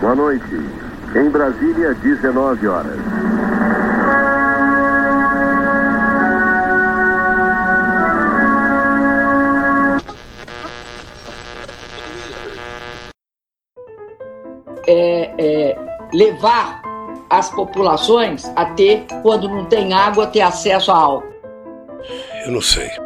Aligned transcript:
Boa 0.00 0.14
noite. 0.14 0.44
Em 1.14 1.30
Brasília, 1.30 1.94
19 1.94 2.66
horas. 2.68 2.98
É, 14.88 15.32
é, 15.38 15.78
levar 16.12 16.82
as 17.30 17.50
populações 17.50 18.44
a 18.54 18.66
ter, 18.66 19.06
quando 19.22 19.48
não 19.48 19.64
tem 19.64 19.92
água, 19.94 20.26
ter 20.26 20.42
acesso 20.42 20.92
a 20.92 20.96
álcool. 20.96 21.34
Eu 22.44 22.52
não 22.52 22.60
sei. 22.60 23.05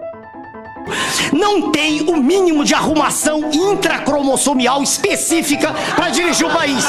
Não 1.32 1.70
tem 1.70 2.02
o 2.02 2.16
mínimo 2.16 2.64
de 2.64 2.74
arrumação 2.74 3.50
intracromossomial 3.52 4.82
específica 4.82 5.72
para 5.94 6.08
dirigir 6.08 6.46
o 6.46 6.50
país. 6.50 6.84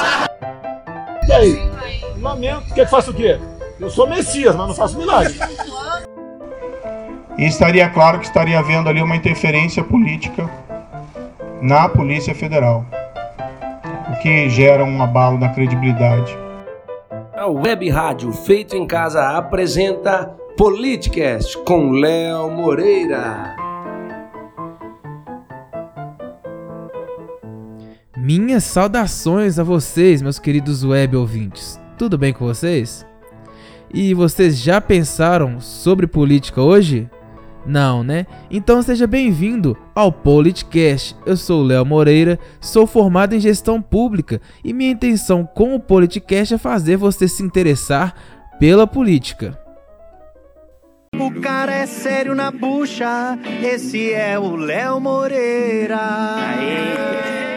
E 1.27 1.31
aí? 1.31 1.71
Lamento. 2.19 2.73
Quer 2.73 2.85
que 2.85 2.91
faça 2.91 3.11
o 3.11 3.13
quê? 3.13 3.39
Eu 3.79 3.89
sou 3.89 4.07
Messias, 4.07 4.55
mas 4.55 4.67
não 4.67 4.75
faço 4.75 4.97
milagre. 4.97 5.35
E 7.37 7.45
estaria 7.45 7.89
claro 7.89 8.19
que 8.19 8.25
estaria 8.25 8.59
havendo 8.59 8.89
ali 8.89 9.01
uma 9.01 9.15
interferência 9.15 9.83
política 9.83 10.49
na 11.61 11.87
Polícia 11.87 12.35
Federal, 12.35 12.85
o 14.11 14.19
que 14.21 14.49
gera 14.49 14.83
um 14.83 15.01
abalo 15.01 15.37
na 15.37 15.49
credibilidade. 15.49 16.37
A 17.33 17.47
Web 17.47 17.89
Rádio 17.89 18.31
Feito 18.31 18.75
em 18.75 18.85
Casa 18.85 19.37
apresenta 19.37 20.35
Politicast 20.57 21.57
com 21.59 21.91
Léo 21.91 22.51
Moreira. 22.51 23.60
Minhas 28.39 28.63
saudações 28.63 29.59
a 29.59 29.63
vocês, 29.63 30.21
meus 30.21 30.39
queridos 30.39 30.85
web 30.85 31.17
ouvintes. 31.17 31.77
Tudo 31.97 32.17
bem 32.17 32.31
com 32.31 32.45
vocês? 32.45 33.05
E 33.93 34.13
vocês 34.13 34.57
já 34.57 34.79
pensaram 34.79 35.59
sobre 35.59 36.07
política 36.07 36.61
hoje? 36.61 37.09
Não, 37.65 38.03
né? 38.05 38.25
Então 38.49 38.81
seja 38.81 39.05
bem-vindo 39.05 39.77
ao 39.93 40.13
Politicast. 40.13 41.13
Eu 41.25 41.35
sou 41.35 41.61
o 41.61 41.65
Léo 41.65 41.85
Moreira, 41.85 42.39
sou 42.61 42.87
formado 42.87 43.35
em 43.35 43.39
gestão 43.39 43.81
pública 43.81 44.39
e 44.63 44.71
minha 44.71 44.91
intenção 44.91 45.45
com 45.45 45.75
o 45.75 45.79
Politicast 45.79 46.53
é 46.53 46.57
fazer 46.57 46.95
você 46.95 47.27
se 47.27 47.43
interessar 47.43 48.15
pela 48.57 48.87
política. 48.87 49.59
O 51.19 51.41
cara 51.41 51.73
é 51.73 51.85
sério 51.85 52.33
na 52.33 52.49
bucha, 52.49 53.37
esse 53.61 54.13
é 54.13 54.39
o 54.39 54.55
Léo 54.55 55.01
Moreira. 55.01 55.99
Aê. 56.37 57.50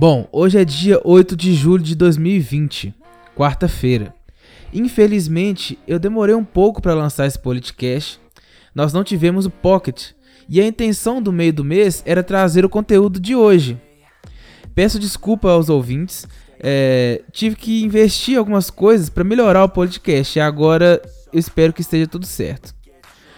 Bom, 0.00 0.26
hoje 0.32 0.58
é 0.58 0.64
dia 0.64 0.98
8 1.04 1.36
de 1.36 1.52
julho 1.52 1.84
de 1.84 1.94
2020, 1.94 2.94
quarta-feira. 3.36 4.14
Infelizmente, 4.72 5.78
eu 5.86 5.98
demorei 5.98 6.34
um 6.34 6.42
pouco 6.42 6.80
para 6.80 6.94
lançar 6.94 7.26
esse 7.26 7.38
podcast. 7.38 8.18
Nós 8.74 8.94
não 8.94 9.04
tivemos 9.04 9.44
o 9.44 9.50
Pocket 9.50 10.12
e 10.48 10.58
a 10.58 10.66
intenção 10.66 11.20
do 11.20 11.30
meio 11.30 11.52
do 11.52 11.62
mês 11.62 12.02
era 12.06 12.22
trazer 12.22 12.64
o 12.64 12.68
conteúdo 12.70 13.20
de 13.20 13.36
hoje. 13.36 13.78
Peço 14.74 14.98
desculpa 14.98 15.50
aos 15.50 15.68
ouvintes, 15.68 16.26
é, 16.58 17.20
tive 17.30 17.54
que 17.54 17.84
investir 17.84 18.38
algumas 18.38 18.70
coisas 18.70 19.10
para 19.10 19.22
melhorar 19.22 19.64
o 19.64 19.68
podcast 19.68 20.38
e 20.38 20.40
agora 20.40 21.02
eu 21.30 21.38
espero 21.38 21.74
que 21.74 21.82
esteja 21.82 22.06
tudo 22.06 22.24
certo. 22.24 22.74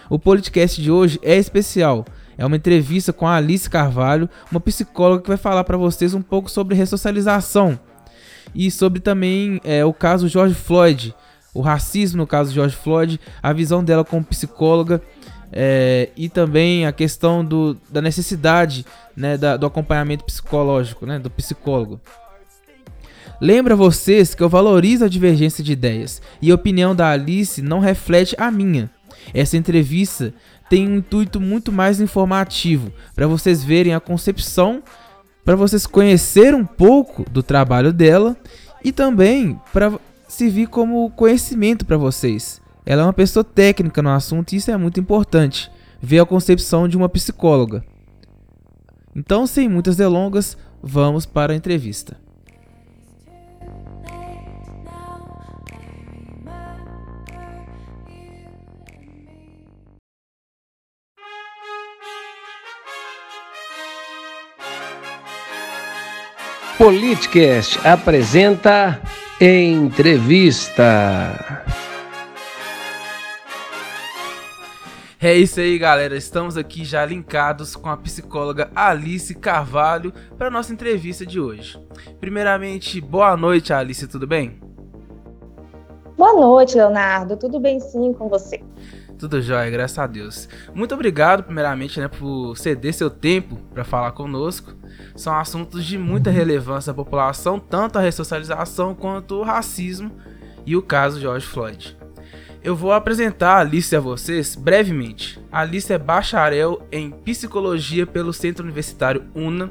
O 0.09 0.17
podcast 0.17 0.81
de 0.81 0.89
hoje 0.89 1.19
é 1.23 1.35
especial 1.35 2.05
é 2.37 2.45
uma 2.45 2.55
entrevista 2.55 3.13
com 3.13 3.27
a 3.27 3.35
Alice 3.35 3.69
Carvalho, 3.69 4.29
uma 4.51 4.59
psicóloga 4.59 5.23
que 5.23 5.27
vai 5.27 5.37
falar 5.37 5.63
para 5.63 5.77
vocês 5.77 6.13
um 6.13 6.21
pouco 6.21 6.49
sobre 6.49 6.75
ressocialização 6.75 7.79
e 8.53 8.69
sobre 8.69 8.99
também 8.99 9.59
é, 9.63 9.83
o 9.85 9.93
caso 9.93 10.27
George 10.27 10.55
Floyd, 10.55 11.15
o 11.53 11.61
racismo 11.61 12.17
no 12.17 12.27
caso 12.27 12.53
George 12.53 12.75
Floyd, 12.75 13.19
a 13.41 13.53
visão 13.53 13.83
dela 13.83 14.03
como 14.03 14.23
psicóloga 14.23 15.01
é, 15.51 16.09
e 16.17 16.27
também 16.27 16.85
a 16.85 16.91
questão 16.91 17.45
do, 17.45 17.77
da 17.89 18.01
necessidade 18.01 18.85
né, 19.15 19.37
da, 19.37 19.55
do 19.55 19.65
acompanhamento 19.65 20.25
psicológico, 20.25 21.05
né, 21.05 21.19
do 21.19 21.29
psicólogo. 21.29 22.01
Lembra 23.39 23.75
vocês 23.75 24.33
que 24.33 24.41
eu 24.41 24.49
valorizo 24.49 25.05
a 25.05 25.09
divergência 25.09 25.63
de 25.63 25.73
ideias 25.73 26.21
e 26.41 26.49
a 26.49 26.55
opinião 26.55 26.95
da 26.95 27.09
Alice 27.09 27.61
não 27.61 27.79
reflete 27.79 28.35
a 28.37 28.49
minha. 28.49 28.89
Essa 29.33 29.57
entrevista 29.57 30.33
tem 30.73 30.89
um 30.89 30.95
intuito 30.95 31.39
muito 31.39 31.71
mais 31.71 32.01
informativo, 32.01 32.91
para 33.13 33.27
vocês 33.27 33.63
verem 33.63 33.93
a 33.93 33.99
concepção, 33.99 34.81
para 35.45 35.55
vocês 35.55 35.85
conhecerem 35.85 36.55
um 36.55 36.65
pouco 36.65 37.29
do 37.29 37.43
trabalho 37.43 37.93
dela 37.93 38.35
e 38.83 38.91
também 38.91 39.61
para 39.71 39.99
servir 40.27 40.65
como 40.65 41.11
conhecimento 41.11 41.85
para 41.85 41.95
vocês. 41.95 42.59
Ela 42.87 43.03
é 43.03 43.05
uma 43.05 43.13
pessoa 43.13 43.43
técnica 43.43 44.01
no 44.01 44.09
assunto 44.09 44.53
e 44.53 44.55
isso 44.55 44.71
é 44.71 44.75
muito 44.75 44.99
importante, 44.99 45.69
ver 46.01 46.17
a 46.17 46.25
concepção 46.25 46.87
de 46.87 46.97
uma 46.97 47.07
psicóloga. 47.07 47.85
Então, 49.15 49.45
sem 49.45 49.69
muitas 49.69 49.95
delongas, 49.95 50.57
vamos 50.81 51.23
para 51.23 51.53
a 51.53 51.55
entrevista. 51.55 52.17
Politicast 66.83 67.79
apresenta 67.87 68.99
entrevista. 69.39 70.83
É 75.21 75.33
isso 75.33 75.61
aí, 75.61 75.79
galera. 75.79 76.17
Estamos 76.17 76.57
aqui 76.57 76.83
já 76.83 77.05
linkados 77.05 77.77
com 77.77 77.87
a 77.87 77.95
psicóloga 77.95 78.69
Alice 78.75 79.33
Carvalho 79.33 80.11
para 80.37 80.51
nossa 80.51 80.73
entrevista 80.73 81.25
de 81.25 81.39
hoje. 81.39 81.79
Primeiramente, 82.19 82.99
boa 82.99 83.37
noite, 83.37 83.71
Alice, 83.71 84.05
tudo 84.05 84.27
bem? 84.27 84.59
Boa 86.17 86.33
noite, 86.33 86.75
Leonardo. 86.75 87.37
Tudo 87.37 87.61
bem 87.61 87.79
sim 87.79 88.11
com 88.11 88.27
você? 88.27 88.61
Tudo 89.17 89.41
jóia, 89.41 89.69
graças 89.69 89.97
a 89.97 90.05
Deus. 90.05 90.49
Muito 90.73 90.93
obrigado, 90.93 91.43
primeiramente, 91.43 91.97
né, 91.97 92.09
por 92.09 92.57
ceder 92.57 92.93
seu 92.93 93.09
tempo 93.09 93.55
para 93.73 93.85
falar 93.85 94.11
conosco. 94.11 94.82
São 95.15 95.35
assuntos 95.35 95.85
de 95.85 95.97
muita 95.97 96.31
relevância 96.31 96.91
à 96.91 96.93
população, 96.93 97.59
tanto 97.59 97.97
a 97.97 98.01
ressocialização 98.01 98.95
quanto 98.95 99.35
o 99.35 99.43
racismo 99.43 100.11
e 100.65 100.75
o 100.75 100.81
caso 100.81 101.19
George 101.19 101.45
Floyd. 101.45 101.97
Eu 102.63 102.77
vou 102.77 102.93
apresentar 102.93 103.55
a 103.55 103.59
Alice 103.59 103.93
a 103.93 103.99
vocês 103.99 104.55
brevemente. 104.55 105.37
A 105.51 105.59
Alice 105.59 105.91
é 105.91 105.97
bacharel 105.97 106.81
em 106.89 107.11
psicologia 107.11 108.07
pelo 108.07 108.31
Centro 108.31 108.63
Universitário 108.63 109.25
UNA, 109.35 109.69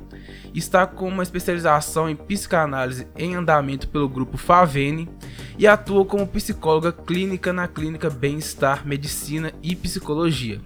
está 0.54 0.86
com 0.86 1.08
uma 1.08 1.22
especialização 1.22 2.09
em 2.09 2.14
psicanálise 2.14 3.09
em 3.16 3.34
andamento 3.34 3.88
pelo 3.88 4.09
grupo 4.09 4.36
Favene 4.36 5.09
e 5.59 5.66
atua 5.66 6.04
como 6.04 6.26
psicóloga 6.26 6.92
clínica 6.92 7.50
na 7.50 7.66
clínica 7.66 8.10
Bem-Estar 8.10 8.86
Medicina 8.86 9.53
e 9.62 9.74
Psicologia. 9.74 10.60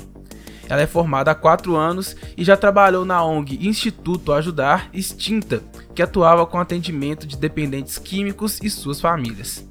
Ela 0.69 0.83
é 0.83 0.87
formada 0.87 1.31
há 1.31 1.35
4 1.35 1.77
anos 1.77 2.17
e 2.37 2.45
já 2.45 2.57
trabalhou 2.57 3.05
na 3.05 3.25
ONG 3.25 3.67
Instituto 3.67 4.33
Ajudar 4.33 4.91
Extinta, 4.93 5.63
que 5.95 6.03
atuava 6.03 6.45
com 6.47 6.59
atendimento 6.59 7.27
de 7.27 7.37
dependentes 7.37 7.99
químicos 7.99 8.59
e 8.63 8.69
suas 8.69 9.01
famílias. 9.01 9.67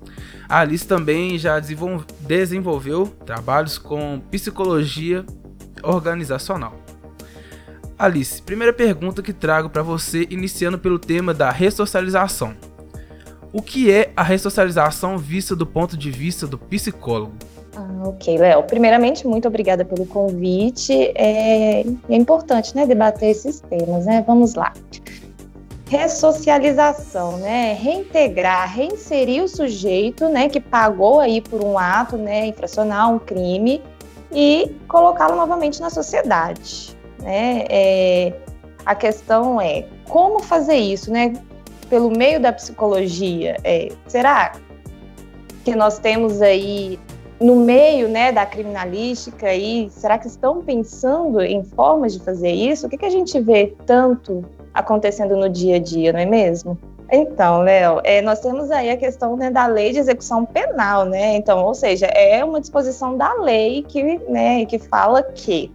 A 0.47 0.59
Alice 0.59 0.87
também 0.87 1.37
já 1.37 1.59
desenvolveu 1.59 3.07
trabalhos 3.25 3.77
com 3.77 4.21
psicologia 4.31 5.25
organizacional. 5.83 6.79
Alice, 7.97 8.41
primeira 8.41 8.73
pergunta 8.73 9.21
que 9.21 9.33
trago 9.33 9.69
para 9.69 9.81
você, 9.81 10.27
iniciando 10.29 10.77
pelo 10.77 10.99
tema 10.99 11.33
da 11.33 11.49
ressocialização. 11.49 12.55
O 13.51 13.61
que 13.61 13.89
é 13.89 14.11
a 14.15 14.23
ressocialização 14.23 15.17
vista 15.17 15.55
do 15.55 15.65
ponto 15.65 15.95
de 15.95 16.11
vista 16.11 16.45
do 16.45 16.57
psicólogo? 16.57 17.37
Ah, 17.75 18.07
ok, 18.07 18.37
Léo. 18.37 18.63
Primeiramente, 18.63 19.27
muito 19.27 19.47
obrigada 19.47 19.83
pelo 19.83 20.05
convite. 20.05 21.11
É, 21.15 21.81
é 21.81 22.15
importante 22.15 22.75
né, 22.75 22.85
debater 22.85 23.29
esses 23.29 23.59
temas, 23.59 24.05
né? 24.05 24.23
Vamos 24.25 24.55
lá 24.55 24.73
ressocialização, 25.87 27.37
né? 27.37 27.73
Reintegrar, 27.73 28.73
reinserir 28.73 29.43
o 29.43 29.47
sujeito, 29.47 30.27
né, 30.27 30.49
que 30.49 30.59
pagou 30.59 31.19
aí 31.19 31.41
por 31.41 31.63
um 31.63 31.77
ato, 31.77 32.17
né, 32.17 32.47
infracional, 32.47 33.13
um 33.13 33.19
crime, 33.19 33.81
e 34.31 34.75
colocá-lo 34.87 35.35
novamente 35.35 35.79
na 35.79 35.89
sociedade, 35.89 36.97
né? 37.21 37.65
É, 37.69 38.33
a 38.85 38.95
questão 38.95 39.61
é 39.61 39.85
como 40.09 40.39
fazer 40.39 40.75
isso, 40.75 41.11
né? 41.11 41.33
Pelo 41.89 42.09
meio 42.09 42.39
da 42.39 42.51
psicologia, 42.51 43.57
é, 43.63 43.89
será 44.07 44.53
que 45.63 45.75
nós 45.75 45.99
temos 45.99 46.41
aí 46.41 46.99
no 47.39 47.57
meio, 47.57 48.07
né, 48.07 48.31
da 48.31 48.45
criminalística 48.45 49.47
aí, 49.47 49.89
será 49.89 50.17
que 50.17 50.27
estão 50.27 50.61
pensando 50.61 51.41
em 51.41 51.63
formas 51.63 52.13
de 52.13 52.19
fazer 52.19 52.51
isso? 52.51 52.87
O 52.87 52.89
que, 52.89 52.97
que 52.97 53.05
a 53.05 53.09
gente 53.09 53.39
vê 53.39 53.75
tanto 53.85 54.43
acontecendo 54.73 55.35
no 55.35 55.49
dia 55.49 55.75
a 55.75 55.79
dia, 55.79 56.13
não 56.13 56.19
é 56.19 56.25
mesmo? 56.25 56.77
Então, 57.11 57.61
Léo, 57.61 58.01
é, 58.03 58.21
nós 58.21 58.39
temos 58.39 58.71
aí 58.71 58.89
a 58.89 58.97
questão 58.97 59.37
né, 59.37 59.51
da 59.51 59.67
lei 59.67 59.91
de 59.91 59.99
execução 59.99 60.45
penal, 60.45 61.05
né? 61.05 61.35
Então, 61.35 61.63
ou 61.63 61.75
seja, 61.75 62.07
é 62.07 62.43
uma 62.43 62.59
disposição 62.59 63.15
da 63.15 63.33
lei 63.35 63.83
que, 63.83 64.17
né, 64.27 64.65
que 64.65 64.79
fala 64.79 65.21
que 65.21 65.71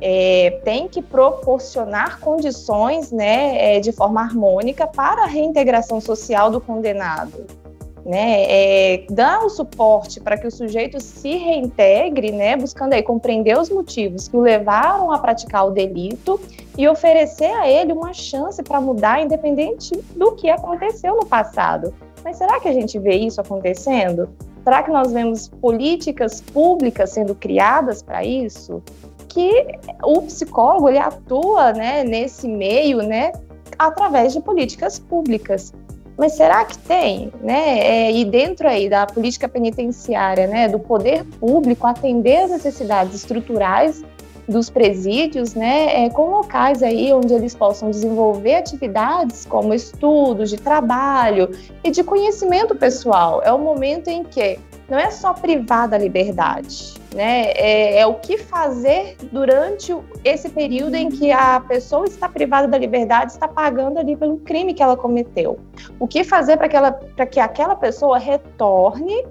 é, 0.00 0.60
tem 0.64 0.88
que 0.88 1.02
proporcionar 1.02 2.18
condições 2.20 3.12
né, 3.12 3.76
é, 3.76 3.80
de 3.80 3.92
forma 3.92 4.22
harmônica 4.22 4.86
para 4.86 5.24
a 5.24 5.26
reintegração 5.26 6.00
social 6.00 6.50
do 6.50 6.60
condenado 6.60 7.63
né, 8.04 8.44
é, 8.46 9.06
o 9.44 9.48
suporte 9.48 10.20
para 10.20 10.36
que 10.36 10.46
o 10.46 10.50
sujeito 10.50 11.00
se 11.00 11.36
reintegre, 11.36 12.32
né, 12.32 12.56
buscando 12.56 12.92
aí 12.92 13.02
compreender 13.02 13.58
os 13.58 13.70
motivos 13.70 14.28
que 14.28 14.36
o 14.36 14.40
levaram 14.40 15.10
a 15.10 15.18
praticar 15.18 15.66
o 15.66 15.70
delito 15.70 16.40
e 16.76 16.86
oferecer 16.86 17.52
a 17.52 17.68
ele 17.68 17.92
uma 17.92 18.12
chance 18.12 18.62
para 18.62 18.80
mudar, 18.80 19.22
independente 19.22 19.96
do 20.14 20.32
que 20.32 20.50
aconteceu 20.50 21.16
no 21.16 21.24
passado. 21.24 21.94
Mas 22.22 22.36
será 22.36 22.60
que 22.60 22.68
a 22.68 22.72
gente 22.72 22.98
vê 22.98 23.16
isso 23.16 23.40
acontecendo? 23.40 24.28
Será 24.62 24.82
que 24.82 24.90
nós 24.90 25.12
vemos 25.12 25.48
políticas 25.48 26.40
públicas 26.40 27.10
sendo 27.10 27.34
criadas 27.34 28.02
para 28.02 28.24
isso? 28.24 28.82
Que 29.28 29.66
o 30.02 30.22
psicólogo 30.22 30.88
ele 30.88 30.98
atua, 30.98 31.72
né, 31.72 32.02
nesse 32.02 32.48
meio, 32.48 32.98
né, 32.98 33.32
através 33.78 34.32
de 34.32 34.40
políticas 34.40 34.98
públicas. 34.98 35.72
Mas 36.16 36.32
será 36.32 36.64
que 36.64 36.78
tem, 36.78 37.32
né? 37.42 37.78
É, 37.80 38.12
e 38.12 38.24
dentro 38.24 38.68
aí 38.68 38.88
da 38.88 39.06
política 39.06 39.48
penitenciária, 39.48 40.46
né, 40.46 40.68
do 40.68 40.78
poder 40.78 41.24
público 41.40 41.86
atender 41.86 42.44
as 42.44 42.50
necessidades 42.50 43.14
estruturais 43.14 44.04
dos 44.48 44.68
presídios, 44.68 45.54
né, 45.54 46.04
é, 46.04 46.10
com 46.10 46.30
locais 46.30 46.82
aí 46.82 47.12
onde 47.12 47.32
eles 47.32 47.54
possam 47.54 47.90
desenvolver 47.90 48.56
atividades 48.56 49.46
como 49.46 49.72
estudos 49.72 50.50
de 50.50 50.58
trabalho 50.58 51.50
e 51.82 51.90
de 51.90 52.04
conhecimento 52.04 52.74
pessoal. 52.74 53.42
É 53.42 53.52
o 53.52 53.58
momento 53.58 54.08
em 54.08 54.22
que 54.22 54.58
não 54.88 54.98
é 54.98 55.10
só 55.10 55.32
privar 55.32 55.88
da 55.88 55.96
liberdade, 55.96 56.94
né? 57.14 57.52
É, 57.52 57.98
é, 57.98 58.06
o 58.06 58.14
que 58.14 58.36
fazer 58.36 59.16
durante 59.32 59.96
esse 60.22 60.50
período 60.50 60.94
em 60.94 61.08
que 61.08 61.32
a 61.32 61.60
pessoa 61.60 62.06
está 62.06 62.28
privada 62.28 62.68
da 62.68 62.76
liberdade, 62.76 63.32
está 63.32 63.48
pagando 63.48 63.98
ali 63.98 64.16
pelo 64.16 64.38
crime 64.38 64.74
que 64.74 64.82
ela 64.82 64.96
cometeu. 64.96 65.58
O 65.98 66.06
que 66.06 66.22
fazer 66.22 66.56
para 66.56 66.68
que, 66.68 67.26
que 67.26 67.40
aquela 67.40 67.76
pessoa 67.76 68.18
retorne 68.18 69.24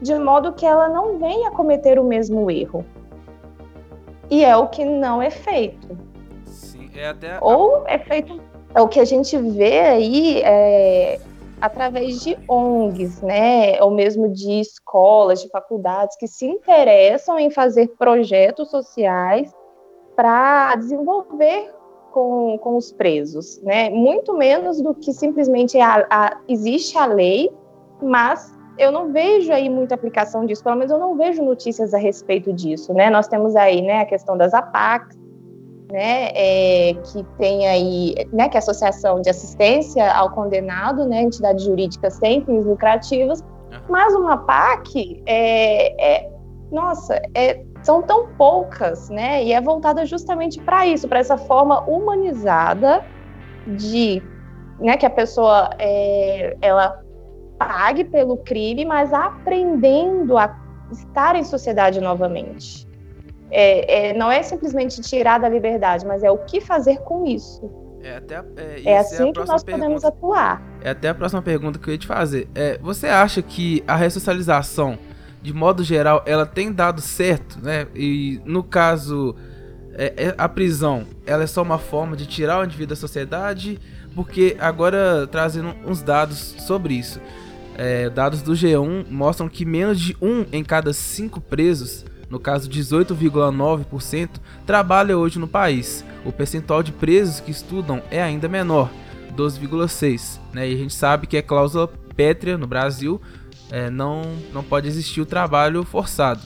de 0.00 0.14
modo 0.18 0.52
que 0.52 0.66
ela 0.66 0.88
não 0.88 1.18
venha 1.18 1.50
cometer 1.50 1.98
o 1.98 2.04
mesmo 2.04 2.50
erro. 2.50 2.84
E 4.30 4.44
é 4.44 4.56
o 4.56 4.68
que 4.68 4.84
não 4.84 5.20
é 5.20 5.30
feito. 5.30 5.98
Sim, 6.46 6.90
é 6.94 7.08
até. 7.08 7.38
Ou 7.40 7.84
é 7.86 7.98
feito. 7.98 8.40
É 8.74 8.80
o 8.80 8.88
que 8.88 8.98
a 8.98 9.04
gente 9.04 9.36
vê 9.36 9.80
aí. 9.80 10.42
É, 10.42 11.20
através 11.64 12.20
de 12.20 12.36
ONGs, 12.46 13.22
né, 13.22 13.82
ou 13.82 13.90
mesmo 13.90 14.28
de 14.28 14.60
escolas, 14.60 15.40
de 15.40 15.48
faculdades 15.48 16.14
que 16.18 16.26
se 16.26 16.44
interessam 16.44 17.38
em 17.38 17.50
fazer 17.50 17.88
projetos 17.98 18.70
sociais 18.70 19.50
para 20.14 20.76
desenvolver 20.76 21.72
com, 22.12 22.58
com 22.58 22.76
os 22.76 22.92
presos, 22.92 23.60
né? 23.62 23.88
Muito 23.88 24.34
menos 24.34 24.80
do 24.80 24.94
que 24.94 25.12
simplesmente 25.12 25.78
a, 25.80 26.06
a, 26.10 26.36
existe 26.46 26.98
a 26.98 27.06
lei, 27.06 27.50
mas 28.00 28.52
eu 28.78 28.92
não 28.92 29.10
vejo 29.10 29.50
aí 29.50 29.68
muita 29.70 29.94
aplicação 29.94 30.44
disso, 30.44 30.62
pelo 30.62 30.76
menos 30.76 30.92
eu 30.92 30.98
não 30.98 31.16
vejo 31.16 31.42
notícias 31.42 31.94
a 31.94 31.98
respeito 31.98 32.52
disso, 32.52 32.92
né? 32.92 33.08
Nós 33.08 33.26
temos 33.26 33.56
aí, 33.56 33.80
né, 33.80 34.02
a 34.02 34.04
questão 34.04 34.36
das 34.36 34.52
APACs, 34.52 35.18
né, 35.90 36.30
é, 36.34 36.94
que 36.94 37.22
tem 37.38 37.66
aí, 37.66 38.14
né, 38.32 38.48
que 38.48 38.56
é 38.56 38.58
a 38.58 38.62
Associação 38.62 39.20
de 39.20 39.30
Assistência 39.30 40.12
ao 40.12 40.30
Condenado, 40.30 41.06
né, 41.06 41.22
entidade 41.22 41.64
jurídica 41.64 42.10
sem 42.10 42.44
fins 42.44 42.64
lucrativos, 42.64 43.42
mas 43.88 44.14
uma 44.14 44.38
PAC 44.38 45.22
é, 45.26 46.22
é 46.22 46.30
nossa, 46.72 47.20
é, 47.34 47.62
são 47.82 48.02
tão 48.02 48.28
poucas, 48.36 49.10
né, 49.10 49.44
e 49.44 49.52
é 49.52 49.60
voltada 49.60 50.04
justamente 50.06 50.60
para 50.60 50.86
isso, 50.86 51.06
para 51.06 51.18
essa 51.18 51.36
forma 51.36 51.80
humanizada 51.82 53.04
de, 53.66 54.22
né, 54.80 54.96
que 54.96 55.06
a 55.06 55.10
pessoa 55.10 55.70
é, 55.78 56.56
ela 56.60 57.00
pague 57.58 58.04
pelo 58.04 58.38
crime, 58.38 58.84
mas 58.84 59.12
aprendendo 59.12 60.36
a 60.36 60.56
estar 60.90 61.36
em 61.36 61.44
sociedade 61.44 62.00
novamente 62.00 62.93
é, 63.50 64.10
é, 64.10 64.12
não 64.14 64.30
é 64.30 64.42
simplesmente 64.42 65.00
tirar 65.00 65.38
da 65.38 65.48
liberdade, 65.48 66.06
mas 66.06 66.22
é 66.22 66.30
o 66.30 66.38
que 66.38 66.60
fazer 66.60 66.98
com 66.98 67.26
isso. 67.26 67.70
É, 68.02 68.16
até, 68.16 68.44
é, 68.56 68.82
é 68.84 68.98
assim 68.98 69.32
que 69.32 69.38
nós 69.40 69.62
pergunta. 69.62 69.86
podemos 69.86 70.04
atuar. 70.04 70.62
É 70.82 70.90
até 70.90 71.08
a 71.08 71.14
próxima 71.14 71.40
pergunta 71.40 71.78
que 71.78 71.88
eu 71.88 71.92
ia 71.92 71.98
te 71.98 72.06
fazer. 72.06 72.48
É, 72.54 72.78
você 72.78 73.06
acha 73.06 73.40
que 73.40 73.82
a 73.86 73.96
ressocialização, 73.96 74.98
de 75.40 75.54
modo 75.54 75.82
geral, 75.82 76.22
ela 76.26 76.44
tem 76.44 76.70
dado 76.70 77.00
certo, 77.00 77.58
né? 77.62 77.86
E 77.94 78.42
no 78.44 78.62
caso, 78.62 79.34
é, 79.94 80.12
é, 80.16 80.34
a 80.36 80.48
prisão, 80.48 81.06
ela 81.24 81.44
é 81.44 81.46
só 81.46 81.62
uma 81.62 81.78
forma 81.78 82.14
de 82.14 82.26
tirar 82.26 82.60
o 82.60 82.64
indivíduo 82.64 82.94
da 82.94 82.96
sociedade? 82.96 83.78
Porque 84.14 84.56
agora 84.60 85.26
trazendo 85.26 85.74
uns 85.86 86.02
dados 86.02 86.54
sobre 86.58 86.94
isso. 86.94 87.20
É, 87.76 88.10
dados 88.10 88.42
do 88.42 88.52
G1 88.52 89.06
mostram 89.10 89.48
que 89.48 89.64
menos 89.64 89.98
de 89.98 90.16
um 90.20 90.44
em 90.52 90.62
cada 90.62 90.92
cinco 90.92 91.40
presos 91.40 92.04
no 92.34 92.40
caso 92.40 92.68
18,9%, 92.68 94.28
trabalha 94.66 95.16
hoje 95.16 95.38
no 95.38 95.46
país. 95.46 96.04
O 96.24 96.32
percentual 96.32 96.82
de 96.82 96.90
presos 96.90 97.38
que 97.38 97.52
estudam 97.52 98.02
é 98.10 98.20
ainda 98.20 98.48
menor, 98.48 98.90
12,6%. 99.36 100.40
Né? 100.52 100.68
E 100.68 100.74
a 100.74 100.76
gente 100.76 100.92
sabe 100.92 101.28
que 101.28 101.36
é 101.36 101.42
cláusula 101.42 101.88
pétrea 102.16 102.58
no 102.58 102.66
Brasil, 102.66 103.22
é, 103.70 103.88
não, 103.88 104.22
não 104.52 104.64
pode 104.64 104.88
existir 104.88 105.20
o 105.20 105.26
trabalho 105.26 105.84
forçado. 105.84 106.40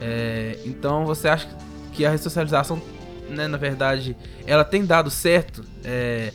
É, 0.00 0.58
então 0.64 1.04
você 1.04 1.28
acha 1.28 1.46
que 1.92 2.06
a 2.06 2.10
ressocialização, 2.10 2.80
né, 3.28 3.46
na 3.46 3.58
verdade, 3.58 4.16
ela 4.46 4.64
tem 4.64 4.82
dado 4.82 5.10
certo? 5.10 5.62
É, 5.84 6.32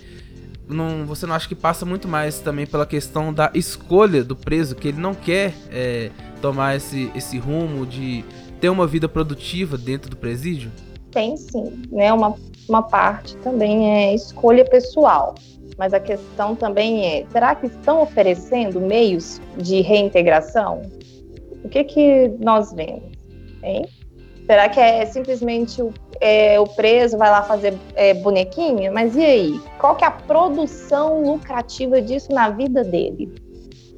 não, 0.70 1.04
você 1.04 1.26
não 1.26 1.34
acha 1.34 1.48
que 1.48 1.56
passa 1.56 1.84
muito 1.84 2.08
mais 2.08 2.40
também 2.42 2.68
pela 2.68 2.86
questão 2.86 3.34
da 3.34 3.50
escolha 3.56 4.24
do 4.24 4.36
preso, 4.36 4.76
que 4.76 4.90
ele 4.90 5.00
não 5.00 5.16
quer 5.16 5.56
é, 5.72 6.12
tomar 6.42 6.76
esse, 6.76 7.12
esse 7.16 7.38
rumo 7.38 7.86
de 7.86 8.24
ter 8.60 8.70
uma 8.70 8.88
vida 8.88 9.08
produtiva 9.08 9.78
dentro 9.78 10.10
do 10.10 10.16
presídio? 10.16 10.72
Tem 11.12 11.38
sim, 11.38 11.84
né? 11.92 12.12
Uma, 12.12 12.36
uma 12.68 12.84
parte 12.84 13.36
também 13.38 13.92
é 13.92 14.16
escolha 14.16 14.66
pessoal. 14.66 15.36
Mas 15.78 15.94
a 15.94 16.00
questão 16.00 16.56
também 16.56 17.06
é, 17.06 17.26
será 17.32 17.54
que 17.54 17.68
estão 17.68 18.02
oferecendo 18.02 18.82
meios 18.82 19.40
de 19.58 19.82
reintegração? 19.82 20.82
O 21.64 21.70
que 21.70 21.84
que 21.84 22.28
nós 22.40 22.74
vemos? 22.74 23.12
Hein? 23.62 23.86
Será 24.48 24.70
que 24.70 24.80
é 24.80 25.06
simplesmente 25.06 25.82
o, 25.82 25.94
é, 26.20 26.60
o 26.60 26.66
preso 26.66 27.18
vai 27.18 27.30
lá 27.30 27.44
fazer 27.44 27.76
é, 27.96 28.14
bonequinha? 28.16 28.92
Mas 28.92 29.16
e 29.16 29.24
aí? 29.24 29.62
Qual 29.78 29.96
que 29.96 30.04
é 30.04 30.08
a 30.08 30.12
produção 30.12 31.22
lucrativa 31.22 32.02
disso 32.02 32.32
na 32.32 32.50
vida 32.50 32.84
dele? 32.84 33.47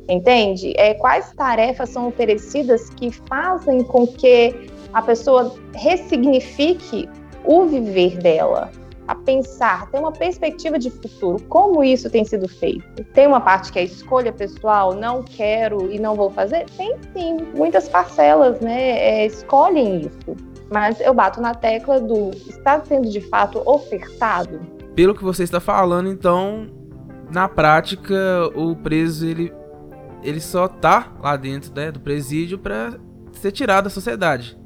Entende? 0.10 0.74
É, 0.76 0.94
quais 0.96 1.32
tarefas 1.34 1.90
são 1.90 2.08
oferecidas 2.08 2.90
que 2.90 3.12
fazem 3.12 3.84
com 3.84 4.06
que 4.08 4.70
a 4.94 5.02
pessoa 5.02 5.56
ressignifique 5.74 7.08
o 7.46 7.66
viver 7.66 8.18
dela, 8.18 8.72
a 9.08 9.16
pensar, 9.16 9.90
ter 9.90 9.98
uma 9.98 10.12
perspectiva 10.12 10.78
de 10.78 10.90
futuro. 10.90 11.42
Como 11.50 11.84
isso 11.84 12.10
tem 12.10 12.24
sido 12.24 12.48
feito? 12.48 13.04
Tem 13.14 13.26
uma 13.26 13.42
parte 13.42 13.72
que 13.72 13.80
é 13.80 13.84
escolha 13.84 14.32
pessoal, 14.32 14.94
não 14.94 15.24
quero 15.24 15.92
e 15.92 16.00
não 16.00 16.16
vou 16.16 16.30
fazer? 16.30 16.66
Tem 16.78 16.96
sim, 17.14 17.38
muitas 17.56 17.90
parcelas, 17.90 18.60
né? 18.60 19.00
É, 19.00 19.26
escolhem 19.26 20.02
isso. 20.02 20.38
Mas 20.72 21.00
eu 21.02 21.14
bato 21.14 21.42
na 21.42 21.56
tecla 21.56 22.00
do 22.00 22.30
está 22.48 22.80
sendo 22.86 23.10
de 23.10 23.22
fato 23.22 23.62
ofertado. 23.66 24.60
Pelo 24.94 25.16
que 25.16 25.24
você 25.24 25.44
está 25.44 25.60
falando, 25.60 26.10
então, 26.10 26.68
na 27.32 27.48
prática, 27.48 28.16
o 28.56 28.76
preso 28.76 29.26
ele 29.26 29.52
ele 30.24 30.40
só 30.40 30.68
tá 30.68 31.12
lá 31.22 31.36
dentro 31.36 31.72
né, 31.76 31.92
do 31.92 32.00
presídio 32.00 32.58
para 32.58 32.94
ser 33.34 33.52
tirado 33.52 33.86
da 33.86 33.90
sociedade. 33.90 34.58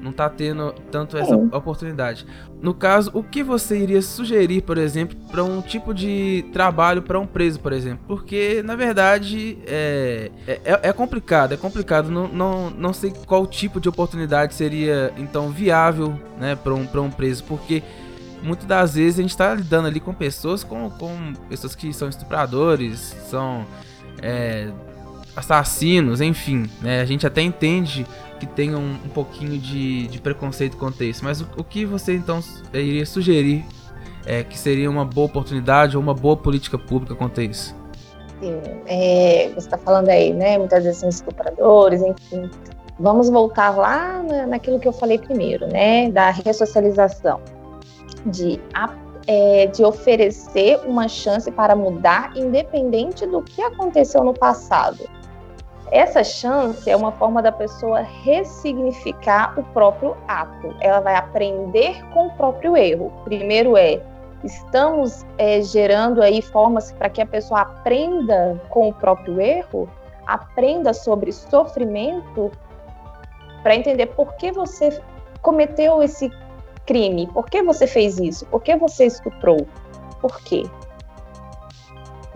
Não 0.00 0.12
tá 0.12 0.28
tendo 0.28 0.72
tanto 0.92 1.16
essa 1.16 1.34
é. 1.34 1.56
oportunidade. 1.56 2.24
No 2.62 2.72
caso, 2.72 3.10
o 3.14 3.22
que 3.22 3.42
você 3.42 3.78
iria 3.78 4.00
sugerir, 4.00 4.62
por 4.62 4.78
exemplo, 4.78 5.16
para 5.28 5.42
um 5.42 5.60
tipo 5.60 5.92
de 5.92 6.44
trabalho 6.52 7.02
para 7.02 7.18
um 7.18 7.26
preso, 7.26 7.58
por 7.58 7.72
exemplo? 7.72 8.04
Porque, 8.06 8.62
na 8.64 8.76
verdade, 8.76 9.58
é, 9.66 10.30
é, 10.46 10.60
é 10.64 10.92
complicado, 10.92 11.52
é 11.52 11.56
complicado. 11.56 12.10
Não, 12.10 12.28
não, 12.28 12.70
não 12.70 12.92
sei 12.92 13.12
qual 13.26 13.44
tipo 13.44 13.80
de 13.80 13.88
oportunidade 13.88 14.54
seria, 14.54 15.12
então, 15.16 15.50
viável 15.50 16.18
né, 16.38 16.54
para 16.54 16.74
um, 16.74 16.86
um 17.04 17.10
preso. 17.10 17.42
Porque 17.44 17.82
muitas 18.40 18.66
das 18.66 18.94
vezes 18.94 19.18
a 19.18 19.22
gente 19.22 19.30
está 19.30 19.52
lidando 19.52 19.88
ali 19.88 19.98
com 19.98 20.14
pessoas, 20.14 20.62
com, 20.62 20.88
com 20.90 21.32
pessoas 21.48 21.74
que 21.74 21.92
são 21.92 22.08
estupradores, 22.08 23.16
são 23.28 23.66
é, 24.22 24.70
assassinos, 25.38 26.20
enfim, 26.20 26.68
né? 26.82 27.00
A 27.00 27.04
gente 27.04 27.26
até 27.26 27.40
entende 27.40 28.04
que 28.40 28.46
tem 28.46 28.74
um, 28.74 28.96
um 29.04 29.08
pouquinho 29.08 29.58
de, 29.58 30.08
de, 30.08 30.20
preconceito 30.20 30.76
quanto 30.76 31.02
a 31.02 31.06
isso, 31.06 31.24
mas 31.24 31.40
o, 31.40 31.48
o, 31.56 31.64
que 31.64 31.84
você 31.84 32.14
então 32.14 32.40
iria 32.72 33.06
sugerir 33.06 33.64
é, 34.26 34.42
que 34.42 34.58
seria 34.58 34.90
uma 34.90 35.04
boa 35.04 35.26
oportunidade 35.26 35.96
ou 35.96 36.02
uma 36.02 36.14
boa 36.14 36.36
política 36.36 36.76
pública 36.76 37.14
quanto 37.14 37.40
a 37.40 37.44
isso? 37.44 37.74
Sim, 38.40 38.60
é, 38.86 39.48
você 39.54 39.58
está 39.58 39.78
falando 39.78 40.08
aí, 40.08 40.32
né? 40.32 40.58
Muitas 40.58 40.84
vezes 40.84 40.98
são 40.98 41.08
estupradores, 41.08 42.02
enfim. 42.02 42.50
Vamos 42.98 43.30
voltar 43.30 43.76
lá 43.76 44.20
naquilo 44.48 44.80
que 44.80 44.88
eu 44.88 44.92
falei 44.92 45.18
primeiro, 45.18 45.68
né? 45.68 46.10
Da 46.10 46.30
ressocialização, 46.30 47.40
de 48.26 48.60
é, 49.28 49.66
de 49.66 49.84
oferecer 49.84 50.80
uma 50.86 51.06
chance 51.06 51.50
para 51.52 51.76
mudar, 51.76 52.32
independente 52.34 53.26
do 53.26 53.42
que 53.42 53.60
aconteceu 53.60 54.24
no 54.24 54.32
passado. 54.32 55.06
Essa 55.90 56.22
chance 56.22 56.88
é 56.88 56.94
uma 56.94 57.12
forma 57.12 57.40
da 57.40 57.50
pessoa 57.50 58.00
ressignificar 58.00 59.58
o 59.58 59.62
próprio 59.72 60.16
ato. 60.26 60.74
Ela 60.80 61.00
vai 61.00 61.14
aprender 61.14 62.04
com 62.12 62.26
o 62.26 62.30
próprio 62.32 62.76
erro. 62.76 63.10
Primeiro 63.24 63.76
é 63.76 64.00
estamos 64.44 65.26
é, 65.36 65.60
gerando 65.62 66.22
aí 66.22 66.40
formas 66.40 66.92
para 66.92 67.08
que 67.08 67.20
a 67.20 67.26
pessoa 67.26 67.62
aprenda 67.62 68.60
com 68.68 68.88
o 68.88 68.94
próprio 68.94 69.40
erro, 69.40 69.88
aprenda 70.26 70.92
sobre 70.92 71.32
sofrimento, 71.32 72.52
para 73.62 73.74
entender 73.74 74.06
por 74.06 74.34
que 74.34 74.52
você 74.52 75.02
cometeu 75.42 76.02
esse 76.02 76.30
crime? 76.86 77.26
Por 77.28 77.46
que 77.50 77.62
você 77.62 77.86
fez 77.86 78.18
isso? 78.18 78.46
Por 78.46 78.62
que 78.62 78.76
você 78.76 79.06
estuprou? 79.06 79.66
Por 80.20 80.40
quê? 80.40 80.64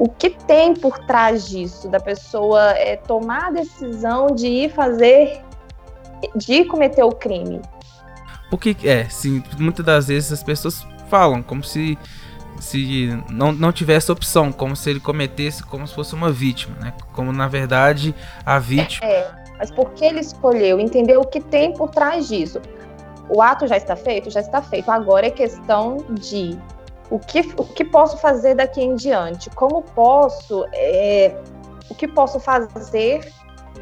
O 0.03 0.09
que 0.09 0.31
tem 0.31 0.75
por 0.75 0.99
trás 0.99 1.49
disso, 1.49 1.89
da 1.89 2.01
pessoa 2.01 2.73
é, 2.73 2.97
tomar 2.97 3.47
a 3.47 3.51
decisão 3.53 4.27
de 4.27 4.49
ir 4.49 4.73
fazer, 4.73 5.41
de 6.35 6.55
ir 6.55 6.65
cometer 6.65 7.05
o 7.05 7.13
crime? 7.13 7.63
Porque, 8.51 8.77
é, 8.83 9.09
sim, 9.09 9.41
muitas 9.61 9.87
das 9.87 10.09
vezes 10.09 10.33
as 10.33 10.43
pessoas 10.43 10.85
falam 11.09 11.41
como 11.41 11.63
se 11.63 11.97
se 12.59 13.09
não, 13.31 13.53
não 13.53 13.71
tivesse 13.71 14.11
opção, 14.11 14.51
como 14.51 14.75
se 14.75 14.91
ele 14.91 14.99
cometesse 14.99 15.63
como 15.63 15.87
se 15.87 15.95
fosse 15.95 16.15
uma 16.15 16.33
vítima, 16.33 16.77
né? 16.81 16.93
Como 17.13 17.33
na 17.33 17.47
verdade 17.47 18.13
a 18.45 18.59
vítima. 18.59 19.07
É, 19.07 19.31
mas 19.57 19.71
por 19.71 19.93
que 19.93 20.05
ele 20.05 20.19
escolheu? 20.19 20.81
Entender 20.81 21.17
o 21.17 21.25
que 21.25 21.41
tem 21.41 21.73
por 21.75 21.91
trás 21.91 22.27
disso 22.27 22.61
o 23.29 23.41
ato 23.41 23.67
já 23.67 23.77
está 23.77 23.97
feito? 23.97 24.31
Já 24.31 24.41
está 24.41 24.61
feito. 24.61 24.91
Agora 24.91 25.27
é 25.27 25.31
questão 25.31 26.05
de 26.11 26.59
o 27.13 27.19
que, 27.19 27.41
o 27.59 27.65
que 27.65 27.85
posso 27.85 28.17
fazer 28.17 28.55
daqui 28.55 28.81
em 28.81 28.95
diante? 28.95 29.51
Como 29.51 29.83
posso, 29.83 30.65
é, 30.73 31.37
o 31.91 31.95
que 31.95 32.09
posso 32.09 32.41
fazer 32.41 33.31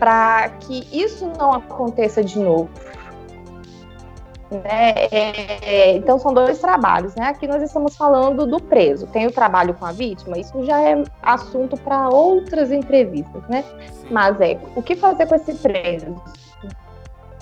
para 0.01 0.49
que 0.61 0.89
isso 0.93 1.31
não 1.39 1.53
aconteça 1.53 2.25
de 2.25 2.41
novo? 2.41 2.69
Né? 4.51 4.95
É, 5.13 5.95
então 5.95 6.19
são 6.19 6.35
dois 6.35 6.59
trabalhos, 6.59 7.15
né? 7.15 7.29
Aqui 7.29 7.47
nós 7.47 7.63
estamos 7.63 7.97
falando 7.97 8.49
do 8.49 8.61
preso. 8.61 9.07
Tem 9.07 9.29
o 9.29 9.31
trabalho 9.31 9.75
com 9.75 9.87
a 9.87 9.93
vítima, 9.93 10.37
isso 10.37 10.65
já 10.65 10.81
é 10.81 11.01
assunto 11.23 11.77
para 11.77 12.09
outras 12.09 12.73
entrevistas, 12.73 13.45
né? 13.49 13.65
Mas 14.11 14.41
é 14.41 14.59
o 14.75 14.83
que 14.83 14.97
fazer 14.97 15.27
com 15.27 15.37
esse 15.37 15.55
preso? 15.55 16.21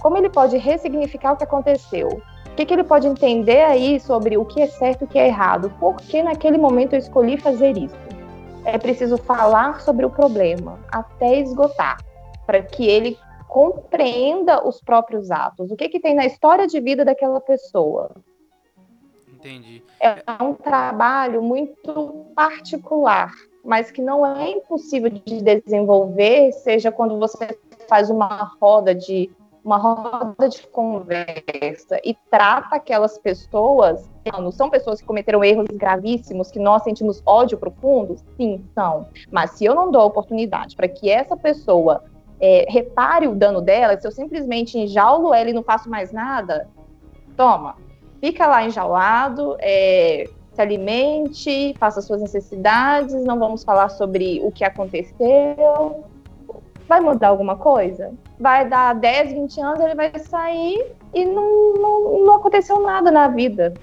como 0.00 0.16
ele 0.16 0.30
pode 0.30 0.56
ressignificar 0.56 1.32
o 1.32 1.36
que 1.36 1.44
aconteceu? 1.44 2.22
O 2.58 2.60
que, 2.60 2.66
que 2.66 2.74
ele 2.74 2.82
pode 2.82 3.06
entender 3.06 3.62
aí 3.62 4.00
sobre 4.00 4.36
o 4.36 4.44
que 4.44 4.60
é 4.60 4.66
certo 4.66 5.02
e 5.02 5.04
o 5.04 5.06
que 5.06 5.16
é 5.16 5.28
errado? 5.28 5.72
Por 5.78 5.94
que 5.94 6.20
naquele 6.24 6.58
momento 6.58 6.94
eu 6.94 6.98
escolhi 6.98 7.36
fazer 7.36 7.78
isso? 7.78 7.94
É 8.64 8.76
preciso 8.76 9.16
falar 9.16 9.80
sobre 9.80 10.04
o 10.04 10.10
problema 10.10 10.76
até 10.90 11.38
esgotar, 11.38 11.98
para 12.44 12.60
que 12.60 12.84
ele 12.84 13.16
compreenda 13.46 14.66
os 14.66 14.80
próprios 14.80 15.30
atos. 15.30 15.70
O 15.70 15.76
que, 15.76 15.88
que 15.88 16.00
tem 16.00 16.16
na 16.16 16.26
história 16.26 16.66
de 16.66 16.80
vida 16.80 17.04
daquela 17.04 17.40
pessoa? 17.40 18.10
Entendi. 19.32 19.84
É 20.00 20.16
um 20.42 20.52
trabalho 20.52 21.40
muito 21.40 22.26
particular, 22.34 23.30
mas 23.64 23.92
que 23.92 24.02
não 24.02 24.26
é 24.26 24.50
impossível 24.50 25.10
de 25.10 25.40
desenvolver, 25.40 26.50
seja 26.50 26.90
quando 26.90 27.20
você 27.20 27.56
faz 27.88 28.10
uma 28.10 28.50
roda 28.60 28.92
de 28.92 29.30
uma 29.68 29.76
roda 29.76 30.48
de 30.48 30.66
conversa 30.68 32.00
e 32.02 32.16
trata 32.30 32.76
aquelas 32.76 33.18
pessoas, 33.18 34.10
não 34.40 34.50
são 34.50 34.70
pessoas 34.70 34.98
que 34.98 35.06
cometeram 35.06 35.44
erros 35.44 35.66
gravíssimos, 35.70 36.50
que 36.50 36.58
nós 36.58 36.82
sentimos 36.84 37.22
ódio 37.26 37.58
profundo? 37.58 38.16
Sim, 38.38 38.64
são. 38.74 39.08
Mas 39.30 39.50
se 39.50 39.66
eu 39.66 39.74
não 39.74 39.90
dou 39.90 40.06
oportunidade 40.06 40.74
para 40.74 40.88
que 40.88 41.10
essa 41.10 41.36
pessoa 41.36 42.02
é, 42.40 42.64
repare 42.66 43.28
o 43.28 43.34
dano 43.34 43.60
dela, 43.60 44.00
se 44.00 44.06
eu 44.06 44.10
simplesmente 44.10 44.78
enjaulo 44.78 45.34
ela 45.34 45.50
e 45.50 45.52
não 45.52 45.62
faço 45.62 45.90
mais 45.90 46.12
nada, 46.12 46.66
toma, 47.36 47.76
fica 48.22 48.46
lá 48.46 48.64
enjaulado, 48.64 49.54
é, 49.60 50.30
se 50.54 50.62
alimente, 50.62 51.74
faça 51.78 52.00
suas 52.00 52.22
necessidades, 52.22 53.22
não 53.22 53.38
vamos 53.38 53.64
falar 53.64 53.90
sobre 53.90 54.40
o 54.42 54.50
que 54.50 54.64
aconteceu, 54.64 56.04
vai 56.88 57.00
mudar 57.00 57.28
alguma 57.28 57.56
coisa? 57.56 58.12
Vai 58.40 58.68
dar 58.68 58.94
10, 58.94 59.32
20 59.32 59.60
anos, 59.60 59.80
ele 59.80 59.94
vai 59.94 60.18
sair 60.18 60.92
e 61.14 61.24
não, 61.24 61.74
não, 61.74 62.24
não 62.24 62.34
aconteceu 62.34 62.80
nada 62.80 63.10
na 63.10 63.28
vida. 63.28 63.74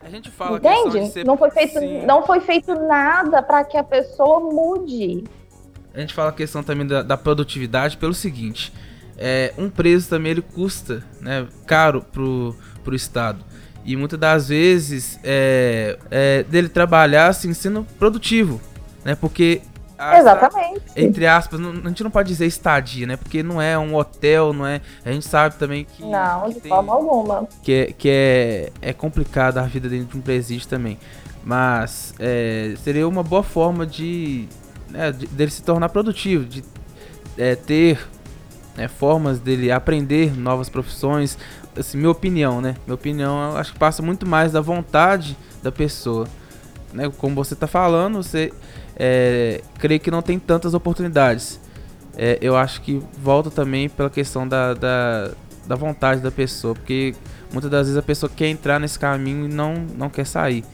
A 0.00 0.08
gente 0.08 0.30
fala 0.30 0.58
Entende? 0.58 1.10
Ser... 1.10 1.24
Não, 1.24 1.36
foi 1.36 1.50
feito, 1.50 1.80
não 2.06 2.24
foi 2.24 2.40
feito 2.40 2.74
nada 2.74 3.42
para 3.42 3.64
que 3.64 3.76
a 3.76 3.82
pessoa 3.82 4.40
mude. 4.40 5.24
A 5.92 6.00
gente 6.00 6.14
fala 6.14 6.30
a 6.30 6.32
questão 6.32 6.62
também 6.62 6.86
da, 6.86 7.02
da 7.02 7.16
produtividade 7.16 7.96
pelo 7.96 8.14
seguinte: 8.14 8.72
é, 9.18 9.52
um 9.58 9.68
preso 9.68 10.08
também 10.08 10.32
ele 10.32 10.42
custa 10.42 11.04
né, 11.20 11.46
caro 11.66 12.02
pro, 12.12 12.54
pro 12.84 12.94
Estado. 12.94 13.44
E 13.84 13.96
muitas 13.96 14.18
das 14.18 14.48
vezes 14.48 15.18
é, 15.24 15.98
é, 16.10 16.42
dele 16.44 16.68
trabalhar 16.68 17.28
assim, 17.28 17.52
sendo 17.52 17.84
produtivo. 17.98 18.60
Né, 19.04 19.14
porque 19.14 19.62
Exatamente. 20.16 20.82
Entre 20.96 21.26
aspas, 21.26 21.58
não, 21.58 21.70
a 21.70 21.88
gente 21.88 22.04
não 22.04 22.10
pode 22.10 22.28
dizer 22.28 22.46
estadia, 22.46 23.06
né? 23.06 23.16
Porque 23.16 23.42
não 23.42 23.60
é 23.60 23.76
um 23.78 23.94
hotel, 23.96 24.52
não 24.52 24.66
é. 24.66 24.80
A 25.04 25.10
gente 25.10 25.26
sabe 25.26 25.56
também 25.56 25.84
que. 25.84 26.04
Não, 26.04 26.48
que 26.48 26.54
de 26.54 26.60
tem, 26.60 26.68
forma 26.68 26.92
alguma. 26.92 27.48
Que, 27.62 27.72
é, 27.72 27.86
que 27.92 28.08
é, 28.08 28.72
é 28.80 28.92
complicado 28.92 29.58
a 29.58 29.62
vida 29.62 29.88
dentro 29.88 30.06
de 30.06 30.16
um 30.16 30.20
presídio 30.20 30.68
também. 30.68 30.98
Mas 31.42 32.14
é, 32.18 32.74
seria 32.82 33.08
uma 33.08 33.22
boa 33.22 33.42
forma 33.42 33.86
de, 33.86 34.46
né, 34.88 35.10
de 35.10 35.26
dele 35.26 35.50
se 35.50 35.62
tornar 35.62 35.88
produtivo, 35.88 36.44
de 36.44 36.62
é, 37.36 37.56
ter 37.56 37.98
né, 38.76 38.86
formas 38.86 39.40
dele 39.40 39.72
aprender 39.72 40.36
novas 40.38 40.68
profissões. 40.68 41.36
Assim, 41.76 41.98
minha 41.98 42.10
opinião, 42.10 42.60
né? 42.60 42.76
Minha 42.86 42.94
opinião, 42.94 43.56
acho 43.56 43.72
que 43.72 43.78
passa 43.78 44.02
muito 44.02 44.26
mais 44.26 44.52
da 44.52 44.60
vontade 44.60 45.36
da 45.62 45.72
pessoa. 45.72 46.26
Né? 46.92 47.10
Como 47.18 47.34
você 47.34 47.54
está 47.54 47.66
falando, 47.66 48.22
você 48.22 48.52
é, 48.98 49.62
creio 49.78 50.00
que 50.00 50.10
não 50.10 50.20
tem 50.20 50.38
tantas 50.38 50.74
oportunidades. 50.74 51.60
É, 52.16 52.36
eu 52.42 52.56
acho 52.56 52.80
que 52.82 53.00
volta 53.22 53.48
também 53.48 53.88
pela 53.88 54.10
questão 54.10 54.46
da, 54.46 54.74
da, 54.74 55.30
da, 55.66 55.76
vontade 55.76 56.20
da 56.20 56.32
pessoa, 56.32 56.74
porque 56.74 57.14
muitas 57.52 57.70
das 57.70 57.86
vezes 57.86 57.96
a 57.96 58.02
pessoa 58.02 58.28
quer 58.34 58.48
entrar 58.48 58.80
nesse 58.80 58.98
caminho 58.98 59.44
e 59.44 59.48
não, 59.48 59.74
não 59.96 60.10
quer 60.10 60.26
sair. 60.26 60.64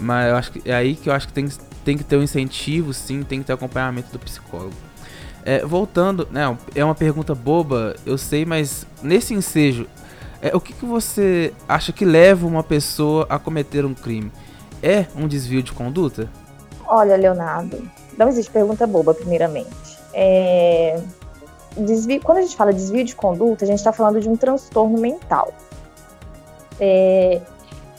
Mas 0.00 0.30
eu 0.30 0.36
acho 0.36 0.52
que 0.52 0.70
é 0.70 0.74
aí 0.74 0.96
que 0.96 1.10
eu 1.10 1.12
acho 1.12 1.26
que 1.28 1.34
tem, 1.34 1.46
tem 1.84 1.98
que 1.98 2.04
ter 2.04 2.16
um 2.16 2.22
incentivo, 2.22 2.94
sim, 2.94 3.22
tem 3.22 3.40
que 3.40 3.44
ter 3.44 3.52
acompanhamento 3.52 4.10
do 4.10 4.18
psicólogo. 4.18 4.74
É, 5.44 5.64
voltando, 5.66 6.26
não, 6.30 6.56
é 6.74 6.82
uma 6.82 6.94
pergunta 6.94 7.34
boba, 7.34 7.94
eu 8.06 8.16
sei, 8.16 8.46
mas 8.46 8.86
nesse 9.02 9.34
ensejo, 9.34 9.86
é, 10.40 10.56
o 10.56 10.60
que, 10.60 10.72
que 10.72 10.86
você 10.86 11.52
acha 11.68 11.92
que 11.92 12.06
leva 12.06 12.46
uma 12.46 12.62
pessoa 12.62 13.26
a 13.28 13.38
cometer 13.38 13.84
um 13.84 13.92
crime? 13.92 14.32
É 14.82 15.06
um 15.14 15.28
desvio 15.28 15.62
de 15.62 15.72
conduta? 15.72 16.30
Olha, 16.86 17.16
Leonardo, 17.16 17.88
não 18.16 18.28
existe 18.28 18.50
pergunta 18.50 18.86
boba, 18.86 19.14
primeiramente. 19.14 19.98
É, 20.12 21.00
desvio, 21.76 22.20
quando 22.22 22.38
a 22.38 22.42
gente 22.42 22.56
fala 22.56 22.72
desvio 22.72 23.04
de 23.04 23.14
conduta, 23.14 23.64
a 23.64 23.68
gente 23.68 23.78
está 23.78 23.92
falando 23.92 24.20
de 24.20 24.28
um 24.28 24.36
transtorno 24.36 24.98
mental. 24.98 25.52
É, 26.78 27.40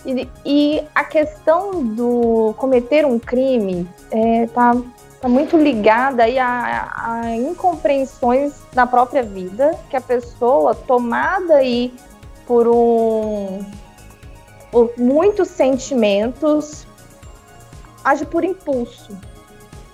e, 0.05 0.29
e, 0.45 0.83
a 0.93 1.03
questão 1.03 1.83
do 1.83 2.53
cometer 2.57 3.05
um 3.05 3.17
crime 3.17 3.89
está 4.11 4.75
é, 4.75 4.81
tá 5.19 5.27
muito 5.27 5.57
ligada 5.57 6.23
aí 6.23 6.37
a, 6.37 6.91
a, 6.95 7.35
incompreensões 7.35 8.53
na 8.73 8.85
própria 8.85 9.23
vida 9.23 9.75
que 9.89 9.95
a 9.95 10.01
pessoa 10.01 10.75
tomada 10.75 11.55
aí 11.55 11.93
por 12.45 12.67
um 12.67 13.65
por 14.71 14.91
muitos 14.97 15.47
sentimentos 15.47 16.85
age 18.05 18.25
por 18.25 18.45
impulso. 18.45 19.17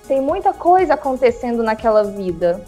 Tem 0.05 0.19
muita 0.19 0.51
coisa 0.51 0.95
acontecendo 0.95 1.63
naquela 1.63 2.03
vida. 2.03 2.61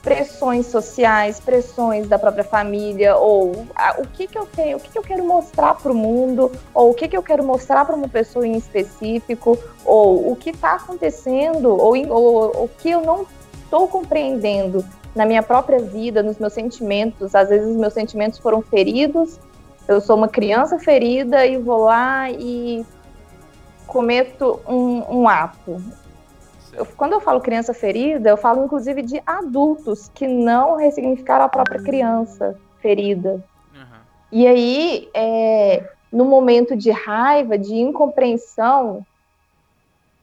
Pressões 0.00 0.66
sociais, 0.66 1.40
pressões 1.40 2.06
da 2.06 2.16
própria 2.16 2.44
família, 2.44 3.16
ou 3.16 3.66
ah, 3.74 3.96
o 3.98 4.06
que, 4.06 4.28
que 4.28 4.38
eu 4.38 4.46
tenho, 4.46 4.76
o 4.76 4.80
que, 4.80 4.90
que 4.90 4.98
eu 4.98 5.02
quero 5.02 5.24
mostrar 5.24 5.74
para 5.74 5.90
o 5.90 5.94
mundo, 5.94 6.52
ou 6.72 6.90
o 6.90 6.94
que, 6.94 7.08
que 7.08 7.16
eu 7.16 7.22
quero 7.24 7.42
mostrar 7.42 7.84
para 7.84 7.96
uma 7.96 8.08
pessoa 8.08 8.46
em 8.46 8.56
específico, 8.56 9.58
ou 9.84 10.30
o 10.30 10.36
que 10.36 10.50
está 10.50 10.74
acontecendo, 10.74 11.70
ou, 11.70 11.96
ou 12.08 12.64
o 12.64 12.70
que 12.78 12.90
eu 12.90 13.00
não 13.00 13.26
estou 13.64 13.88
compreendendo 13.88 14.84
na 15.12 15.26
minha 15.26 15.42
própria 15.42 15.80
vida, 15.80 16.22
nos 16.22 16.38
meus 16.38 16.52
sentimentos. 16.52 17.34
Às 17.34 17.48
vezes, 17.48 17.68
os 17.68 17.76
meus 17.76 17.92
sentimentos 17.92 18.38
foram 18.38 18.62
feridos, 18.62 19.40
eu 19.88 20.00
sou 20.00 20.16
uma 20.16 20.28
criança 20.28 20.78
ferida 20.78 21.46
e 21.46 21.56
vou 21.58 21.84
lá 21.84 22.30
e 22.30 22.84
cometo 23.86 24.60
um, 24.66 25.20
um 25.20 25.28
ato. 25.28 25.82
Eu, 26.72 26.84
quando 26.84 27.14
eu 27.14 27.20
falo 27.20 27.40
criança 27.40 27.72
ferida, 27.72 28.28
eu 28.28 28.36
falo 28.36 28.64
inclusive 28.64 29.02
de 29.02 29.22
adultos 29.26 30.10
que 30.14 30.26
não 30.26 30.76
ressignificaram 30.76 31.44
a 31.44 31.48
própria 31.48 31.82
criança 31.82 32.56
ferida. 32.80 33.42
Uhum. 33.74 34.00
E 34.30 34.46
aí, 34.46 35.08
é, 35.14 35.88
no 36.12 36.24
momento 36.24 36.76
de 36.76 36.90
raiva, 36.90 37.56
de 37.56 37.74
incompreensão, 37.74 39.04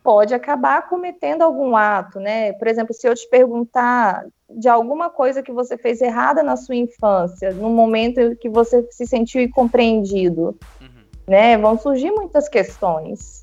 pode 0.04 0.34
acabar 0.34 0.88
cometendo 0.90 1.42
algum 1.42 1.76
ato, 1.76 2.20
né? 2.20 2.52
Por 2.54 2.68
exemplo, 2.68 2.94
se 2.94 3.08
eu 3.08 3.16
te 3.16 3.28
perguntar 3.30 4.26
de 4.50 4.68
alguma 4.68 5.10
coisa 5.10 5.42
que 5.42 5.52
você 5.52 5.78
fez 5.78 6.02
errada 6.02 6.44
na 6.44 6.58
sua 6.58 6.76
infância, 6.76 7.52
no 7.52 7.70
momento 7.70 8.36
que 8.36 8.50
você 8.50 8.86
se 8.92 9.08
sentiu 9.08 9.42
incompreendido, 9.42 10.58
uhum. 10.82 11.04
né? 11.28 11.58
Vão 11.58 11.78
surgir 11.78 12.12
muitas 12.12 12.50
questões. 12.50 13.43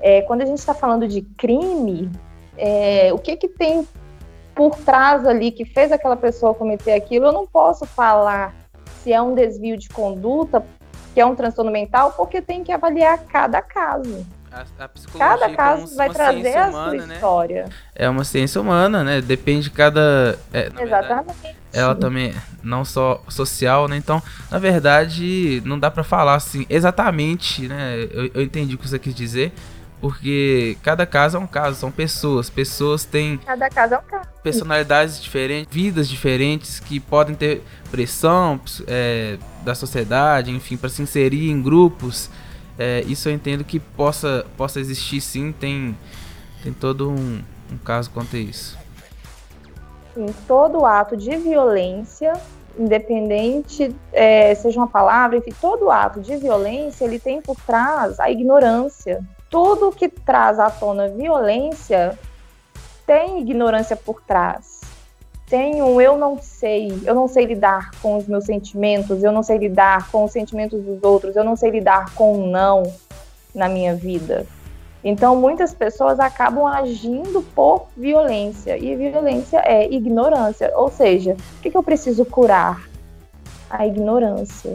É, 0.00 0.22
quando 0.22 0.42
a 0.42 0.46
gente 0.46 0.58
está 0.58 0.74
falando 0.74 1.08
de 1.08 1.22
crime, 1.22 2.10
é, 2.56 3.12
o 3.12 3.18
que 3.18 3.36
que 3.36 3.48
tem 3.48 3.86
por 4.54 4.76
trás 4.76 5.26
ali 5.26 5.50
que 5.50 5.64
fez 5.64 5.92
aquela 5.92 6.16
pessoa 6.16 6.54
cometer 6.54 6.92
aquilo? 6.92 7.26
Eu 7.26 7.32
não 7.32 7.46
posso 7.46 7.84
falar 7.86 8.54
se 9.02 9.12
é 9.12 9.20
um 9.20 9.34
desvio 9.34 9.76
de 9.76 9.88
conduta, 9.88 10.64
que 11.14 11.20
é 11.20 11.26
um 11.26 11.34
transtorno 11.34 11.70
mental, 11.70 12.12
porque 12.12 12.42
tem 12.42 12.64
que 12.64 12.72
avaliar 12.72 13.18
cada 13.24 13.62
caso. 13.62 14.26
A, 14.50 14.84
a 14.84 15.18
cada 15.18 15.54
caso 15.54 15.94
vai 15.94 16.08
trazer 16.08 16.56
a 16.56 16.68
humana, 16.68 16.98
sua 16.98 17.06
né? 17.06 17.14
história. 17.14 17.64
É 17.94 18.08
uma 18.08 18.24
ciência 18.24 18.58
humana, 18.60 19.04
né? 19.04 19.20
Depende 19.20 19.64
de 19.64 19.70
cada. 19.70 20.38
É, 20.52 20.70
Exatamente. 20.80 21.42
Verdade, 21.42 21.56
ela 21.74 21.94
também 21.94 22.34
não 22.62 22.84
só 22.84 23.22
social, 23.28 23.86
né? 23.86 23.98
Então, 23.98 24.22
na 24.50 24.58
verdade, 24.58 25.62
não 25.66 25.78
dá 25.78 25.90
para 25.90 26.02
falar 26.02 26.36
assim 26.36 26.64
exatamente, 26.70 27.68
né? 27.68 28.08
Eu, 28.10 28.30
eu 28.32 28.42
entendi 28.42 28.74
o 28.74 28.78
que 28.78 28.88
você 28.88 28.98
quis 28.98 29.14
dizer. 29.14 29.52
Porque 30.08 30.76
cada 30.82 31.06
caso 31.06 31.36
é 31.36 31.40
um 31.40 31.46
caso, 31.46 31.80
são 31.80 31.90
pessoas. 31.90 32.48
Pessoas 32.50 33.04
têm. 33.04 33.38
Cada 33.38 33.68
caso 33.68 33.94
é 33.94 33.98
um 33.98 34.02
caso. 34.02 34.28
Personalidades 34.42 35.20
diferentes, 35.20 35.74
vidas 35.74 36.08
diferentes 36.08 36.78
que 36.78 37.00
podem 37.00 37.34
ter 37.34 37.62
pressão 37.90 38.60
é, 38.86 39.38
da 39.62 39.74
sociedade, 39.74 40.50
enfim, 40.50 40.76
para 40.76 40.88
se 40.88 41.02
inserir 41.02 41.50
em 41.50 41.60
grupos 41.60 42.30
é, 42.78 43.02
isso 43.06 43.28
eu 43.28 43.32
entendo 43.32 43.64
que 43.64 43.80
possa, 43.80 44.44
possa 44.56 44.78
existir 44.80 45.20
sim, 45.20 45.52
tem, 45.52 45.96
tem 46.62 46.72
todo 46.72 47.10
um, 47.10 47.42
um 47.72 47.78
caso 47.78 48.10
quanto 48.10 48.36
a 48.36 48.38
isso. 48.38 48.78
Em 50.16 50.32
todo 50.46 50.84
ato 50.84 51.16
de 51.16 51.36
violência, 51.36 52.34
independente 52.78 53.94
é, 54.12 54.54
seja 54.54 54.78
uma 54.78 54.86
palavra, 54.86 55.38
enfim, 55.38 55.52
todo 55.60 55.90
ato 55.90 56.20
de 56.20 56.36
violência 56.36 57.04
ele 57.04 57.18
tem 57.18 57.40
por 57.40 57.56
trás 57.66 58.20
a 58.20 58.30
ignorância. 58.30 59.24
Tudo 59.50 59.92
que 59.92 60.08
traz 60.08 60.58
à 60.58 60.70
tona 60.70 61.08
violência 61.08 62.18
tem 63.06 63.40
ignorância 63.40 63.96
por 63.96 64.20
trás 64.22 64.76
tem 65.48 65.80
um 65.80 66.00
eu 66.00 66.18
não 66.18 66.38
sei, 66.40 66.92
eu 67.04 67.14
não 67.14 67.28
sei 67.28 67.46
lidar 67.46 67.92
com 68.02 68.16
os 68.16 68.26
meus 68.26 68.44
sentimentos, 68.44 69.22
eu 69.22 69.30
não 69.30 69.42
sei 69.42 69.58
lidar 69.58 70.10
com 70.10 70.24
os 70.24 70.32
sentimentos 70.32 70.82
dos 70.82 71.02
outros, 71.02 71.36
eu 71.36 71.44
não 71.44 71.54
sei 71.54 71.70
lidar 71.70 72.12
com 72.14 72.32
o 72.32 72.42
um 72.42 72.50
não 72.50 72.82
na 73.54 73.68
minha 73.68 73.94
vida. 73.94 74.44
Então, 75.04 75.36
muitas 75.36 75.72
pessoas 75.72 76.18
acabam 76.18 76.66
agindo 76.66 77.42
por 77.54 77.86
violência, 77.96 78.76
e 78.76 78.96
violência 78.96 79.62
é 79.64 79.88
ignorância. 79.88 80.72
Ou 80.74 80.90
seja, 80.90 81.36
o 81.58 81.62
que, 81.62 81.70
que 81.70 81.76
eu 81.76 81.82
preciso 81.82 82.24
curar? 82.24 82.88
A 83.70 83.86
ignorância. 83.86 84.74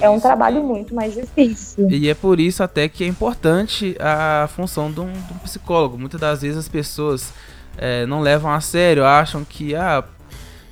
É, 0.00 0.06
é 0.06 0.10
um 0.10 0.20
trabalho 0.20 0.60
que... 0.60 0.66
muito 0.66 0.94
mais 0.94 1.14
difícil. 1.14 1.90
E 1.90 2.08
é 2.08 2.14
por 2.14 2.40
isso 2.40 2.62
até 2.62 2.88
que 2.88 3.04
é 3.04 3.06
importante 3.06 3.96
a 4.00 4.48
função 4.48 4.90
de 4.90 5.00
um, 5.00 5.12
de 5.12 5.32
um 5.32 5.38
psicólogo. 5.38 5.98
Muitas 5.98 6.20
das 6.20 6.42
vezes 6.42 6.58
as 6.58 6.68
pessoas 6.68 7.32
é, 7.76 8.06
não 8.06 8.20
levam 8.20 8.50
a 8.50 8.60
sério, 8.60 9.04
acham 9.04 9.44
que 9.44 9.74
ah, 9.74 10.04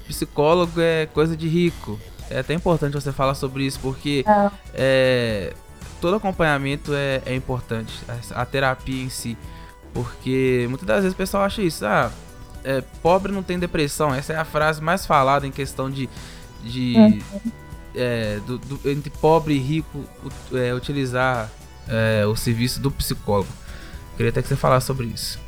psicólogo 0.06 0.80
é 0.80 1.06
coisa 1.06 1.36
de 1.36 1.48
rico. 1.48 1.98
É 2.30 2.40
até 2.40 2.54
importante 2.54 2.92
você 2.92 3.12
falar 3.12 3.34
sobre 3.34 3.64
isso, 3.64 3.78
porque 3.80 4.24
é. 4.26 4.50
É, 4.74 5.54
todo 6.00 6.16
acompanhamento 6.16 6.92
é, 6.94 7.22
é 7.24 7.34
importante, 7.34 7.94
a, 8.08 8.42
a, 8.42 8.44
terapia 8.44 9.02
em 9.02 9.08
si. 9.08 9.36
Porque 9.94 10.66
muitas 10.68 10.86
das 10.86 11.02
vezes 11.02 11.14
o 11.14 11.16
pessoal 11.16 11.44
acha 11.44 11.62
isso, 11.62 11.86
ah, 11.86 12.12
é, 12.64 12.82
pobre 13.02 13.32
não 13.32 13.42
tem 13.42 13.58
depressão. 13.58 14.14
Essa 14.14 14.34
é 14.34 14.36
a 14.36 14.44
frase 14.44 14.82
mais 14.82 15.06
falada 15.06 15.46
em 15.46 15.50
questão 15.50 15.90
de. 15.90 16.08
de 16.62 16.94
uhum. 16.96 17.52
É, 17.94 18.38
do, 18.46 18.58
do, 18.58 18.90
entre 18.90 19.10
pobre 19.10 19.54
e 19.54 19.58
rico 19.58 20.04
é, 20.52 20.72
utilizar 20.74 21.50
é, 21.88 22.26
o 22.26 22.36
serviço 22.36 22.80
do 22.80 22.90
psicólogo. 22.90 23.48
Queria 24.16 24.30
até 24.30 24.42
que 24.42 24.48
você 24.48 24.56
falasse 24.56 24.86
sobre 24.86 25.06
isso. 25.06 25.38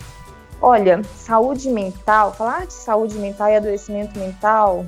Olha, 0.63 1.03
saúde 1.17 1.69
mental, 1.71 2.35
falar 2.35 2.67
de 2.67 2.73
saúde 2.73 3.15
mental 3.15 3.49
e 3.49 3.57
adoecimento 3.57 4.19
mental 4.19 4.85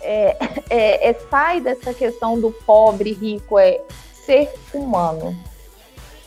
é, 0.00 0.36
é, 0.70 1.10
é 1.10 1.14
sai 1.30 1.60
dessa 1.60 1.92
questão 1.92 2.40
do 2.40 2.50
pobre 2.50 3.12
rico, 3.12 3.58
é 3.58 3.80
ser 4.24 4.52
humano. 4.72 5.36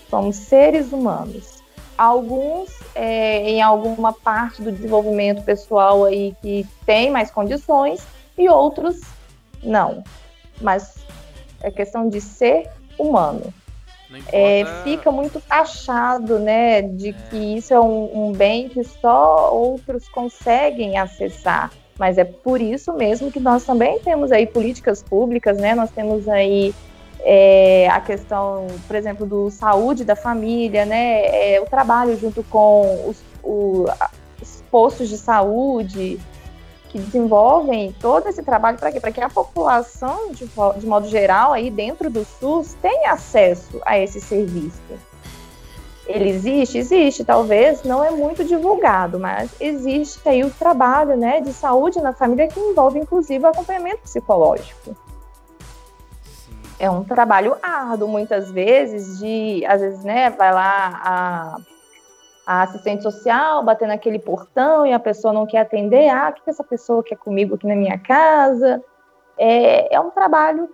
Somos 0.10 0.36
seres 0.36 0.91
humanos. 0.91 1.62
Alguns 1.97 2.69
é, 2.95 3.49
em 3.49 3.62
alguma 3.62 4.12
parte 4.12 4.62
do 4.62 4.71
desenvolvimento 4.71 5.43
pessoal 5.43 6.05
aí 6.05 6.36
que 6.41 6.67
tem 6.86 7.10
mais 7.12 7.29
condições 7.29 8.05
e 8.38 8.49
outros 8.49 8.99
não. 9.63 10.03
Mas 10.62 10.95
é 11.62 11.71
questão 11.71 12.10
de 12.10 12.21
ser 12.21 12.69
humano 12.97 13.54
é, 14.32 14.65
fica 14.84 15.12
muito 15.12 15.39
taxado, 15.39 16.39
né, 16.39 16.82
de 16.82 17.10
é. 17.10 17.13
que 17.30 17.38
isso 17.58 17.74
é 17.74 17.80
um, 17.80 18.28
um, 18.28 18.32
bem 18.34 18.67
que 18.67 18.84
só 18.84 19.54
outros 19.54 20.08
conseguem 20.10 20.97
acessar. 20.97 21.71
Mas 21.97 22.17
é 22.17 22.24
por 22.24 22.60
isso 22.62 22.93
mesmo 22.93 23.32
que 23.32 23.39
nós 23.39 23.63
também 23.63 24.00
temos 24.00 24.32
aí 24.32 24.47
políticas 24.47 25.04
públicas, 25.04 25.58
né? 25.58 25.76
Nós 25.76 25.91
temos 25.91 26.28
aí 26.28 26.74
é, 27.19 27.88
a 27.89 28.00
questão, 28.00 28.65
por 28.88 28.95
exemplo, 28.95 29.26
do 29.28 29.52
saúde 29.52 30.04
da 30.04 30.15
família, 30.15 30.84
né? 30.84 31.54
É, 31.54 31.62
o 31.62 31.65
trabalho 31.65 32.17
junto 32.17 32.43
com 32.45 33.08
os, 33.08 33.17
o, 33.43 33.86
os 34.41 34.63
postos 34.71 35.10
de 35.10 35.17
saúde, 35.17 36.19
que 36.91 36.99
desenvolvem 36.99 37.95
todo 38.01 38.27
esse 38.27 38.43
trabalho 38.43 38.77
para 38.77 38.91
quê? 38.91 38.99
Para 38.99 39.12
que 39.12 39.21
a 39.21 39.30
população, 39.30 40.32
de, 40.34 40.45
de, 40.77 40.86
modo 40.86 41.08
geral, 41.08 41.54
aí 41.54 41.71
dentro 41.71 42.10
do 42.10 42.25
SUS, 42.25 42.75
tenha 42.82 43.13
acesso 43.13 43.82
a 43.86 43.97
esse 43.97 44.19
serviço. 44.19 44.82
Ele 46.06 46.30
existe? 46.30 46.77
Existe, 46.77 47.23
talvez 47.23 47.84
não 47.84 48.04
é 48.04 48.12
muito 48.12 48.43
divulgado, 48.43 49.17
mas 49.17 49.51
existe 49.62 50.27
aí 50.27 50.43
o 50.43 50.49
trabalho 50.49 51.15
né, 51.15 51.39
de 51.39 51.54
saúde 51.54 52.01
na 52.01 52.12
família 52.12 52.49
que 52.49 52.60
envolve, 52.60 52.99
inclusive, 52.99 53.45
o 53.45 53.47
acompanhamento 53.47 54.01
psicológico. 54.01 54.95
É 56.77 56.89
um 56.89 57.06
trabalho 57.06 57.56
árduo, 57.63 58.10
muitas 58.10 58.51
vezes, 58.51 59.19
de, 59.19 59.63
às 59.65 59.80
vezes, 59.80 60.04
né, 60.04 60.30
vai 60.32 60.51
lá 60.51 61.01
a 61.06 61.58
a 62.45 62.63
assistente 62.63 63.04
social 63.04 63.63
bater 63.63 63.88
naquele 63.88 64.19
portão 64.19 64.86
e 64.86 64.93
a 64.93 64.99
pessoa 64.99 65.34
não 65.34 65.45
quer 65.45 65.60
atender, 65.60 66.10
ah, 66.10 66.30
o 66.30 66.34
que 66.34 66.49
essa 66.49 66.63
pessoa 66.63 67.04
quer 67.04 67.17
comigo 67.17 67.56
aqui 67.56 67.67
na 67.67 67.75
minha 67.75 67.97
casa? 67.97 68.84
É, 69.38 69.95
é 69.95 69.99
um 69.99 70.10
trabalho 70.10 70.69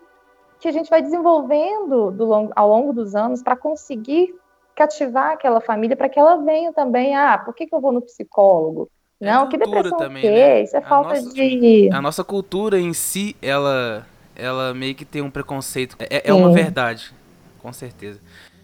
que 0.59 0.67
a 0.67 0.71
gente 0.71 0.89
vai 0.89 1.01
desenvolvendo 1.01 2.09
longo, 2.17 2.51
ao 2.55 2.69
longo 2.69 2.93
dos 2.93 3.15
anos 3.15 3.43
para 3.43 3.55
conseguir 3.55 4.33
cativar 4.75 5.31
aquela 5.31 5.59
família, 5.59 5.95
para 5.95 6.09
que 6.09 6.19
ela 6.19 6.37
venha 6.37 6.71
também, 6.71 7.15
ah, 7.15 7.37
por 7.37 7.53
que, 7.53 7.65
que 7.65 7.73
eu 7.73 7.81
vou 7.81 7.91
no 7.91 8.01
psicólogo? 8.01 8.89
É 9.19 9.31
não, 9.31 9.49
que 9.49 9.57
depressão 9.57 9.97
também, 9.97 10.21
que? 10.21 10.29
Né? 10.29 10.61
Isso 10.61 10.75
é 10.75 10.79
a 10.79 10.83
falta 10.83 11.15
nossa, 11.15 11.33
de... 11.33 11.89
A 11.91 12.01
nossa 12.01 12.23
cultura 12.23 12.79
em 12.79 12.93
si, 12.93 13.35
ela, 13.41 14.05
ela 14.35 14.73
meio 14.75 14.93
que 14.93 15.03
tem 15.03 15.23
um 15.23 15.31
preconceito. 15.31 15.97
É, 15.99 16.29
é 16.29 16.33
uma 16.33 16.51
verdade, 16.51 17.11
com 17.59 17.73
certeza. 17.73 18.19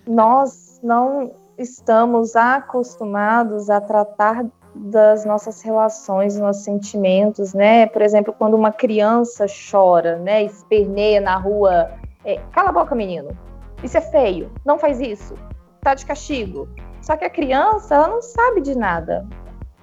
Nós 0.05 0.79
não 0.83 1.31
estamos 1.57 2.35
acostumados 2.35 3.69
a 3.69 3.79
tratar 3.79 4.45
das 4.75 5.23
nossas 5.23 5.61
relações, 5.61 6.37
nossos 6.37 6.63
sentimentos, 6.63 7.53
né? 7.53 7.85
Por 7.85 8.01
exemplo, 8.01 8.33
quando 8.33 8.55
uma 8.55 8.71
criança 8.71 9.45
chora, 9.71 10.17
né, 10.17 10.43
esperneia 10.43 11.21
na 11.21 11.37
rua, 11.37 11.91
é, 12.25 12.39
cala 12.51 12.69
a 12.69 12.73
boca, 12.73 12.95
menino. 12.95 13.37
Isso 13.83 13.97
é 13.97 14.01
feio. 14.01 14.51
Não 14.65 14.79
faz 14.79 14.99
isso. 14.99 15.35
Tá 15.81 15.93
de 15.93 16.05
castigo. 16.05 16.67
Só 17.01 17.15
que 17.15 17.25
a 17.25 17.29
criança, 17.29 17.95
ela 17.95 18.07
não 18.07 18.21
sabe 18.21 18.61
de 18.61 18.75
nada. 18.75 19.27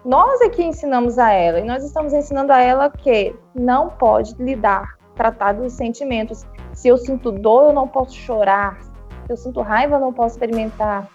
Nós 0.05 0.41
é 0.41 0.49
que 0.49 0.63
ensinamos 0.63 1.19
a 1.19 1.31
ela 1.31 1.61
e 1.61 1.65
nós 1.65 1.85
estamos 1.85 2.15
ensinando 2.15 2.53
a 2.53 2.59
ela 2.59 2.89
que 2.89 3.37
não 3.55 3.91
pode 3.91 4.35
lidar, 4.43 4.97
tratar 5.15 5.53
dos 5.53 5.75
sentimentos. 5.75 6.47
Se 6.73 6.89
eu 6.89 6.97
sinto 6.97 7.31
dor, 7.31 7.69
eu 7.69 7.73
não 7.75 7.87
posso 7.87 8.15
chorar. 8.15 8.81
Se 9.27 9.33
eu 9.33 9.37
sinto 9.37 9.61
raiva, 9.61 9.97
eu 9.97 10.01
não 10.01 10.13
posso 10.13 10.35
experimentar. 10.35 11.07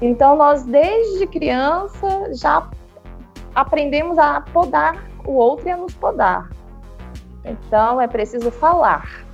Então, 0.00 0.36
nós, 0.36 0.64
desde 0.64 1.26
criança, 1.26 2.32
já 2.34 2.68
aprendemos 3.54 4.18
a 4.18 4.40
podar 4.40 5.04
o 5.24 5.32
outro 5.32 5.68
e 5.68 5.72
a 5.72 5.76
nos 5.76 5.94
podar. 5.94 6.48
Então, 7.44 8.00
é 8.00 8.06
preciso 8.06 8.50
falar 8.50 9.26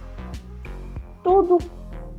tudo 1.22 1.59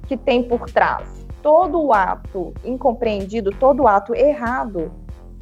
que 0.08 0.18
tem 0.18 0.44
por 0.44 0.70
trás, 0.70 1.26
todo 1.42 1.94
ato 1.94 2.54
incompreendido, 2.64 3.52
todo 3.52 3.88
ato 3.88 4.14
errado, 4.16 4.92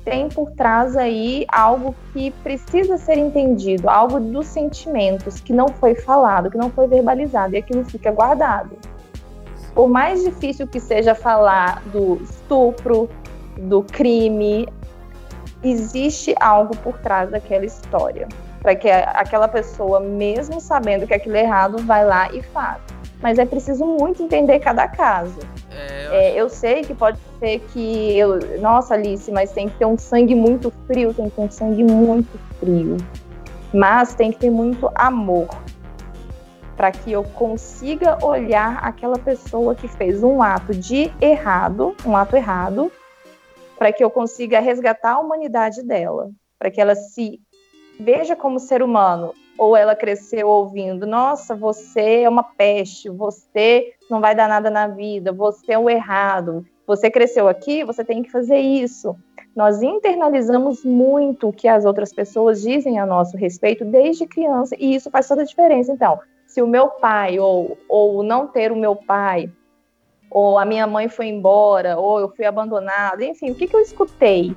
tem 0.03 0.27
por 0.27 0.51
trás 0.51 0.97
aí 0.97 1.45
algo 1.47 1.95
que 2.11 2.31
precisa 2.43 2.97
ser 2.97 3.17
entendido, 3.17 3.89
algo 3.89 4.19
dos 4.19 4.47
sentimentos 4.47 5.39
que 5.39 5.53
não 5.53 5.69
foi 5.69 5.95
falado, 5.95 6.51
que 6.51 6.57
não 6.57 6.69
foi 6.69 6.87
verbalizado 6.87 7.55
e 7.55 7.57
aquilo 7.57 7.85
fica 7.85 8.11
guardado. 8.11 8.77
Por 9.73 9.89
mais 9.89 10.23
difícil 10.23 10.67
que 10.67 10.79
seja 10.79 11.15
falar 11.15 11.81
do 11.87 12.21
estupro, 12.21 13.09
do 13.57 13.83
crime, 13.83 14.67
existe 15.63 16.35
algo 16.39 16.75
por 16.77 16.97
trás 16.99 17.31
daquela 17.31 17.65
história, 17.65 18.27
para 18.61 18.75
que 18.75 18.89
aquela 18.89 19.47
pessoa, 19.47 19.99
mesmo 19.99 20.59
sabendo 20.61 21.07
que 21.07 21.13
aquilo 21.13 21.35
é 21.35 21.41
errado, 21.41 21.79
vai 21.79 22.05
lá 22.05 22.31
e 22.31 22.41
faz. 22.41 22.81
Mas 23.21 23.39
é 23.39 23.45
preciso 23.45 23.85
muito 23.85 24.21
entender 24.21 24.59
cada 24.59 24.87
caso. 24.87 25.39
É, 25.71 26.05
eu... 26.05 26.11
É, 26.11 26.41
eu 26.41 26.49
sei 26.49 26.81
que 26.81 26.93
pode 26.93 27.17
ser 27.39 27.59
que 27.71 28.17
eu, 28.17 28.39
nossa 28.59 28.93
Alice, 28.93 29.31
mas 29.31 29.51
tem 29.53 29.69
que 29.69 29.77
ter 29.77 29.85
um 29.85 29.97
sangue 29.97 30.35
muito 30.35 30.71
frio, 30.85 31.13
tem 31.13 31.29
que 31.29 31.35
ter 31.35 31.41
um 31.41 31.51
sangue 31.51 31.83
muito 31.83 32.37
frio. 32.59 32.97
Mas 33.73 34.13
tem 34.13 34.31
que 34.31 34.37
ter 34.37 34.51
muito 34.51 34.91
amor 34.93 35.62
para 36.75 36.91
que 36.91 37.11
eu 37.11 37.23
consiga 37.23 38.17
olhar 38.25 38.79
aquela 38.83 39.17
pessoa 39.17 39.75
que 39.75 39.87
fez 39.87 40.23
um 40.23 40.41
ato 40.41 40.73
de 40.73 41.11
errado, 41.21 41.95
um 42.05 42.15
ato 42.15 42.35
errado, 42.35 42.91
para 43.77 43.91
que 43.91 44.03
eu 44.03 44.09
consiga 44.09 44.59
resgatar 44.59 45.13
a 45.13 45.19
humanidade 45.19 45.83
dela, 45.83 46.29
para 46.57 46.71
que 46.71 46.81
ela 46.81 46.95
se 46.95 47.39
veja 47.99 48.35
como 48.35 48.59
ser 48.59 48.81
humano, 48.81 49.33
ou 49.57 49.77
ela 49.77 49.95
cresceu 49.95 50.47
ouvindo: 50.47 51.05
nossa, 51.05 51.55
você 51.55 52.21
é 52.21 52.29
uma 52.29 52.43
peste, 52.43 53.09
você 53.09 53.93
não 54.09 54.19
vai 54.19 54.35
dar 54.35 54.47
nada 54.47 54.69
na 54.69 54.87
vida, 54.87 55.31
você 55.31 55.73
é 55.73 55.79
o 55.79 55.89
errado, 55.89 56.65
você 56.87 57.09
cresceu 57.09 57.47
aqui, 57.47 57.83
você 57.83 58.03
tem 58.03 58.23
que 58.23 58.31
fazer 58.31 58.57
isso. 58.57 59.15
Nós 59.55 59.83
internalizamos 59.83 60.83
muito 60.83 61.49
o 61.49 61.53
que 61.53 61.67
as 61.67 61.85
outras 61.85 62.11
pessoas 62.11 62.61
dizem 62.61 62.99
a 62.99 63.05
nosso 63.05 63.37
respeito 63.37 63.85
desde 63.85 64.25
criança, 64.25 64.75
e 64.79 64.95
isso 64.95 65.11
faz 65.11 65.27
toda 65.27 65.43
a 65.43 65.45
diferença. 65.45 65.91
Então, 65.91 66.19
se 66.53 66.61
o 66.61 66.67
meu 66.67 66.87
pai, 66.87 67.39
ou, 67.39 67.79
ou 67.89 68.21
não 68.21 68.45
ter 68.45 68.71
o 68.71 68.75
meu 68.75 68.95
pai, 68.95 69.49
ou 70.29 70.59
a 70.59 70.63
minha 70.63 70.85
mãe 70.85 71.09
foi 71.09 71.25
embora, 71.25 71.97
ou 71.97 72.19
eu 72.19 72.29
fui 72.29 72.45
abandonada, 72.45 73.25
enfim, 73.25 73.49
o 73.49 73.55
que, 73.55 73.65
que 73.65 73.75
eu 73.75 73.79
escutei? 73.79 74.55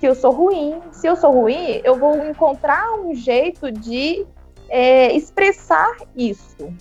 Que 0.00 0.08
eu 0.08 0.14
sou 0.16 0.32
ruim. 0.32 0.80
Se 0.90 1.06
eu 1.06 1.14
sou 1.14 1.30
ruim, 1.30 1.80
eu 1.84 1.96
vou 1.96 2.16
encontrar 2.26 2.98
um 2.98 3.14
jeito 3.14 3.70
de 3.70 4.26
é, 4.68 5.12
expressar 5.14 5.96
isso. 6.16 6.74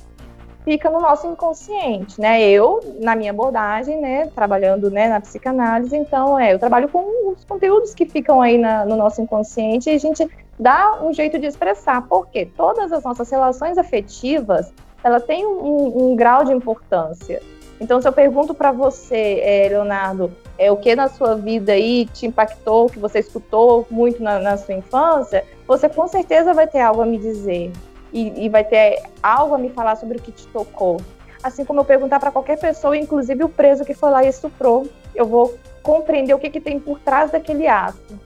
Fica 0.63 0.89
no 0.89 0.99
nosso 0.99 1.27
inconsciente, 1.27 2.19
né? 2.19 2.41
Eu, 2.41 2.79
na 3.01 3.15
minha 3.15 3.29
abordagem, 3.29 4.01
né, 4.01 4.25
trabalhando 4.33 4.89
né, 4.89 5.09
na 5.09 5.21
psicanálise, 5.21 5.95
então, 5.95 6.39
é, 6.39 6.53
eu 6.53 6.57
trabalho 6.57 6.89
com 6.89 7.33
os 7.33 7.45
conteúdos 7.45 7.93
que 7.93 8.07
ficam 8.07 8.41
aí 8.41 8.57
na, 8.57 8.83
no 8.83 8.95
nosso 8.95 9.21
inconsciente 9.21 9.91
e 9.91 9.93
a 9.93 9.99
gente 9.99 10.27
dá 10.59 10.99
um 11.01 11.13
jeito 11.13 11.39
de 11.39 11.47
expressar, 11.47 12.07
porque 12.07 12.45
todas 12.45 12.91
as 12.91 13.03
nossas 13.03 13.29
relações 13.29 13.77
afetivas, 13.77 14.71
ela 15.03 15.19
tem 15.19 15.45
um, 15.45 16.11
um 16.11 16.15
grau 16.15 16.43
de 16.43 16.53
importância. 16.53 17.41
Então, 17.79 18.01
se 18.01 18.07
eu 18.07 18.13
pergunto 18.13 18.53
para 18.53 18.71
você, 18.71 19.39
é, 19.41 19.67
Leonardo, 19.69 20.31
é, 20.57 20.71
o 20.71 20.77
que 20.77 20.95
na 20.95 21.09
sua 21.09 21.35
vida 21.35 21.73
aí 21.73 22.05
te 22.05 22.25
impactou, 22.25 22.87
que 22.87 22.99
você 22.99 23.19
escutou 23.19 23.85
muito 23.89 24.21
na, 24.21 24.39
na 24.39 24.57
sua 24.57 24.75
infância, 24.75 25.43
você 25.67 25.89
com 25.89 26.07
certeza 26.07 26.53
vai 26.53 26.67
ter 26.67 26.79
algo 26.79 27.01
a 27.01 27.05
me 27.05 27.17
dizer 27.17 27.71
e, 28.13 28.45
e, 28.45 28.49
vai 28.49 28.63
ter 28.63 29.01
algo 29.21 29.55
a 29.55 29.57
me 29.57 29.69
falar 29.69 29.95
sobre 29.95 30.17
o 30.17 30.21
que 30.21 30.31
te 30.31 30.47
tocou. 30.47 31.01
Assim 31.41 31.65
como 31.65 31.81
eu 31.81 31.85
perguntar 31.85 32.19
para 32.19 32.31
qualquer 32.31 32.57
pessoa, 32.59 32.95
inclusive 32.95 33.43
o 33.43 33.49
preso 33.49 33.83
que 33.83 33.93
foi 33.93 34.11
lá 34.11 34.23
e 34.23 34.29
estuprou, 34.29 34.87
eu 35.15 35.25
vou 35.25 35.57
compreender 35.81 36.33
o 36.33 36.39
que, 36.39 36.49
que 36.49 36.61
tem 36.61 36.79
por 36.79 36.99
trás 36.99 37.31
daquele 37.31 37.67
ato. 37.67 38.17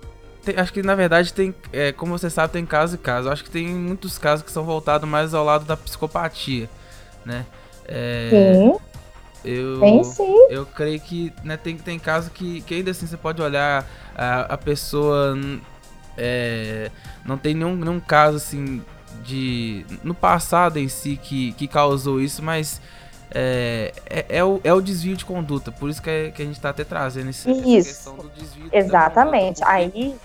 Tem, 0.48 0.58
acho 0.58 0.72
que 0.72 0.82
na 0.82 0.96
verdade 0.96 1.34
tem, 1.34 1.54
é, 1.74 1.92
como 1.92 2.18
você 2.18 2.30
sabe, 2.30 2.54
tem 2.54 2.66
caso 2.66 2.96
e 2.96 2.98
caso. 2.98 3.30
Acho 3.30 3.44
que 3.44 3.50
tem 3.50 3.68
muitos 3.68 4.18
casos 4.18 4.46
que 4.46 4.52
são 4.52 4.64
voltados 4.64 5.08
mais 5.08 5.34
ao 5.34 5.44
lado 5.44 5.66
da 5.66 5.76
psicopatia, 5.76 6.70
né? 7.26 7.46
É, 7.86 8.54
sim. 8.54 8.78
Eu, 9.44 9.80
tem 9.82 10.04
sim. 10.06 10.48
Eu 10.50 10.66
creio 10.66 11.02
que 11.02 11.34
né, 11.44 11.58
tem, 11.58 11.76
tem 11.76 12.00
casos 12.00 12.32
que, 12.32 12.62
que 12.62 12.76
ainda 12.76 12.92
assim 12.92 13.06
você 13.06 13.18
pode 13.18 13.42
olhar 13.42 13.86
a, 14.16 14.54
a 14.54 14.58
pessoa. 14.58 15.38
É, 16.18 16.92
não 17.26 17.38
tem 17.38 17.54
nenhum, 17.54 17.76
nenhum 17.76 18.00
caso 18.00 18.38
assim 18.38 18.82
de. 19.26 19.86
No 20.02 20.14
passado 20.14 20.80
em 20.80 20.88
si 20.88 21.20
que, 21.22 21.52
que 21.54 21.68
causou 21.68 22.22
isso, 22.22 22.42
mas. 22.42 22.80
É, 23.30 23.92
é, 24.10 24.26
é, 24.30 24.44
o, 24.46 24.62
é 24.64 24.74
o 24.74 24.80
desvio 24.80 25.18
de 25.18 25.26
conduta, 25.26 25.70
por 25.70 25.90
isso 25.90 26.02
que, 26.02 26.10
é, 26.10 26.32
que 26.32 26.42
a 26.42 26.46
gente 26.46 26.56
está 26.56 26.70
até 26.70 26.86
trazendo 26.86 27.30
esse, 27.30 27.52
isso. 27.52 27.68
essa 27.68 27.90
questão 27.90 28.16
do 28.16 28.30
desvio 28.30 28.70
Exatamente. 28.72 29.60
Conduta, 29.60 29.70
aí, 29.70 30.16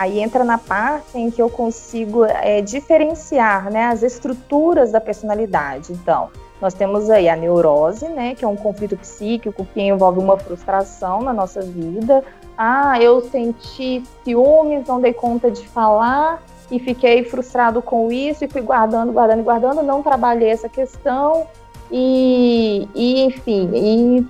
aí 0.00 0.18
entra 0.18 0.42
na 0.42 0.56
parte 0.56 1.18
em 1.18 1.30
que 1.30 1.42
eu 1.42 1.50
consigo 1.50 2.24
é, 2.24 2.62
diferenciar 2.62 3.70
né, 3.70 3.84
as 3.84 4.02
estruturas 4.02 4.90
da 4.90 4.98
personalidade. 4.98 5.92
Então, 5.92 6.30
nós 6.58 6.72
temos 6.72 7.10
aí 7.10 7.28
a 7.28 7.36
neurose, 7.36 8.08
né, 8.08 8.34
que 8.34 8.42
é 8.42 8.48
um 8.48 8.56
conflito 8.56 8.96
psíquico 8.96 9.62
que 9.74 9.82
envolve 9.82 10.18
uma 10.18 10.38
frustração 10.38 11.20
na 11.20 11.34
nossa 11.34 11.60
vida. 11.60 12.24
Ah, 12.56 12.98
eu 12.98 13.20
senti 13.28 14.02
ciúmes, 14.24 14.88
não 14.88 15.02
dei 15.02 15.12
conta 15.12 15.50
de 15.50 15.68
falar 15.68 16.42
e 16.70 16.78
fiquei 16.78 17.22
frustrado 17.22 17.82
com 17.82 18.10
isso 18.10 18.42
e 18.42 18.48
fui 18.48 18.62
guardando, 18.62 19.12
guardando 19.12 19.42
guardando, 19.42 19.82
não 19.82 20.02
trabalhei 20.02 20.48
essa 20.48 20.68
questão 20.68 21.46
e, 21.92 22.88
e 22.94 23.20
enfim, 23.20 23.70
e 23.74 24.26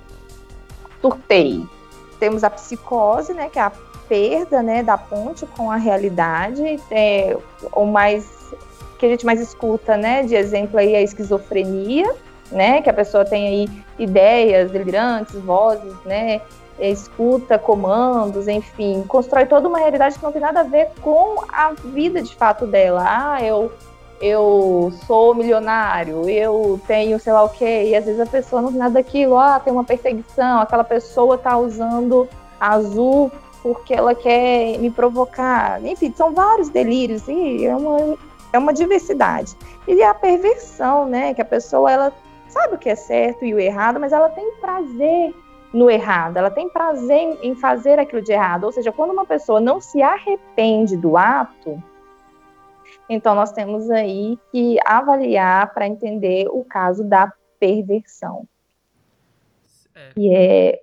surtei. 0.99 1.65
Temos 2.19 2.43
a 2.43 2.49
psicose, 2.49 3.33
né, 3.33 3.47
que 3.47 3.57
é 3.57 3.61
a 3.61 3.71
perda, 4.11 4.61
né, 4.61 4.83
da 4.83 4.97
ponte 4.97 5.45
com 5.45 5.71
a 5.71 5.77
realidade, 5.77 6.81
é, 6.91 7.37
o 7.71 7.85
mais 7.85 8.29
que 8.99 9.05
a 9.05 9.09
gente 9.09 9.25
mais 9.25 9.39
escuta, 9.39 9.95
né, 9.95 10.23
de 10.23 10.35
exemplo 10.35 10.77
aí 10.77 10.95
é 10.95 10.97
a 10.97 11.01
esquizofrenia, 11.01 12.13
né, 12.51 12.81
que 12.81 12.89
a 12.89 12.93
pessoa 12.93 13.23
tem 13.23 13.47
aí 13.47 13.69
ideias 13.97 14.69
delirantes, 14.69 15.35
vozes, 15.35 15.95
né, 16.03 16.41
escuta 16.77 17.57
comandos, 17.57 18.49
enfim, 18.49 19.05
constrói 19.07 19.45
toda 19.45 19.69
uma 19.69 19.77
realidade 19.77 20.17
que 20.17 20.23
não 20.23 20.31
tem 20.33 20.41
nada 20.41 20.59
a 20.59 20.63
ver 20.63 20.89
com 21.01 21.45
a 21.47 21.71
vida 21.71 22.21
de 22.21 22.35
fato 22.35 22.67
dela. 22.67 23.05
Ah, 23.07 23.41
eu 23.41 23.71
eu 24.19 24.93
sou 25.07 25.33
milionário, 25.33 26.29
eu 26.29 26.79
tenho 26.85 27.17
sei 27.19 27.33
lá 27.33 27.43
o 27.43 27.49
quê, 27.49 27.85
e 27.85 27.95
às 27.95 28.05
vezes 28.05 28.19
a 28.19 28.25
pessoa 28.25 28.61
não 28.61 28.69
tem 28.69 28.77
nada 28.77 28.95
daquilo, 28.95 29.37
ah, 29.37 29.59
tem 29.59 29.71
uma 29.71 29.85
perseguição, 29.85 30.59
aquela 30.59 30.83
pessoa 30.83 31.37
tá 31.37 31.57
usando 31.57 32.27
azul 32.59 33.31
porque 33.61 33.93
ela 33.93 34.15
quer 34.15 34.77
me 34.79 34.89
provocar. 34.89 35.83
Enfim, 35.85 36.13
são 36.15 36.33
vários 36.33 36.69
delírios 36.69 37.27
e 37.27 37.65
é 37.65 37.75
uma 37.75 38.17
é 38.53 38.57
uma 38.57 38.73
diversidade. 38.73 39.55
E 39.87 40.01
a 40.03 40.13
perversão, 40.13 41.07
né? 41.07 41.33
Que 41.33 41.41
a 41.41 41.45
pessoa 41.45 41.91
ela 41.91 42.13
sabe 42.49 42.75
o 42.75 42.77
que 42.77 42.89
é 42.89 42.95
certo 42.95 43.45
e 43.45 43.53
o 43.53 43.59
errado, 43.59 43.99
mas 43.99 44.11
ela 44.11 44.29
tem 44.29 44.51
prazer 44.59 45.33
no 45.73 45.89
errado, 45.89 46.35
ela 46.35 46.51
tem 46.51 46.67
prazer 46.67 47.39
em 47.41 47.55
fazer 47.55 47.97
aquilo 47.97 48.21
de 48.21 48.33
errado. 48.33 48.65
Ou 48.65 48.71
seja, 48.71 48.91
quando 48.91 49.11
uma 49.11 49.25
pessoa 49.25 49.61
não 49.61 49.79
se 49.79 50.01
arrepende 50.01 50.97
do 50.97 51.15
ato, 51.15 51.81
então 53.07 53.33
nós 53.33 53.51
temos 53.51 53.89
aí 53.89 54.37
que 54.51 54.77
avaliar 54.85 55.73
para 55.73 55.87
entender 55.87 56.47
o 56.49 56.63
caso 56.63 57.03
da 57.03 57.31
perversão. 57.59 58.45
É. 59.95 60.09
E 60.17 60.35
é. 60.35 60.81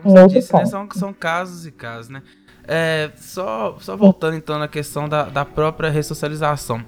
Como 0.00 0.14
você 0.14 0.26
disse, 0.26 0.52
né, 0.52 0.66
são, 0.66 0.88
são 0.92 1.12
casos 1.12 1.66
e 1.66 1.72
casos, 1.72 2.08
né? 2.08 2.22
É, 2.68 3.12
só, 3.16 3.76
só 3.80 3.96
voltando 3.96 4.36
então 4.36 4.58
na 4.58 4.66
questão 4.66 5.08
da, 5.08 5.24
da 5.24 5.44
própria 5.44 5.88
ressocialização. 5.88 6.84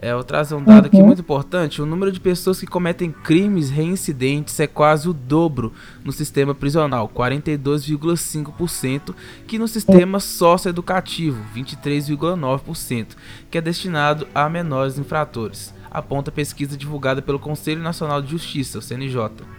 É, 0.00 0.12
eu 0.12 0.22
trazer 0.22 0.54
um 0.54 0.62
dado 0.62 0.86
aqui 0.86 0.98
uhum. 0.98 1.06
muito 1.06 1.22
importante: 1.22 1.82
o 1.82 1.86
número 1.86 2.12
de 2.12 2.20
pessoas 2.20 2.60
que 2.60 2.68
cometem 2.68 3.10
crimes 3.10 3.68
reincidentes 3.68 4.60
é 4.60 4.68
quase 4.68 5.08
o 5.08 5.12
dobro 5.12 5.72
no 6.04 6.12
sistema 6.12 6.54
prisional, 6.54 7.08
42,5%, 7.08 9.12
que 9.46 9.58
no 9.58 9.66
sistema 9.66 10.20
socioeducativo, 10.20 11.44
23,9%, 11.52 13.16
que 13.50 13.58
é 13.58 13.60
destinado 13.60 14.28
a 14.32 14.48
menores 14.48 14.98
infratores, 14.98 15.74
aponta 15.90 16.30
a 16.30 16.34
pesquisa 16.34 16.76
divulgada 16.76 17.20
pelo 17.20 17.40
Conselho 17.40 17.82
Nacional 17.82 18.22
de 18.22 18.30
Justiça, 18.30 18.78
o 18.78 18.82
CNJ. 18.82 19.57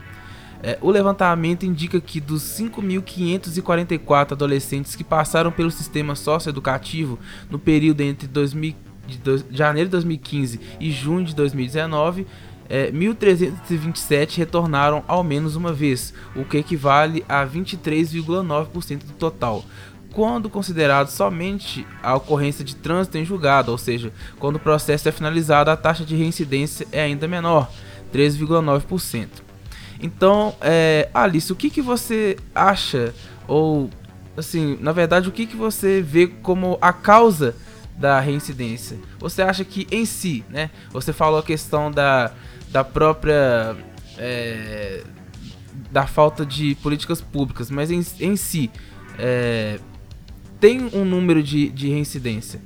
É, 0.62 0.78
o 0.82 0.91
levantamento 0.91 1.65
indica 1.65 2.02
que 2.02 2.19
dos 2.19 2.43
5.544 2.43 4.34
adolescentes 4.34 4.95
que 4.95 5.04
passaram 5.04 5.52
pelo 5.52 5.72
sistema 5.72 6.15
socioeducativo 6.15 7.17
no 7.50 7.58
período 7.58 8.02
entre 8.02 8.28
2015 8.28 8.89
de, 9.17 9.45
janeiro 9.56 9.88
de 9.89 9.91
2015 9.93 10.60
e 10.80 10.91
junho 10.91 11.26
de 11.26 11.36
2019, 11.36 12.28
é, 12.69 12.91
1.327 12.91 14.38
retornaram 14.38 15.04
ao 15.08 15.24
menos 15.24 15.56
uma 15.56 15.74
vez, 15.74 16.13
o 16.36 16.45
que 16.45 16.58
equivale 16.58 17.26
a 17.28 17.45
23,9% 17.45 19.06
do 19.06 19.13
total. 19.13 19.65
Quando 20.12 20.50
considerado 20.50 21.10
somente 21.10 21.86
a 22.02 22.15
ocorrência 22.15 22.63
de 22.63 22.76
trânsito 22.76 23.17
em 23.17 23.26
julgado, 23.26 23.72
ou 23.72 23.78
seja, 23.78 24.12
quando 24.39 24.58
o 24.58 24.60
processo 24.60 25.08
é 25.08 25.12
finalizado, 25.12 25.69
a 25.69 25.78
taxa 25.78 26.04
de 26.04 26.15
reincidência 26.15 26.88
é 26.91 27.02
ainda 27.02 27.28
menor, 27.28 27.69
3,9%. 28.13 29.49
Então, 30.00 30.56
é, 30.62 31.10
Alice, 31.14 31.52
o 31.52 31.56
que, 31.56 31.70
que 31.70 31.82
você 31.82 32.38
acha, 32.56 33.14
ou 33.48 33.90
assim, 34.38 34.78
na 34.80 34.92
verdade, 34.92 35.28
o 35.28 35.32
que, 35.32 35.46
que 35.46 35.56
você 35.56 36.02
vê 36.02 36.28
como 36.28 36.78
a 36.82 36.94
causa 36.94 37.56
da 37.98 38.20
reincidência? 38.20 38.98
Você 39.20 39.42
acha 39.42 39.66
que 39.66 39.86
em 39.92 40.06
si, 40.06 40.46
né? 40.50 40.70
Você 40.92 41.12
falou 41.12 41.40
a 41.40 41.44
questão 41.44 41.92
da, 41.92 42.32
da 42.72 42.84
própria. 42.84 43.76
É, 44.18 45.04
da 45.92 46.06
falta 46.06 46.46
de 46.46 46.76
políticas 46.76 47.22
públicas, 47.22 47.72
mas 47.72 47.90
em, 47.90 48.06
em 48.20 48.36
si, 48.36 48.70
é, 49.18 49.80
tem 50.60 50.90
um 50.94 51.04
número 51.04 51.42
de, 51.42 51.70
de 51.70 51.88
reincidência? 51.90 52.62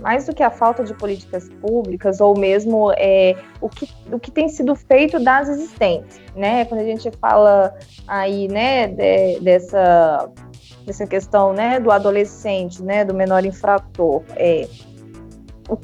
Mais 0.00 0.26
do 0.26 0.34
que 0.34 0.42
a 0.42 0.50
falta 0.50 0.84
de 0.84 0.94
políticas 0.94 1.48
públicas, 1.60 2.20
ou 2.20 2.38
mesmo 2.38 2.92
é, 2.96 3.34
o, 3.60 3.68
que, 3.68 3.88
o 4.12 4.18
que 4.18 4.30
tem 4.30 4.48
sido 4.48 4.74
feito 4.74 5.18
das 5.18 5.48
existentes, 5.48 6.20
né? 6.34 6.64
Quando 6.64 6.80
a 6.80 6.84
gente 6.84 7.10
fala 7.18 7.74
aí, 8.06 8.48
né, 8.48 8.88
de, 8.88 9.40
dessa, 9.40 10.30
dessa 10.86 11.06
questão, 11.06 11.52
né, 11.52 11.80
do 11.80 11.90
adolescente, 11.90 12.82
né, 12.82 13.04
do 13.04 13.14
menor 13.14 13.44
infrator, 13.44 14.22
é, 14.36 14.68
o, 15.68 15.76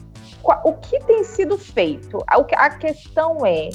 o 0.69 0.73
que 0.75 0.99
tem 1.01 1.25
sido 1.25 1.59
feito? 1.59 2.19
A, 2.27 2.37
a 2.37 2.71
questão 2.71 3.45
é, 3.45 3.71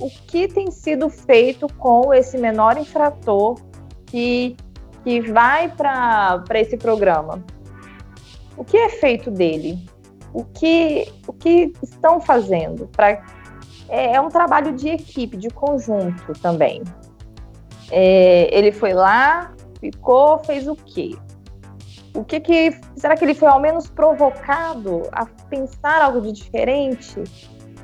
o 0.00 0.08
que 0.08 0.48
tem 0.48 0.70
sido 0.70 1.08
feito 1.08 1.66
com 1.74 2.12
esse 2.12 2.38
menor 2.38 2.76
infrator 2.78 3.58
que 4.06 4.56
que 5.04 5.20
vai 5.20 5.68
para 5.68 6.44
esse 6.54 6.76
programa, 6.76 7.42
o 8.60 8.64
que 8.64 8.76
é 8.76 8.90
feito 8.90 9.30
dele? 9.30 9.78
O 10.34 10.44
que, 10.44 11.10
o 11.26 11.32
que 11.32 11.72
estão 11.82 12.20
fazendo? 12.20 12.86
Pra, 12.88 13.08
é, 13.88 14.16
é 14.16 14.20
um 14.20 14.28
trabalho 14.28 14.74
de 14.74 14.90
equipe, 14.90 15.34
de 15.34 15.48
conjunto 15.48 16.34
também. 16.42 16.82
É, 17.90 18.54
ele 18.54 18.70
foi 18.70 18.92
lá, 18.92 19.54
ficou, 19.80 20.40
fez 20.40 20.68
o 20.68 20.76
quê? 20.76 21.16
O 22.14 22.22
que 22.22 22.38
que 22.38 22.78
será 22.96 23.16
que 23.16 23.24
ele 23.24 23.34
foi 23.34 23.48
ao 23.48 23.58
menos 23.58 23.88
provocado 23.88 25.08
a 25.10 25.24
pensar 25.24 26.02
algo 26.02 26.20
de 26.20 26.32
diferente? 26.32 27.24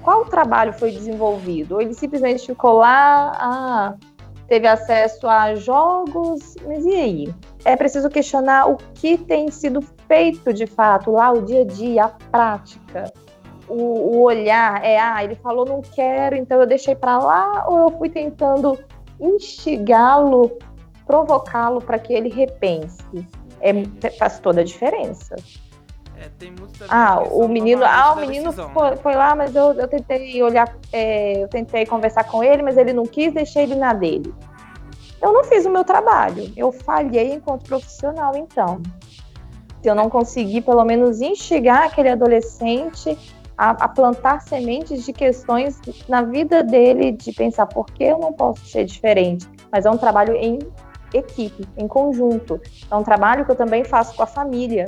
Qual 0.02 0.26
trabalho 0.26 0.74
foi 0.74 0.90
desenvolvido? 0.90 1.76
Ou 1.76 1.80
ele 1.80 1.94
simplesmente 1.94 2.48
ficou 2.48 2.74
lá, 2.74 3.32
ah, 3.34 3.94
teve 4.46 4.68
acesso 4.68 5.26
a 5.26 5.54
jogos, 5.54 6.54
mas 6.66 6.84
e 6.84 6.94
aí? 6.94 7.34
É 7.66 7.74
preciso 7.74 8.08
questionar 8.08 8.70
o 8.70 8.76
que 8.76 9.18
tem 9.18 9.50
sido 9.50 9.82
feito 10.06 10.52
de 10.52 10.68
fato 10.68 11.10
lá, 11.10 11.32
o 11.32 11.42
dia 11.42 11.62
a 11.62 11.64
dia, 11.64 12.04
a 12.04 12.08
prática. 12.08 13.12
O, 13.68 13.74
o 13.74 14.22
olhar 14.22 14.84
é, 14.84 14.96
ah, 15.00 15.24
ele 15.24 15.34
falou 15.34 15.64
não 15.64 15.82
quero, 15.82 16.36
então 16.36 16.60
eu 16.60 16.66
deixei 16.68 16.94
para 16.94 17.18
lá, 17.18 17.66
ou 17.66 17.78
eu 17.78 17.98
fui 17.98 18.08
tentando 18.08 18.78
instigá-lo, 19.20 20.56
provocá-lo 21.04 21.80
para 21.80 21.98
que 21.98 22.12
ele 22.12 22.28
repense. 22.28 23.02
É, 23.60 23.72
faz 24.10 24.38
toda 24.38 24.60
a 24.60 24.64
diferença. 24.64 25.34
É, 26.16 26.30
ah, 26.88 27.20
o 27.20 27.48
menino, 27.48 27.84
ah, 27.84 28.12
o 28.12 28.20
menino 28.20 28.52
foi, 28.52 28.96
foi, 28.96 29.14
lá, 29.16 29.34
mas 29.34 29.56
eu, 29.56 29.72
eu 29.72 29.88
tentei 29.88 30.40
olhar, 30.40 30.72
é, 30.92 31.42
eu 31.42 31.48
tentei 31.48 31.84
conversar 31.84 32.22
com 32.22 32.44
ele, 32.44 32.62
mas 32.62 32.76
ele 32.76 32.92
não 32.92 33.06
quis, 33.06 33.34
deixei 33.34 33.64
ele 33.64 33.74
na 33.74 33.92
dele. 33.92 34.32
Eu 35.26 35.32
não 35.32 35.42
fiz 35.42 35.66
o 35.66 35.70
meu 35.70 35.82
trabalho, 35.82 36.52
eu 36.56 36.70
falhei 36.70 37.32
enquanto 37.34 37.64
profissional, 37.64 38.36
então. 38.36 38.80
Se 39.82 39.90
eu 39.90 39.94
não 39.94 40.08
conseguir, 40.08 40.60
pelo 40.60 40.84
menos, 40.84 41.20
instigar 41.20 41.82
aquele 41.82 42.10
adolescente 42.10 43.18
a, 43.58 43.70
a 43.70 43.88
plantar 43.88 44.42
sementes 44.42 45.04
de 45.04 45.12
questões 45.12 45.80
na 46.08 46.22
vida 46.22 46.62
dele, 46.62 47.10
de 47.10 47.32
pensar 47.32 47.66
por 47.66 47.86
que 47.86 48.04
eu 48.04 48.20
não 48.20 48.32
posso 48.32 48.64
ser 48.66 48.84
diferente. 48.84 49.48
Mas 49.72 49.84
é 49.84 49.90
um 49.90 49.96
trabalho 49.96 50.36
em 50.36 50.60
equipe, 51.12 51.68
em 51.76 51.88
conjunto. 51.88 52.60
É 52.88 52.94
um 52.94 53.02
trabalho 53.02 53.44
que 53.44 53.50
eu 53.50 53.56
também 53.56 53.82
faço 53.82 54.14
com 54.14 54.22
a 54.22 54.26
família 54.26 54.86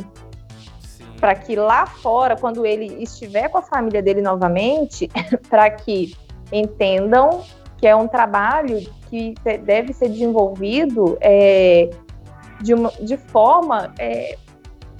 para 1.21 1.35
que 1.35 1.57
lá 1.57 1.85
fora, 1.85 2.37
quando 2.37 2.65
ele 2.65 3.03
estiver 3.03 3.49
com 3.49 3.59
a 3.59 3.63
família 3.63 4.01
dele 4.01 4.23
novamente, 4.23 5.11
para 5.51 5.69
que 5.69 6.17
entendam 6.53 7.43
que 7.77 7.89
é 7.89 7.97
um 7.97 8.07
trabalho 8.07 8.79
que 9.09 9.35
deve 9.65 9.93
ser 9.93 10.09
desenvolvido 10.09 11.17
é, 11.21 11.91
de, 12.61 12.75
uma, 12.75 12.91
de 13.01 13.17
forma 13.17 13.93
é, 13.99 14.37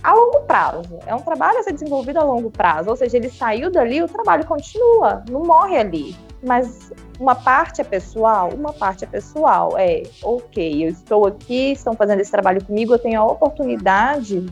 a 0.03 0.15
longo 0.15 0.41
prazo. 0.41 0.99
É 1.07 1.15
um 1.15 1.21
trabalho 1.21 1.59
a 1.59 1.63
ser 1.63 1.73
desenvolvido 1.73 2.19
a 2.19 2.25
longo 2.25 2.51
prazo. 2.51 2.91
Ou 2.91 2.97
seja, 2.97 3.17
ele 3.17 3.31
saiu 3.31 3.71
dali, 3.71 4.03
o 4.03 4.09
trabalho 4.09 4.47
continua, 4.47 5.23
não 5.31 5.43
morre 5.43 5.77
ali. 5.77 6.17
Mas 6.43 6.93
uma 7.19 7.35
parte 7.35 7.81
é 7.81 7.85
pessoal, 7.85 8.51
uma 8.55 8.73
parte 8.73 9.05
é 9.05 9.07
pessoal. 9.07 9.77
É, 9.77 10.05
ok, 10.23 10.85
eu 10.85 10.91
estou 10.91 11.27
aqui, 11.27 11.73
estão 11.73 11.95
fazendo 11.95 12.21
esse 12.21 12.31
trabalho 12.31 12.65
comigo, 12.65 12.95
eu 12.95 12.99
tenho 12.99 13.21
a 13.21 13.25
oportunidade 13.25 14.47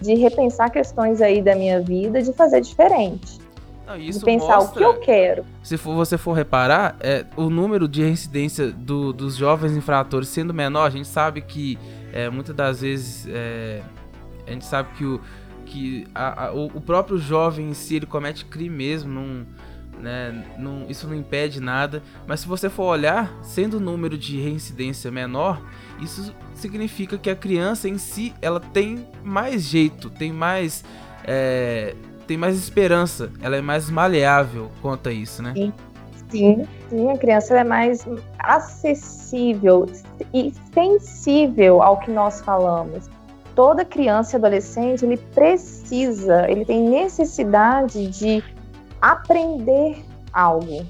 de 0.00 0.14
repensar 0.14 0.70
questões 0.70 1.20
aí 1.20 1.40
da 1.40 1.54
minha 1.54 1.80
vida, 1.80 2.22
de 2.22 2.32
fazer 2.32 2.60
diferente. 2.60 3.43
Não, 3.86 3.98
de 3.98 4.18
pensar 4.20 4.56
mostra, 4.56 4.72
o 4.72 4.72
que 4.76 4.84
eu 4.84 5.00
quero. 5.00 5.44
Se 5.62 5.76
for, 5.76 5.94
você 5.94 6.16
for 6.16 6.32
reparar, 6.32 6.96
é, 7.00 7.26
o 7.36 7.50
número 7.50 7.86
de 7.86 8.02
reincidência 8.02 8.70
do, 8.70 9.12
dos 9.12 9.36
jovens 9.36 9.76
infratores 9.76 10.28
sendo 10.28 10.54
menor, 10.54 10.86
a 10.86 10.90
gente 10.90 11.06
sabe 11.08 11.42
que 11.42 11.78
é, 12.12 12.30
muitas 12.30 12.54
das 12.56 12.80
vezes 12.80 13.26
é, 13.28 13.82
a 14.46 14.50
gente 14.50 14.64
sabe 14.64 14.88
que, 14.96 15.04
o, 15.04 15.20
que 15.66 16.06
a, 16.14 16.46
a, 16.46 16.52
o, 16.52 16.80
próprio 16.80 17.18
jovem 17.18 17.70
em 17.70 17.74
si 17.74 17.96
ele 17.96 18.06
comete 18.06 18.46
crime 18.46 18.74
mesmo, 18.74 19.12
não, 19.12 19.46
né, 20.00 20.44
não, 20.58 20.86
isso 20.88 21.06
não 21.06 21.14
impede 21.14 21.60
nada. 21.60 22.02
Mas 22.26 22.40
se 22.40 22.48
você 22.48 22.70
for 22.70 22.84
olhar, 22.84 23.36
sendo 23.42 23.76
o 23.76 23.80
número 23.80 24.16
de 24.16 24.40
reincidência 24.40 25.10
menor, 25.10 25.60
isso 26.00 26.34
significa 26.54 27.18
que 27.18 27.28
a 27.28 27.36
criança 27.36 27.86
em 27.88 27.98
si 27.98 28.34
ela 28.40 28.60
tem 28.60 29.06
mais 29.22 29.62
jeito, 29.62 30.08
tem 30.08 30.32
mais 30.32 30.84
é, 31.24 31.94
tem 32.26 32.36
mais 32.36 32.56
esperança, 32.56 33.30
ela 33.40 33.56
é 33.56 33.60
mais 33.60 33.90
maleável 33.90 34.70
quanto 34.80 35.08
a 35.08 35.12
isso, 35.12 35.42
né? 35.42 35.52
Sim, 35.54 35.72
sim, 36.30 36.68
sim 36.88 37.10
a 37.10 37.18
criança 37.18 37.58
é 37.58 37.64
mais 37.64 38.06
acessível 38.38 39.86
e 40.32 40.52
sensível 40.72 41.82
ao 41.82 41.98
que 42.00 42.10
nós 42.10 42.40
falamos. 42.40 43.08
Toda 43.54 43.84
criança 43.84 44.34
e 44.34 44.38
adolescente 44.38 45.04
ele 45.04 45.16
precisa, 45.16 46.50
ele 46.50 46.64
tem 46.64 46.88
necessidade 46.88 48.08
de 48.08 48.42
aprender 49.00 50.04
algo 50.32 50.84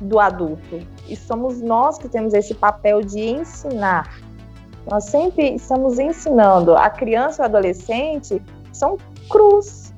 do 0.00 0.20
adulto. 0.20 0.80
E 1.08 1.16
somos 1.16 1.60
nós 1.60 1.98
que 1.98 2.08
temos 2.08 2.34
esse 2.34 2.54
papel 2.54 3.00
de 3.02 3.20
ensinar. 3.20 4.20
Nós 4.88 5.04
sempre 5.04 5.54
estamos 5.54 5.98
ensinando. 5.98 6.74
A 6.74 6.88
criança 6.88 7.42
e 7.42 7.42
o 7.42 7.44
adolescente 7.46 8.40
são 8.72 8.96
cruz. 9.28 9.94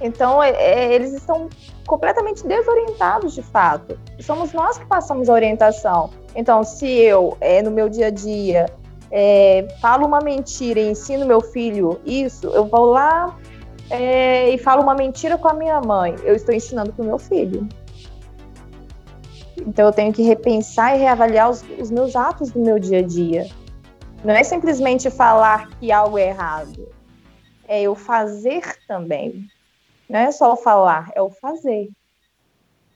Então, 0.00 0.42
é, 0.42 0.50
é, 0.50 0.94
eles 0.94 1.12
estão 1.12 1.48
completamente 1.86 2.46
desorientados 2.46 3.34
de 3.34 3.42
fato. 3.42 3.98
Somos 4.20 4.52
nós 4.52 4.78
que 4.78 4.86
passamos 4.86 5.28
a 5.28 5.32
orientação. 5.32 6.10
Então, 6.34 6.64
se 6.64 6.86
eu, 6.86 7.36
é, 7.40 7.62
no 7.62 7.70
meu 7.70 7.88
dia 7.88 8.08
a 8.08 8.10
dia, 8.10 8.66
é, 9.10 9.66
falo 9.80 10.06
uma 10.06 10.20
mentira 10.20 10.80
e 10.80 10.90
ensino 10.90 11.24
meu 11.24 11.40
filho 11.40 12.00
isso, 12.04 12.48
eu 12.48 12.64
vou 12.66 12.86
lá 12.86 13.38
é, 13.90 14.50
e 14.50 14.58
falo 14.58 14.82
uma 14.82 14.94
mentira 14.94 15.38
com 15.38 15.48
a 15.48 15.54
minha 15.54 15.80
mãe. 15.80 16.16
Eu 16.24 16.34
estou 16.34 16.54
ensinando 16.54 16.92
para 16.92 17.02
o 17.02 17.06
meu 17.06 17.18
filho. 17.18 17.68
Então 19.56 19.86
eu 19.86 19.92
tenho 19.92 20.12
que 20.12 20.22
repensar 20.22 20.96
e 20.96 20.98
reavaliar 20.98 21.50
os, 21.50 21.64
os, 21.78 21.90
meus 21.90 22.16
atos 22.16 22.50
do 22.50 22.60
meu 22.60 22.78
dia 22.78 22.98
a 22.98 23.02
dia. 23.02 23.46
Não 24.24 24.32
é 24.32 24.42
simplesmente 24.42 25.10
falar 25.10 25.68
que 25.78 25.92
algo 25.92 26.16
é 26.16 26.28
errado, 26.28 26.88
é 27.68 27.82
eu 27.82 27.94
fazer 27.94 28.62
também. 28.88 29.46
Não 30.08 30.18
é 30.18 30.32
só 30.32 30.54
o 30.54 30.56
falar, 30.56 31.10
é 31.14 31.20
o 31.20 31.28
fazer. 31.28 31.90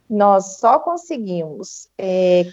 Nós 0.09 0.59
só 0.59 0.79
conseguimos 0.79 1.91
é, 1.99 2.47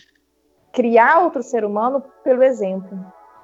criar 0.73 1.19
outro 1.19 1.41
ser 1.41 1.63
humano 1.63 2.03
pelo 2.21 2.43
exemplo. 2.43 2.99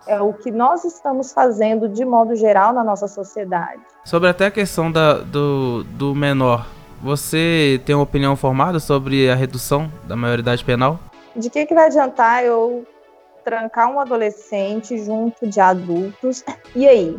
É 0.05 0.19
o 0.19 0.33
que 0.33 0.51
nós 0.51 0.83
estamos 0.83 1.31
fazendo 1.31 1.87
de 1.87 2.03
modo 2.03 2.35
geral 2.35 2.73
na 2.73 2.83
nossa 2.83 3.07
sociedade. 3.07 3.81
Sobre 4.03 4.27
até 4.27 4.47
a 4.47 4.51
questão 4.51 4.91
da, 4.91 5.19
do, 5.19 5.85
do 5.85 6.13
menor, 6.13 6.67
você 7.01 7.81
tem 7.85 7.95
uma 7.95 8.03
opinião 8.03 8.35
formada 8.35 8.81
sobre 8.81 9.29
a 9.29 9.35
redução 9.35 9.89
da 10.03 10.15
maioridade 10.17 10.65
penal? 10.65 10.99
De 11.33 11.49
que, 11.49 11.65
que 11.65 11.73
vai 11.73 11.85
adiantar 11.85 12.43
eu 12.43 12.85
trancar 13.43 13.91
um 13.91 13.99
adolescente 13.99 14.97
junto 15.03 15.47
de 15.47 15.59
adultos? 15.59 16.43
E 16.75 16.87
aí? 16.87 17.17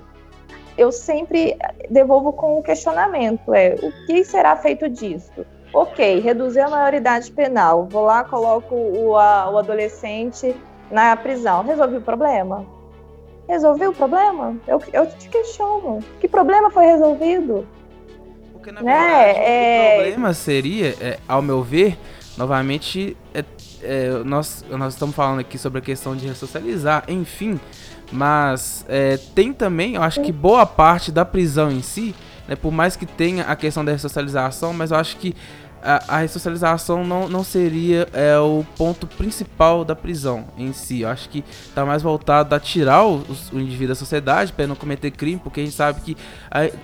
Eu 0.76 0.90
sempre 0.90 1.56
devolvo 1.90 2.32
com 2.32 2.58
um 2.58 2.62
questionamento: 2.62 3.52
é 3.54 3.74
o 3.82 3.92
que 4.06 4.24
será 4.24 4.56
feito 4.56 4.88
disso? 4.88 5.44
Ok, 5.72 6.20
reduzir 6.20 6.60
a 6.60 6.68
maioridade 6.68 7.30
penal. 7.30 7.86
Vou 7.90 8.04
lá, 8.04 8.24
coloco 8.24 8.74
o, 8.74 9.16
a, 9.16 9.50
o 9.50 9.58
adolescente 9.58 10.54
na 10.90 11.16
prisão. 11.16 11.62
Resolvi 11.62 11.96
o 11.96 12.02
problema? 12.02 12.66
Resolvi 13.48 13.86
o 13.86 13.92
problema? 13.92 14.56
Eu, 14.66 14.82
eu 14.92 15.06
te 15.06 15.28
questiono. 15.28 16.00
Que 16.20 16.28
problema 16.28 16.70
foi 16.70 16.86
resolvido? 16.86 17.66
Porque, 18.52 18.70
na 18.70 18.82
né? 18.82 18.94
verdade, 18.94 19.38
é... 19.38 19.92
o 19.92 20.02
problema 20.02 20.34
seria, 20.34 20.94
é, 21.00 21.18
ao 21.26 21.42
meu 21.42 21.62
ver, 21.62 21.98
novamente, 22.36 23.16
é, 23.34 23.42
é, 23.82 24.22
nós, 24.24 24.64
nós 24.70 24.94
estamos 24.94 25.14
falando 25.14 25.40
aqui 25.40 25.58
sobre 25.58 25.78
a 25.78 25.82
questão 25.82 26.16
de 26.16 26.26
ressocializar, 26.26 27.04
enfim, 27.08 27.60
mas 28.10 28.84
é, 28.88 29.16
tem 29.34 29.52
também, 29.52 29.94
eu 29.94 30.02
acho 30.02 30.20
que 30.22 30.32
boa 30.32 30.66
parte 30.66 31.10
da 31.10 31.24
prisão 31.24 31.70
em 31.70 31.82
si, 31.82 32.14
né, 32.46 32.56
por 32.56 32.72
mais 32.72 32.96
que 32.96 33.06
tenha 33.06 33.44
a 33.44 33.56
questão 33.56 33.84
da 33.84 33.92
ressocialização, 33.92 34.72
mas 34.72 34.90
eu 34.90 34.96
acho 34.96 35.16
que 35.16 35.34
a, 35.82 36.16
a 36.16 36.18
ressocialização 36.18 37.04
não, 37.04 37.28
não 37.28 37.42
seria 37.42 38.08
é, 38.12 38.38
o 38.38 38.64
ponto 38.76 39.06
principal 39.06 39.84
da 39.84 39.96
prisão 39.96 40.44
em 40.56 40.72
si. 40.72 41.00
Eu 41.00 41.08
acho 41.08 41.28
que 41.28 41.44
está 41.48 41.84
mais 41.84 42.02
voltado 42.02 42.54
a 42.54 42.60
tirar 42.60 43.04
o, 43.04 43.24
o, 43.52 43.58
indivíduo 43.58 43.88
da 43.88 43.94
sociedade 43.94 44.52
para 44.52 44.66
não 44.66 44.76
cometer 44.76 45.10
crime, 45.10 45.40
porque 45.42 45.60
a 45.60 45.64
gente 45.64 45.74
sabe 45.74 46.00
que, 46.00 46.16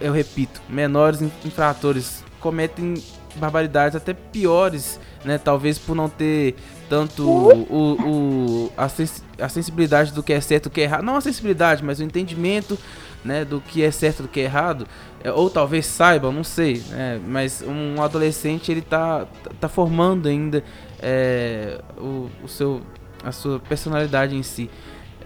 eu 0.00 0.12
repito, 0.12 0.60
menores 0.68 1.22
infratores 1.22 2.24
cometem 2.40 2.94
barbaridades 3.36 3.96
até 3.96 4.12
piores, 4.14 5.00
né? 5.24 5.38
Talvez 5.38 5.78
por 5.78 5.94
não 5.94 6.08
ter 6.08 6.54
tanto 6.88 7.28
o, 7.28 8.66
o, 8.66 8.72
a, 8.76 8.88
sens 8.88 9.22
a 9.40 9.48
sensibilidade 9.48 10.12
do 10.12 10.22
que 10.22 10.32
é 10.32 10.40
certo 10.40 10.66
e 10.66 10.68
do 10.68 10.72
que 10.72 10.80
é 10.80 10.84
errado. 10.84 11.02
Não 11.02 11.16
a 11.16 11.20
sensibilidade, 11.20 11.84
mas 11.84 12.00
o 12.00 12.02
entendimento 12.02 12.78
né, 13.24 13.44
do 13.44 13.60
que 13.60 13.82
é 13.82 13.90
certo 13.90 14.20
e 14.20 14.22
do 14.22 14.28
que 14.28 14.40
é 14.40 14.44
errado. 14.44 14.86
É, 15.22 15.30
ou 15.32 15.50
talvez 15.50 15.86
saibam, 15.86 16.32
não 16.32 16.44
sei. 16.44 16.82
Né, 16.88 17.20
mas 17.26 17.62
um 17.62 18.02
adolescente 18.02 18.70
ele 18.70 18.82
tá, 18.82 19.26
tá 19.60 19.68
formando 19.68 20.28
ainda 20.28 20.62
é, 21.00 21.80
o, 21.96 22.28
o 22.42 22.48
seu, 22.48 22.80
a 23.22 23.32
sua 23.32 23.60
personalidade 23.60 24.34
em 24.34 24.42
si. 24.42 24.70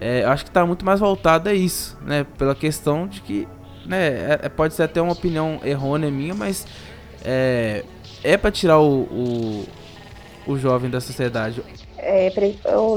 É, 0.01 0.25
acho 0.25 0.45
que 0.45 0.51
está 0.51 0.67
muito 0.67 0.85
mais 0.85 0.99
voltado 0.99 1.49
a 1.49 1.55
isso, 1.55 1.97
né? 2.05 2.27
Pela 2.37 2.57
questão 2.57 3.07
de 3.07 3.21
que, 3.21 3.47
né? 3.87 4.09
É, 4.09 4.41
é 4.43 4.49
pode 4.49 4.75
ser 4.75 4.83
até 4.83 5.01
uma 5.01 5.13
opinião 5.13 5.61
errônea 5.65 6.11
minha, 6.11 6.35
mas 6.35 6.67
é, 7.25 7.85
é 8.23 8.37
para 8.37 8.51
tirar 8.51 8.79
o, 8.79 9.03
o, 9.03 9.65
o 10.47 10.59
jovem 10.59 10.91
da 10.91 11.01
sociedade. 11.01 11.63
É, 11.99 12.33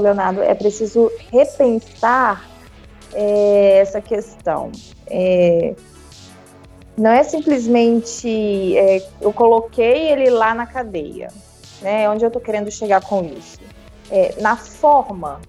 Leonardo, 0.00 0.42
é 0.42 0.54
preciso 0.54 1.10
repensar 1.32 2.44
é, 3.12 3.78
essa 3.78 4.00
questão. 4.00 4.72
É, 5.06 5.74
não 6.96 7.10
é 7.10 7.22
simplesmente 7.22 8.76
é, 8.76 9.06
eu 9.20 9.32
coloquei 9.32 10.08
ele 10.10 10.30
lá 10.30 10.54
na 10.54 10.66
cadeia, 10.66 11.28
né? 11.82 12.08
Onde 12.08 12.24
eu 12.24 12.28
estou 12.28 12.40
querendo 12.40 12.70
chegar 12.70 13.02
com 13.02 13.24
isso? 13.24 13.58
É, 14.10 14.34
na 14.40 14.56
forma 14.56 15.40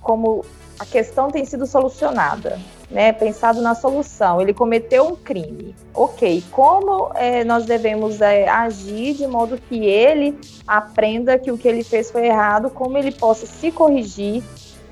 como 0.00 0.44
a 0.78 0.84
questão 0.84 1.30
tem 1.30 1.44
sido 1.44 1.66
solucionada 1.66 2.58
né, 2.90 3.12
pensado 3.12 3.60
na 3.60 3.74
solução. 3.74 4.40
Ele 4.40 4.54
cometeu 4.54 5.06
um 5.06 5.16
crime. 5.16 5.74
Ok, 5.94 6.42
como 6.50 7.10
é, 7.14 7.44
nós 7.44 7.66
devemos 7.66 8.20
é, 8.20 8.48
agir 8.48 9.14
de 9.14 9.26
modo 9.26 9.58
que 9.68 9.84
ele 9.84 10.38
aprenda 10.66 11.38
que 11.38 11.50
o 11.50 11.58
que 11.58 11.68
ele 11.68 11.84
fez 11.84 12.10
foi 12.10 12.26
errado, 12.26 12.70
como 12.70 12.96
ele 12.96 13.12
possa 13.12 13.46
se 13.46 13.70
corrigir, 13.70 14.42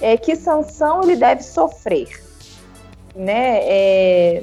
é, 0.00 0.16
que 0.16 0.37
sanção 0.37 1.02
ele 1.02 1.16
deve 1.16 1.42
sofrer, 1.42 2.09
né? 3.14 3.61
É, 3.62 4.42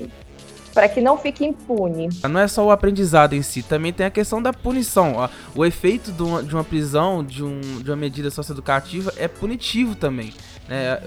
para 0.74 0.90
que 0.90 1.00
não 1.00 1.18
fique 1.18 1.46
impune. 1.46 2.10
Não 2.28 2.40
é 2.40 2.48
só 2.48 2.66
o 2.66 2.72
aprendizado 2.72 3.34
em 3.34 3.42
si, 3.42 3.62
também 3.62 3.94
tem 3.94 4.06
a 4.06 4.10
questão 4.10 4.42
da 4.42 4.52
punição. 4.52 5.30
O 5.56 5.64
efeito 5.64 6.12
de 6.12 6.56
uma, 6.56 6.64
prisão, 6.64 7.24
de, 7.24 7.44
um, 7.44 7.62
de 7.62 7.92
uma 7.92 7.96
medida 7.96 8.32
socioeducativa 8.32 9.14
é 9.18 9.28
punitivo 9.28 9.94
também. 9.96 10.34
É, 10.70 11.02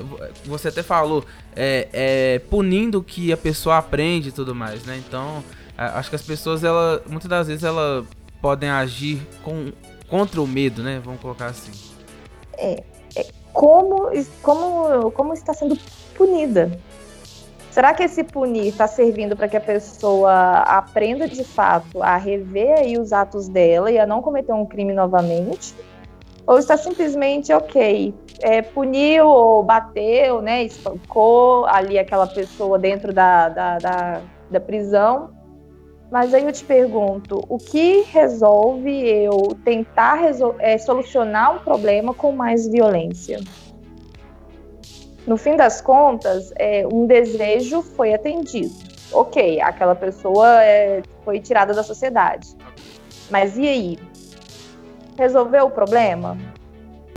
você 0.44 0.68
até 0.68 0.82
falou, 0.82 1.24
é, 1.54 1.88
é, 1.92 2.38
punindo 2.50 3.02
que 3.02 3.32
a 3.32 3.36
pessoa 3.36 3.78
aprende 3.78 4.28
e 4.28 4.32
tudo 4.32 4.54
mais, 4.54 4.84
né? 4.84 5.00
Então, 5.06 5.42
acho 5.76 6.10
que 6.10 6.16
as 6.16 6.22
pessoas, 6.22 6.62
ela, 6.62 7.02
muitas 7.08 7.28
das 7.28 7.46
vezes, 7.48 7.64
ela 7.64 8.04
podem 8.40 8.68
agir 8.68 9.20
com, 9.42 9.72
contra 10.08 10.40
o 10.40 10.46
medo, 10.46 10.82
né? 10.82 11.00
Vamos 11.04 11.20
colocar 11.20 11.46
assim. 11.46 11.72
É, 12.58 12.82
é 13.16 13.26
como, 13.52 14.10
como, 14.42 15.10
como 15.12 15.32
está 15.32 15.54
sendo 15.54 15.78
punida? 16.14 16.78
Será 17.70 17.92
que 17.92 18.02
esse 18.02 18.24
punir 18.24 18.68
está 18.68 18.86
servindo 18.88 19.36
para 19.36 19.48
que 19.48 19.56
a 19.56 19.60
pessoa 19.60 20.60
aprenda 20.60 21.28
de 21.28 21.44
fato 21.44 22.02
a 22.02 22.16
rever 22.16 22.78
aí 22.78 22.98
os 22.98 23.12
atos 23.12 23.48
dela 23.48 23.90
e 23.90 23.98
a 23.98 24.06
não 24.06 24.22
cometer 24.22 24.52
um 24.54 24.64
crime 24.64 24.94
novamente? 24.94 25.74
Ou 26.46 26.58
está 26.58 26.76
simplesmente, 26.76 27.52
ok, 27.52 28.14
é, 28.40 28.62
puniu 28.62 29.26
ou 29.26 29.62
bateu, 29.64 30.40
né, 30.40 30.62
espancou 30.62 31.66
ali 31.66 31.98
aquela 31.98 32.26
pessoa 32.26 32.78
dentro 32.78 33.12
da, 33.12 33.48
da, 33.48 33.78
da, 33.78 34.20
da 34.50 34.60
prisão. 34.60 35.30
Mas 36.10 36.32
aí 36.32 36.44
eu 36.44 36.52
te 36.52 36.64
pergunto, 36.64 37.44
o 37.48 37.58
que 37.58 38.02
resolve 38.12 39.08
eu 39.08 39.48
tentar 39.64 40.20
é, 40.60 40.78
solucionar 40.78 41.56
um 41.56 41.58
problema 41.58 42.14
com 42.14 42.30
mais 42.30 42.68
violência? 42.68 43.40
No 45.26 45.36
fim 45.36 45.56
das 45.56 45.80
contas, 45.80 46.52
é, 46.54 46.86
um 46.86 47.06
desejo 47.06 47.82
foi 47.82 48.14
atendido. 48.14 48.72
Ok, 49.10 49.60
aquela 49.60 49.96
pessoa 49.96 50.62
é, 50.62 51.02
foi 51.24 51.40
tirada 51.40 51.74
da 51.74 51.82
sociedade. 51.82 52.56
Mas 53.28 53.56
e 53.56 53.66
aí? 53.66 53.98
Resolveu 55.16 55.66
o 55.66 55.70
problema? 55.70 56.36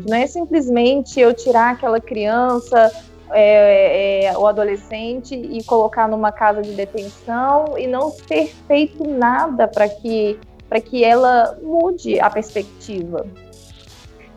Não 0.07 0.15
é 0.15 0.25
simplesmente 0.27 1.19
eu 1.19 1.33
tirar 1.33 1.73
aquela 1.73 1.99
criança 1.99 2.91
é, 3.31 4.25
é, 4.25 4.37
o 4.37 4.47
adolescente 4.47 5.35
e 5.35 5.63
colocar 5.63 6.07
numa 6.07 6.31
casa 6.31 6.61
de 6.61 6.71
detenção 6.71 7.77
e 7.77 7.85
não 7.85 8.11
ter 8.11 8.47
feito 8.67 9.07
nada 9.07 9.67
para 9.67 9.87
que, 9.89 10.39
que 10.85 11.03
ela 11.03 11.57
mude 11.61 12.19
a 12.19 12.29
perspectiva. 12.29 13.25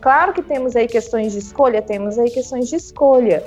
Claro 0.01 0.33
que 0.33 0.41
temos 0.41 0.75
aí 0.75 0.87
questões 0.87 1.31
de 1.31 1.39
escolha, 1.39 1.81
temos 1.81 2.19
aí 2.19 2.29
questões 2.29 2.67
de 2.67 2.75
escolha, 2.75 3.43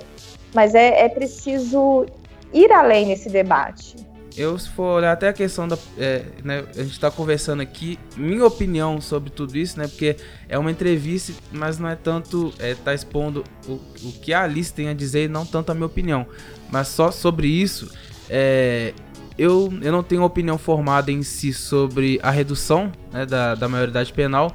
mas 0.54 0.74
é, 0.74 1.04
é 1.04 1.08
preciso 1.08 2.06
ir 2.52 2.72
além 2.72 3.06
nesse 3.06 3.28
debate 3.28 4.05
eu 4.36 4.58
se 4.58 4.68
for 4.68 4.98
olhar 4.98 5.12
até 5.12 5.28
a 5.28 5.32
questão 5.32 5.66
da. 5.66 5.78
É, 5.96 6.22
né, 6.44 6.64
a 6.74 6.82
gente 6.82 6.92
está 6.92 7.10
conversando 7.10 7.62
aqui, 7.62 7.98
minha 8.16 8.44
opinião 8.44 9.00
sobre 9.00 9.30
tudo 9.30 9.56
isso, 9.56 9.78
né? 9.78 9.88
Porque 9.88 10.16
é 10.48 10.58
uma 10.58 10.70
entrevista, 10.70 11.32
mas 11.50 11.78
não 11.78 11.88
é 11.88 11.96
tanto. 11.96 12.52
É, 12.58 12.74
tá 12.74 12.92
expondo 12.92 13.42
o, 13.66 13.72
o 13.72 14.12
que 14.20 14.34
a 14.34 14.42
Alice 14.42 14.72
tem 14.72 14.88
a 14.88 14.94
dizer 14.94 15.24
e 15.24 15.28
não 15.28 15.46
tanto 15.46 15.72
a 15.72 15.74
minha 15.74 15.86
opinião. 15.86 16.26
Mas 16.70 16.88
só 16.88 17.10
sobre 17.10 17.48
isso, 17.48 17.90
é, 18.28 18.92
eu, 19.38 19.72
eu 19.80 19.92
não 19.92 20.02
tenho 20.02 20.22
opinião 20.22 20.58
formada 20.58 21.10
em 21.10 21.22
si 21.22 21.52
sobre 21.52 22.20
a 22.22 22.30
redução 22.30 22.92
né, 23.12 23.24
da, 23.24 23.54
da 23.54 23.68
maioridade 23.68 24.12
penal. 24.12 24.54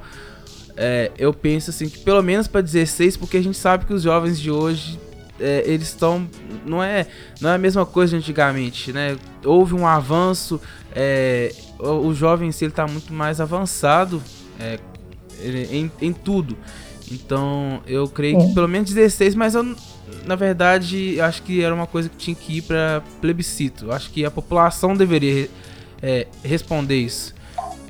É, 0.76 1.10
eu 1.18 1.34
penso 1.34 1.70
assim 1.70 1.88
que 1.88 1.98
pelo 1.98 2.22
menos 2.22 2.46
para 2.46 2.60
16, 2.60 3.16
porque 3.16 3.36
a 3.36 3.42
gente 3.42 3.58
sabe 3.58 3.84
que 3.84 3.92
os 3.92 4.02
jovens 4.02 4.40
de 4.40 4.50
hoje 4.50 4.98
é, 5.42 5.64
eles 5.66 5.88
estão. 5.88 6.28
Não 6.64 6.82
é, 6.82 7.06
não 7.40 7.50
é 7.50 7.54
a 7.54 7.58
mesma 7.58 7.84
coisa 7.84 8.12
de 8.12 8.22
antigamente, 8.22 8.92
né? 8.92 9.16
Houve 9.44 9.74
um 9.74 9.86
avanço, 9.86 10.60
é, 10.94 11.52
o, 11.78 12.06
o, 12.06 12.14
jovem 12.14 12.48
em 12.48 12.52
si 12.52 12.64
está 12.66 12.86
muito 12.86 13.12
mais 13.12 13.40
avançado 13.40 14.22
é, 14.60 14.78
em, 15.70 15.90
em 16.00 16.12
tudo. 16.12 16.56
Então 17.10 17.82
eu 17.86 18.08
creio 18.08 18.38
que 18.38 18.54
pelo 18.54 18.68
menos 18.68 18.92
16, 18.92 19.34
mas 19.34 19.54
eu, 19.54 19.74
na 20.24 20.36
verdade, 20.36 21.20
acho 21.20 21.42
que 21.42 21.62
era 21.62 21.74
uma 21.74 21.86
coisa 21.86 22.08
que 22.08 22.16
tinha 22.16 22.36
que 22.36 22.58
ir 22.58 22.62
para 22.62 23.02
plebiscito. 23.20 23.90
Acho 23.92 24.10
que 24.10 24.24
a 24.24 24.30
população 24.30 24.96
deveria 24.96 25.50
é, 26.00 26.26
responder 26.42 26.96
isso. 26.96 27.34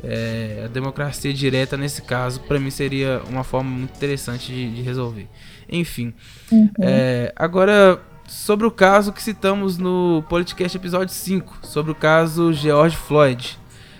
É, 0.05 0.63
a 0.65 0.69
democracia 0.69 1.33
direta, 1.33 1.77
nesse 1.77 2.03
caso, 2.03 2.41
para 2.41 2.59
mim 2.59 2.71
seria 2.71 3.23
uma 3.29 3.45
forma 3.45 3.71
muito 3.71 3.95
interessante 3.95 4.53
de, 4.53 4.75
de 4.75 4.83
resolver. 4.83 5.29
Enfim. 5.69 6.13
Uhum. 6.51 6.71
É, 6.81 7.33
agora, 7.37 8.01
sobre 8.27 8.67
o 8.67 8.71
caso 8.71 9.13
que 9.13 9.23
citamos 9.23 9.79
no 9.79 10.25
podcast 10.29 10.77
episódio 10.77 11.15
5, 11.15 11.61
sobre 11.63 11.93
o 11.93 11.95
caso 11.95 12.53
George 12.53 12.97
Floyd. 12.97 13.59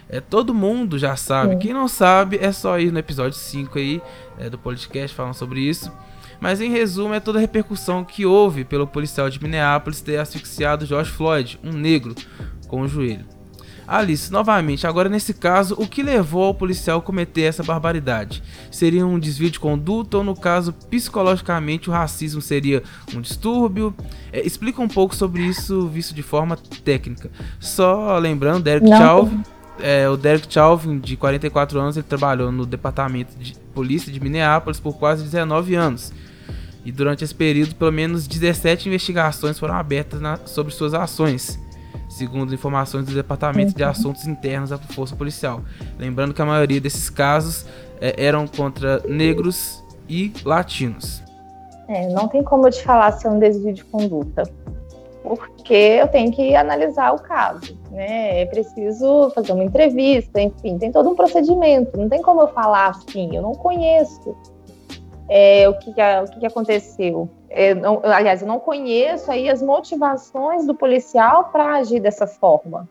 É, 0.09 0.21
todo 0.21 0.53
mundo 0.53 0.99
já 0.99 1.17
sabe. 1.17 1.55
Uhum. 1.55 1.59
Quem 1.59 1.73
não 1.73 1.89
sabe, 1.89 2.37
é 2.39 2.53
só 2.53 2.79
ir 2.79 2.93
no 2.93 2.99
episódio 2.99 3.39
5 3.39 3.79
aí 3.79 4.03
é, 4.39 4.51
do 4.51 4.59
podcast 4.59 5.17
falando 5.17 5.35
sobre 5.35 5.61
isso. 5.61 5.91
Mas 6.39 6.61
em 6.61 6.71
resumo, 6.71 7.15
é 7.15 7.21
toda 7.21 7.39
a 7.39 7.41
repercussão 7.41 8.05
que 8.05 8.27
houve 8.27 8.65
pelo 8.65 8.87
policial 8.87 9.31
de 9.31 9.41
Minneapolis 9.41 10.01
ter 10.01 10.19
asfixiado 10.19 10.85
George 10.85 11.11
Floyd, 11.11 11.59
um 11.63 11.71
negro, 11.73 12.17
com 12.67 12.81
o 12.81 12.89
joelho. 12.89 13.25
Alice, 13.87 14.31
novamente, 14.31 14.87
agora 14.87 15.09
nesse 15.09 15.35
caso, 15.35 15.75
o 15.79 15.87
que 15.87 16.03
levou 16.03 16.51
o 16.51 16.55
policial 16.55 16.99
a 17.01 17.03
cometer 17.03 17.43
essa 17.43 17.63
barbaridade? 17.63 18.43
Seria 18.71 19.05
um 19.07 19.19
desvio 19.19 19.51
de 19.51 19.59
conduta 19.59 20.19
ou, 20.19 20.25
no 20.25 20.37
caso, 20.37 20.73
psicologicamente, 20.73 21.91
o 21.91 21.93
racismo 21.93 22.41
seria 22.41 22.83
um 23.15 23.21
distúrbio? 23.21 23.95
É, 24.33 24.47
explica 24.47 24.81
um 24.81 24.89
pouco 24.89 25.17
sobre 25.17 25.43
isso, 25.43 25.89
visto 25.89 26.15
de 26.15 26.23
forma 26.23 26.57
técnica. 26.85 27.31
Só 27.59 28.17
lembrando, 28.19 28.63
Derek 28.63 28.87
Chauvin, 28.89 29.43
é, 29.81 30.09
o 30.09 30.17
Derek 30.17 30.47
Chauvin, 30.53 30.99
de 30.99 31.17
44 31.17 31.81
anos, 31.81 31.97
ele 31.97 32.07
trabalhou 32.09 32.53
no 32.53 32.65
departamento 32.65 33.37
de 33.37 33.55
polícia 33.75 34.13
de 34.13 34.21
Minneapolis 34.21 34.79
por 34.79 34.97
quase 34.97 35.25
19 35.25 35.75
anos. 35.75 36.13
E 36.85 36.93
durante 36.93 37.25
esse 37.25 37.35
período, 37.35 37.75
pelo 37.75 37.93
menos 37.93 38.27
17 38.27 38.89
investigações 38.89 39.59
foram 39.59 39.75
abertas 39.75 40.21
na, 40.21 40.37
sobre 40.47 40.73
suas 40.73 40.95
ações 40.95 41.59
segundo 42.13 42.55
informações 42.55 43.07
do 43.07 43.15
Departamento 43.15 43.75
de 43.75 43.83
Assuntos 43.83 44.27
Internos 44.27 44.71
da 44.71 44.79
Força 44.79 45.17
Policial. 45.17 45.61
Lembrando 45.99 46.35
que 46.35 46.43
a 46.43 46.47
maioria 46.47 46.81
desses 46.81 47.09
casos 47.09 47.67
é, 48.01 48.15
eram 48.23 48.47
contra 48.47 49.03
negros 49.09 49.83
e 50.09 50.33
latinos. 50.45 51.23
É, 51.89 52.09
não 52.09 52.29
tem 52.29 52.43
como 52.43 52.67
eu 52.67 52.71
te 52.71 52.83
falar 52.83 53.13
se 53.13 53.27
é 53.27 53.31
um 53.31 53.39
desvio 53.39 53.73
de 53.73 53.85
conduta, 53.85 54.43
porque 55.23 55.75
eu 55.75 56.09
tenho 56.09 56.31
que 56.33 56.55
analisar 56.55 57.13
o 57.13 57.19
caso, 57.19 57.79
né? 57.91 58.43
É 58.43 58.47
preciso 58.47 59.31
fazer 59.35 59.53
uma 59.53 59.65
entrevista, 59.65 60.41
enfim, 60.41 60.79
tem 60.79 60.93
todo 60.93 61.09
um 61.11 61.15
procedimento. 61.15 61.99
Não 61.99 62.09
tem 62.09 62.23
como 62.23 62.43
eu 62.43 62.49
falar 62.49 62.89
assim, 62.89 63.35
eu 63.35 63.43
não 63.43 63.53
conheço 63.53 64.37
é, 65.35 65.67
o, 65.67 65.73
que, 65.73 65.91
o 65.91 66.41
que 66.41 66.45
aconteceu. 66.45 67.27
Eu 67.49 67.75
não, 67.77 68.03
aliás, 68.05 68.43
eu 68.43 68.49
não 68.49 68.61
conheço 68.61 69.33
aí 69.33 69.49
as 69.49 69.63
motivações 69.63 70.67
do 70.67 70.75
policial 70.75 71.45
para 71.45 71.77
agir 71.77 72.01
dessa 72.01 72.27
forma. 72.27 72.87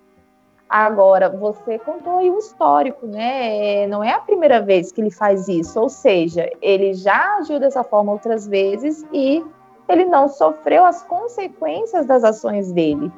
Agora, 0.68 1.30
você 1.30 1.78
contou 1.78 2.18
aí 2.18 2.32
um 2.32 2.40
histórico, 2.40 3.06
né? 3.06 3.86
Não 3.86 4.04
é 4.04 4.14
a 4.14 4.20
primeira 4.20 4.60
vez 4.60 4.92
que 4.92 5.00
ele 5.00 5.12
faz 5.12 5.48
isso, 5.48 5.80
ou 5.80 5.88
seja, 5.88 6.50
ele 6.64 6.96
já 6.96 7.38
agiu 7.38 7.60
dessa 7.60 7.84
forma 7.84 8.12
outras 8.12 8.48
vezes 8.48 9.06
e 9.14 9.46
ele 9.88 10.06
não 10.06 10.28
sofreu 10.28 10.84
as 10.84 11.04
consequências 11.04 12.08
das 12.08 12.24
ações 12.24 12.72
dele. 12.72 13.12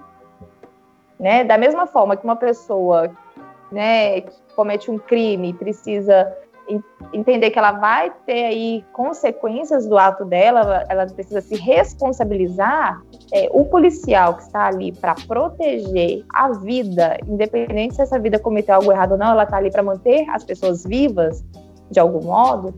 Né? 1.17 1.45
Da 1.45 1.57
mesma 1.57 1.87
forma 1.87 2.17
que 2.17 2.25
uma 2.25 2.35
pessoa 2.35 3.09
né, 3.71 4.19
que 4.19 4.33
comete 4.53 4.91
um 4.91 4.97
crime 4.97 5.53
precisa 5.53 6.35
entender 7.13 7.51
que 7.51 7.59
ela 7.59 7.73
vai 7.73 8.11
ter 8.25 8.45
aí 8.45 8.85
consequências 8.93 9.87
do 9.87 9.97
ato 9.97 10.25
dela, 10.25 10.85
ela 10.89 11.05
precisa 11.05 11.41
se 11.41 11.55
responsabilizar. 11.55 13.01
É, 13.31 13.49
o 13.51 13.65
policial 13.65 14.35
que 14.35 14.43
está 14.43 14.67
ali 14.67 14.91
para 14.91 15.15
proteger 15.27 16.23
a 16.33 16.51
vida, 16.51 17.17
independente 17.27 17.95
se 17.95 18.01
essa 18.01 18.19
vida 18.19 18.37
cometeu 18.37 18.75
algo 18.75 18.91
errado 18.91 19.13
ou 19.13 19.17
não, 19.17 19.31
ela 19.31 19.43
está 19.43 19.57
ali 19.57 19.71
para 19.71 19.83
manter 19.83 20.29
as 20.29 20.43
pessoas 20.43 20.83
vivas 20.83 21.43
de 21.89 21.99
algum 21.99 22.23
modo. 22.23 22.73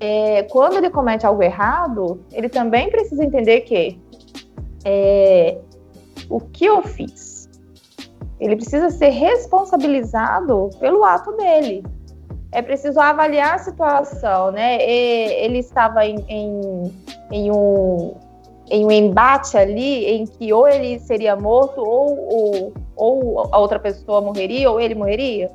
É, 0.00 0.42
quando 0.44 0.76
ele 0.76 0.90
comete 0.90 1.24
algo 1.24 1.42
errado, 1.42 2.20
ele 2.32 2.48
também 2.48 2.90
precisa 2.90 3.24
entender 3.24 3.60
que 3.62 4.00
é, 4.84 5.58
o 6.28 6.40
que 6.40 6.66
eu 6.66 6.82
fiz, 6.82 7.48
ele 8.40 8.56
precisa 8.56 8.90
ser 8.90 9.08
responsabilizado 9.10 10.70
pelo 10.78 11.04
ato 11.04 11.32
dele 11.36 11.82
é 12.50 12.62
preciso 12.62 12.98
avaliar 12.98 13.54
a 13.54 13.58
situação, 13.58 14.50
né? 14.50 14.82
ele 14.82 15.58
estava 15.58 16.06
em, 16.06 16.24
em, 16.28 16.92
em, 17.30 17.52
um, 17.52 18.14
em 18.70 18.86
um 18.86 18.90
embate 18.90 19.56
ali 19.56 20.06
em 20.06 20.26
que 20.26 20.52
ou 20.52 20.66
ele 20.66 20.98
seria 21.00 21.36
morto 21.36 21.80
ou, 21.80 22.28
ou, 22.32 22.72
ou 22.96 23.54
a 23.54 23.58
outra 23.58 23.78
pessoa 23.78 24.20
morreria 24.20 24.70
ou 24.70 24.80
ele 24.80 24.94
morreria? 24.94 25.50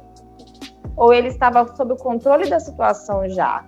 Ou 0.95 1.11
ele 1.11 1.29
estava 1.29 1.75
sob 1.75 1.93
o 1.93 1.97
controle 1.97 2.47
da 2.47 2.59
situação 2.59 3.27
já? 3.29 3.65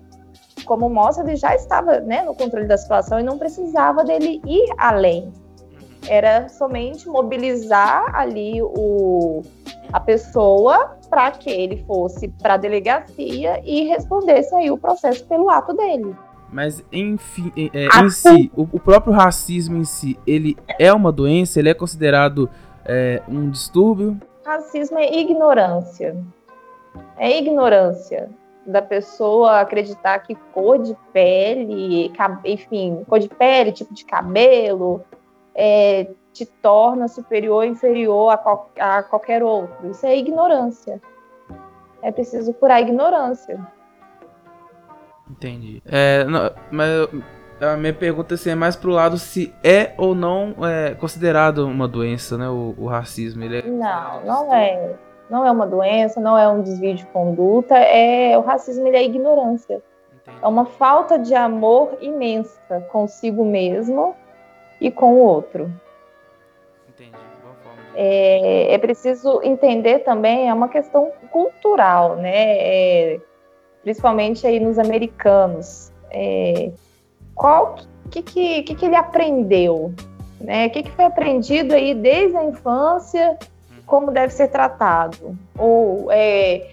Como 0.66 0.88
mostra, 0.90 1.24
ele 1.24 1.36
já 1.36 1.56
estava 1.56 2.00
né, 2.00 2.22
no 2.22 2.36
controle 2.36 2.68
da 2.68 2.78
situação 2.78 3.20
e 3.20 3.24
não 3.24 3.40
precisava 3.40 4.04
dele 4.04 4.40
ir 4.46 4.68
além. 4.78 5.32
Era 6.08 6.48
somente 6.50 7.08
mobilizar 7.08 8.16
ali 8.16 8.62
o, 8.62 9.42
a 9.92 10.00
pessoa 10.00 10.98
para 11.10 11.32
que 11.32 11.50
ele 11.50 11.84
fosse 11.86 12.28
para 12.28 12.56
a 12.56 12.58
delegacia 12.58 13.62
e 13.64 13.84
respondesse 13.84 14.54
aí 14.56 14.70
o 14.70 14.78
processo 14.78 15.26
pelo 15.26 15.50
ato 15.50 15.74
dele. 15.74 16.16
Mas 16.52 16.84
enfim, 16.92 17.52
é, 17.74 17.88
em 18.04 18.10
si, 18.10 18.52
o, 18.56 18.64
o, 18.64 18.80
próprio 18.80 19.14
racismo 19.14 19.78
em 19.78 19.84
si, 19.84 20.18
ele 20.26 20.58
é 20.80 20.94
uma 20.94 21.12
doença? 21.12 21.60
Ele 21.60 21.70
é 21.70 21.74
considerado 21.74 22.50
é, 22.86 23.22
um 23.28 23.50
distúrbio? 23.50 24.18
Racismo 24.46 24.98
é 24.98 25.20
ignorância. 25.20 26.16
É 27.18 27.38
ignorância 27.38 28.30
da 28.66 28.82
pessoa 28.82 29.60
acreditar 29.60 30.20
que 30.20 30.36
cor 30.54 30.80
de 30.80 30.96
pele, 31.14 32.12
enfim, 32.44 33.04
cor 33.08 33.20
de 33.20 33.30
pele, 33.30 33.72
tipo 33.72 33.94
de 33.94 34.06
cabelo, 34.06 35.04
é, 35.56 36.08
te 36.34 36.46
torna 36.46 37.08
superior 37.08 37.56
ou 37.56 37.64
inferior 37.64 38.30
a, 38.30 38.38
qual, 38.38 38.70
a 38.78 39.02
qualquer 39.02 39.42
outro. 39.42 39.90
Isso 39.90 40.06
é 40.06 40.18
ignorância. 40.18 41.02
É 42.02 42.12
preciso 42.12 42.54
curar 42.54 42.76
a 42.76 42.82
ignorância. 42.82 43.60
Entendi. 45.30 45.82
É, 45.86 46.26
não, 46.26 46.52
mas 46.70 47.08
a 47.62 47.78
minha 47.78 47.94
pergunta 47.94 48.36
assim, 48.36 48.50
é 48.50 48.56
mais 48.56 48.76
pro 48.76 48.92
lado 48.92 49.18
se 49.18 49.54
é 49.64 49.94
ou 49.98 50.14
não 50.14 50.54
é 50.64 50.94
considerado 50.94 51.66
uma 51.66 51.88
doença, 51.88 52.38
né? 52.38 52.50
O, 52.50 52.76
o 52.78 52.86
racismo. 52.86 53.44
Ele 53.44 53.60
é... 53.60 53.62
Não, 53.64 54.26
não 54.26 54.54
é. 54.54 54.96
Não 55.30 55.46
é 55.46 55.50
uma 55.50 55.66
doença, 55.66 56.20
não 56.20 56.38
é 56.38 56.48
um 56.48 56.62
desvio 56.62 56.94
de 56.94 57.06
conduta. 57.08 57.76
É 57.76 58.38
o 58.38 58.42
racismo 58.42 58.86
ele 58.88 58.98
é 58.98 59.04
ignorância. 59.04 59.82
Entendi. 60.22 60.38
É 60.44 60.48
uma 60.48 60.66
falta 60.66 61.18
de 61.18 61.34
amor 61.34 61.98
imensa 62.02 62.82
consigo 62.92 63.44
mesmo 63.44 64.16
e 64.80 64.92
com 64.92 65.14
o 65.14 65.18
outro. 65.18 65.72
É, 67.96 68.74
é, 68.74 68.78
preciso 68.78 69.42
entender 69.42 70.00
também, 70.00 70.50
é 70.50 70.54
uma 70.54 70.68
questão 70.68 71.12
cultural, 71.32 72.18
né? 72.18 72.58
É, 72.58 73.20
principalmente 73.82 74.46
aí 74.46 74.60
nos 74.60 74.78
americanos. 74.78 75.92
É, 76.12 76.72
qual 77.34 77.76
que, 78.12 78.22
que, 78.22 78.64
que, 78.64 78.76
que 78.76 78.86
ele 78.86 78.96
aprendeu? 78.96 79.94
Né? 80.42 80.68
O 80.68 80.70
que, 80.72 80.84
que 80.84 80.92
foi 80.92 81.06
aprendido 81.06 81.74
aí 81.74 81.94
desde 81.94 82.36
a 82.36 82.44
infância, 82.44 83.38
como 83.86 84.12
deve 84.12 84.34
ser 84.34 84.50
tratado? 84.50 85.38
Ou 85.58 86.12
é, 86.12 86.72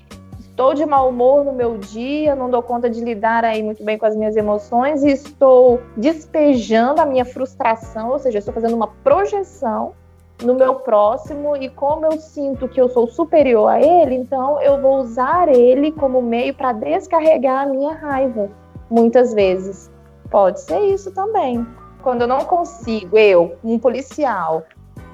estou 0.63 0.75
de 0.75 0.87
mau 0.87 1.09
humor 1.09 1.45
no 1.45 1.53
meu 1.53 1.77
dia, 1.77 2.37
não 2.37 2.49
dou 2.49 2.63
conta 2.63 2.89
de 2.89 3.01
lidar 3.01 3.45
aí 3.45 3.65
muito 3.65 3.83
bem 3.83 3.99
com 3.99 4.07
as 4.07 4.15
minhas 4.15 4.37
emoções 4.37 5.03
e 5.03 5.11
estou 5.11 5.81
despejando 5.97 7.01
a 7.01 7.05
minha 7.05 7.25
frustração, 7.25 8.11
ou 8.11 8.19
seja, 8.21 8.39
estou 8.39 8.55
fazendo 8.55 8.77
uma 8.77 8.87
projeção 8.87 9.93
no 10.41 10.55
meu 10.55 10.77
próximo 10.77 11.57
e 11.57 11.69
como 11.69 12.07
eu 12.07 12.13
sinto 12.13 12.69
que 12.69 12.81
eu 12.81 12.89
sou 12.89 13.09
superior 13.09 13.67
a 13.67 13.81
ele, 13.81 14.15
então 14.15 14.63
eu 14.63 14.81
vou 14.81 15.01
usar 15.01 15.49
ele 15.49 15.91
como 15.91 16.23
meio 16.23 16.55
para 16.55 16.73
descarregar 16.73 17.63
a 17.63 17.67
minha 17.67 17.95
raiva, 17.95 18.49
muitas 18.89 19.35
vezes. 19.35 19.91
Pode 20.31 20.61
ser 20.61 20.79
isso 20.79 21.11
também. 21.11 21.67
Quando 22.05 22.23
eu 22.23 22.29
não 22.29 22.45
consigo, 22.45 23.19
eu, 23.19 23.57
um 23.65 23.81
policial, 23.81 24.63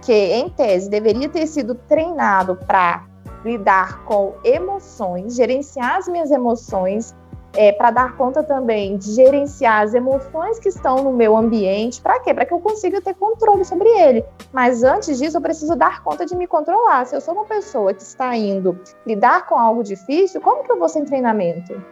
que 0.02 0.12
em 0.12 0.50
tese 0.50 0.90
deveria 0.90 1.28
ter 1.30 1.46
sido 1.46 1.74
treinado 1.74 2.54
para 2.54 3.07
lidar 3.44 4.04
com 4.04 4.34
emoções, 4.44 5.34
gerenciar 5.36 5.96
as 5.96 6.08
minhas 6.08 6.30
emoções, 6.30 7.14
é, 7.54 7.72
para 7.72 7.90
dar 7.90 8.16
conta 8.16 8.42
também 8.42 8.96
de 8.96 9.12
gerenciar 9.14 9.82
as 9.82 9.94
emoções 9.94 10.58
que 10.58 10.68
estão 10.68 11.02
no 11.02 11.12
meu 11.12 11.36
ambiente. 11.36 12.00
Para 12.00 12.20
quê? 12.20 12.34
Para 12.34 12.44
que 12.44 12.52
eu 12.52 12.60
consiga 12.60 13.00
ter 13.00 13.14
controle 13.14 13.64
sobre 13.64 13.88
ele. 13.88 14.24
Mas 14.52 14.82
antes 14.82 15.18
disso, 15.18 15.36
eu 15.36 15.40
preciso 15.40 15.74
dar 15.74 16.02
conta 16.02 16.26
de 16.26 16.36
me 16.36 16.46
controlar. 16.46 17.06
Se 17.06 17.16
eu 17.16 17.20
sou 17.20 17.34
uma 17.34 17.46
pessoa 17.46 17.94
que 17.94 18.02
está 18.02 18.36
indo 18.36 18.78
lidar 19.06 19.46
com 19.46 19.58
algo 19.58 19.82
difícil, 19.82 20.40
como 20.40 20.62
que 20.62 20.70
eu 20.70 20.78
vou 20.78 20.88
sem 20.88 21.04
treinamento? 21.04 21.82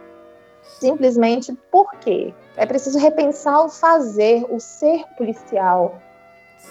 Simplesmente 0.79 1.53
por 1.71 1.91
quê? 1.95 2.33
É 2.55 2.65
preciso 2.65 2.99
repensar 2.99 3.65
o 3.65 3.69
fazer, 3.69 4.45
o 4.49 4.59
ser 4.59 5.03
policial. 5.17 5.95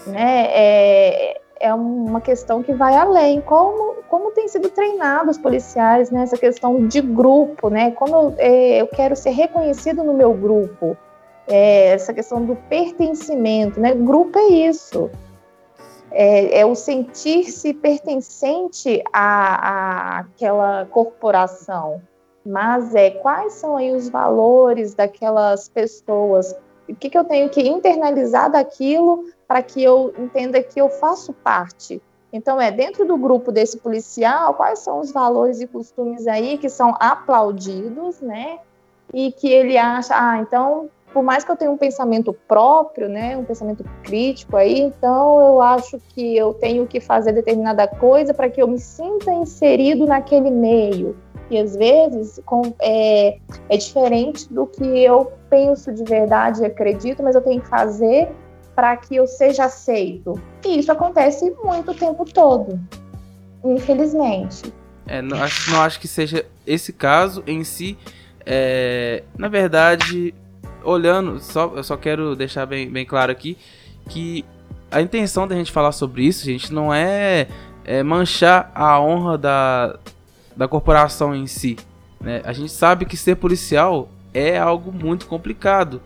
Né? 0.06 0.46
É, 0.48 1.40
é 1.60 1.72
uma 1.72 2.20
questão 2.20 2.62
que 2.62 2.72
vai 2.72 2.94
além. 2.94 3.40
Como, 3.40 4.02
como 4.08 4.32
tem 4.32 4.48
sido 4.48 4.68
treinado 4.68 5.30
os 5.30 5.38
policiais 5.38 6.10
nessa 6.10 6.36
né? 6.36 6.40
questão 6.40 6.86
de 6.86 7.00
grupo, 7.00 7.68
né? 7.68 7.90
Como 7.92 8.14
eu, 8.14 8.34
é, 8.38 8.80
eu 8.80 8.86
quero 8.86 9.16
ser 9.16 9.30
reconhecido 9.30 10.02
no 10.02 10.14
meu 10.14 10.32
grupo. 10.32 10.96
É, 11.48 11.88
essa 11.88 12.12
questão 12.12 12.44
do 12.44 12.56
pertencimento, 12.68 13.80
né? 13.80 13.94
Grupo 13.94 14.38
é 14.38 14.48
isso. 14.48 15.10
É, 16.10 16.60
é 16.60 16.66
o 16.66 16.74
sentir-se 16.74 17.74
pertencente 17.74 19.02
à, 19.12 20.20
àquela 20.20 20.86
corporação. 20.86 22.00
Mas 22.44 22.94
é 22.94 23.10
quais 23.10 23.54
são 23.54 23.76
aí 23.76 23.90
os 23.90 24.08
valores 24.08 24.94
daquelas 24.94 25.68
pessoas? 25.68 26.54
O 26.88 26.94
que, 26.94 27.10
que 27.10 27.18
eu 27.18 27.24
tenho 27.24 27.48
que 27.48 27.60
internalizar 27.60 28.50
daquilo 28.50 29.24
para 29.46 29.62
que 29.62 29.82
eu 29.82 30.12
entenda 30.18 30.62
que 30.62 30.80
eu 30.80 30.88
faço 30.88 31.32
parte. 31.32 32.02
Então, 32.32 32.60
é 32.60 32.70
dentro 32.70 33.06
do 33.06 33.16
grupo 33.16 33.52
desse 33.52 33.78
policial, 33.78 34.54
quais 34.54 34.80
são 34.80 35.00
os 35.00 35.12
valores 35.12 35.60
e 35.60 35.66
costumes 35.66 36.26
aí 36.26 36.58
que 36.58 36.68
são 36.68 36.94
aplaudidos, 36.98 38.20
né? 38.20 38.58
E 39.14 39.32
que 39.32 39.48
ele 39.48 39.78
acha, 39.78 40.14
ah, 40.14 40.38
então, 40.38 40.90
por 41.12 41.22
mais 41.22 41.44
que 41.44 41.50
eu 41.50 41.56
tenha 41.56 41.70
um 41.70 41.78
pensamento 41.78 42.36
próprio, 42.46 43.08
né, 43.08 43.36
um 43.38 43.44
pensamento 43.44 43.82
crítico 44.02 44.54
aí, 44.54 44.80
então 44.80 45.40
eu 45.40 45.62
acho 45.62 45.98
que 46.10 46.36
eu 46.36 46.52
tenho 46.52 46.86
que 46.86 47.00
fazer 47.00 47.32
determinada 47.32 47.88
coisa 47.88 48.34
para 48.34 48.50
que 48.50 48.60
eu 48.60 48.68
me 48.68 48.78
sinta 48.78 49.32
inserido 49.32 50.04
naquele 50.04 50.50
meio. 50.50 51.16
E 51.48 51.58
às 51.58 51.74
vezes 51.74 52.38
com, 52.44 52.74
é, 52.80 53.38
é 53.68 53.76
diferente 53.78 54.52
do 54.52 54.66
que 54.66 54.84
eu 54.84 55.32
penso 55.48 55.90
de 55.90 56.04
verdade 56.04 56.62
e 56.62 56.66
acredito, 56.66 57.22
mas 57.22 57.34
eu 57.34 57.40
tenho 57.40 57.62
que 57.62 57.68
fazer 57.68 58.28
para 58.76 58.94
que 58.98 59.16
eu 59.16 59.26
seja 59.26 59.64
aceito. 59.64 60.38
E 60.62 60.78
isso 60.78 60.92
acontece 60.92 61.50
muito 61.64 61.92
o 61.92 61.94
tempo 61.94 62.26
todo, 62.26 62.78
infelizmente. 63.64 64.70
É, 65.06 65.22
não 65.22 65.42
acho, 65.42 65.70
não 65.70 65.80
acho 65.80 65.98
que 65.98 66.06
seja 66.06 66.44
esse 66.66 66.92
caso 66.92 67.42
em 67.46 67.64
si. 67.64 67.96
É, 68.44 69.24
na 69.38 69.48
verdade, 69.48 70.34
olhando, 70.84 71.40
só, 71.40 71.72
eu 71.74 71.82
só 71.82 71.96
quero 71.96 72.36
deixar 72.36 72.66
bem, 72.66 72.90
bem 72.90 73.06
claro 73.06 73.32
aqui 73.32 73.56
que 74.10 74.44
a 74.90 75.00
intenção 75.00 75.48
da 75.48 75.56
gente 75.56 75.72
falar 75.72 75.92
sobre 75.92 76.24
isso, 76.24 76.44
gente, 76.44 76.72
não 76.72 76.92
é, 76.92 77.48
é 77.82 78.02
manchar 78.02 78.70
a 78.74 79.00
honra 79.00 79.38
da, 79.38 79.98
da 80.54 80.68
corporação 80.68 81.34
em 81.34 81.46
si. 81.46 81.76
Né? 82.20 82.42
A 82.44 82.52
gente 82.52 82.70
sabe 82.70 83.06
que 83.06 83.16
ser 83.16 83.36
policial 83.36 84.08
é 84.34 84.58
algo 84.58 84.92
muito 84.92 85.26
complicado, 85.26 86.00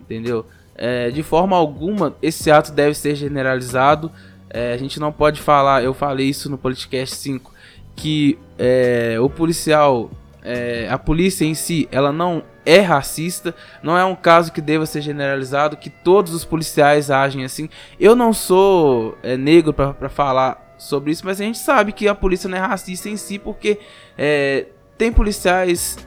entendeu? 0.00 0.44
É, 0.82 1.10
de 1.10 1.22
forma 1.22 1.54
alguma, 1.54 2.16
esse 2.22 2.50
ato 2.50 2.72
deve 2.72 2.94
ser 2.94 3.14
generalizado. 3.14 4.10
É, 4.48 4.72
a 4.72 4.78
gente 4.78 4.98
não 4.98 5.12
pode 5.12 5.38
falar, 5.38 5.84
eu 5.84 5.92
falei 5.92 6.26
isso 6.26 6.48
no 6.48 6.56
Politicast 6.56 7.16
5, 7.16 7.52
que 7.94 8.38
é, 8.58 9.18
o 9.20 9.28
policial, 9.28 10.10
é, 10.42 10.88
a 10.90 10.96
polícia 10.96 11.44
em 11.44 11.52
si, 11.52 11.86
ela 11.92 12.10
não 12.10 12.42
é 12.64 12.80
racista, 12.80 13.54
não 13.82 13.96
é 13.96 14.04
um 14.06 14.16
caso 14.16 14.52
que 14.52 14.60
deva 14.62 14.86
ser 14.86 15.02
generalizado, 15.02 15.76
que 15.76 15.90
todos 15.90 16.32
os 16.32 16.46
policiais 16.46 17.10
agem 17.10 17.44
assim. 17.44 17.68
Eu 17.98 18.16
não 18.16 18.32
sou 18.32 19.18
é, 19.22 19.36
negro 19.36 19.74
para 19.74 20.08
falar 20.08 20.74
sobre 20.78 21.12
isso, 21.12 21.26
mas 21.26 21.42
a 21.42 21.44
gente 21.44 21.58
sabe 21.58 21.92
que 21.92 22.08
a 22.08 22.14
polícia 22.14 22.48
não 22.48 22.56
é 22.56 22.60
racista 22.60 23.10
em 23.10 23.18
si, 23.18 23.38
porque 23.38 23.78
é, 24.16 24.64
tem 24.96 25.12
policiais 25.12 25.98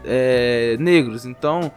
negros, 0.79 1.25
então 1.25 1.71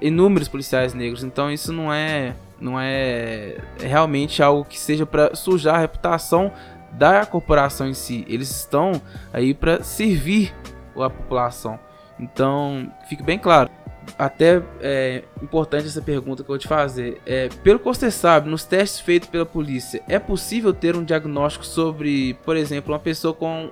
inúmeros 0.00 0.48
policiais 0.48 0.94
negros, 0.94 1.24
então 1.24 1.50
isso 1.50 1.72
não 1.72 1.92
é 1.92 2.34
não 2.58 2.80
é 2.80 3.58
realmente 3.78 4.42
algo 4.42 4.64
que 4.64 4.78
seja 4.78 5.04
para 5.04 5.34
sujar 5.34 5.74
a 5.74 5.78
reputação 5.78 6.52
da 6.92 7.26
corporação 7.26 7.86
em 7.86 7.94
si. 7.94 8.24
Eles 8.28 8.50
estão 8.50 9.00
aí 9.32 9.52
para 9.52 9.82
servir 9.82 10.54
a 10.96 11.10
população. 11.10 11.78
Então, 12.18 12.90
fique 13.08 13.22
bem 13.22 13.38
claro. 13.38 13.70
Até 14.18 14.62
é 14.80 15.24
importante 15.42 15.86
essa 15.86 16.00
pergunta 16.00 16.42
que 16.42 16.48
eu 16.48 16.54
vou 16.54 16.58
te 16.58 16.68
fazer. 16.68 17.20
É, 17.26 17.48
pelo 17.62 17.78
que 17.78 17.84
você 17.84 18.10
sabe, 18.10 18.48
nos 18.48 18.64
testes 18.64 19.00
feitos 19.00 19.28
pela 19.28 19.44
polícia, 19.44 20.02
é 20.08 20.18
possível 20.18 20.72
ter 20.72 20.96
um 20.96 21.04
diagnóstico 21.04 21.66
sobre, 21.66 22.34
por 22.44 22.56
exemplo, 22.56 22.92
uma 22.92 23.00
pessoa 23.00 23.34
com 23.34 23.70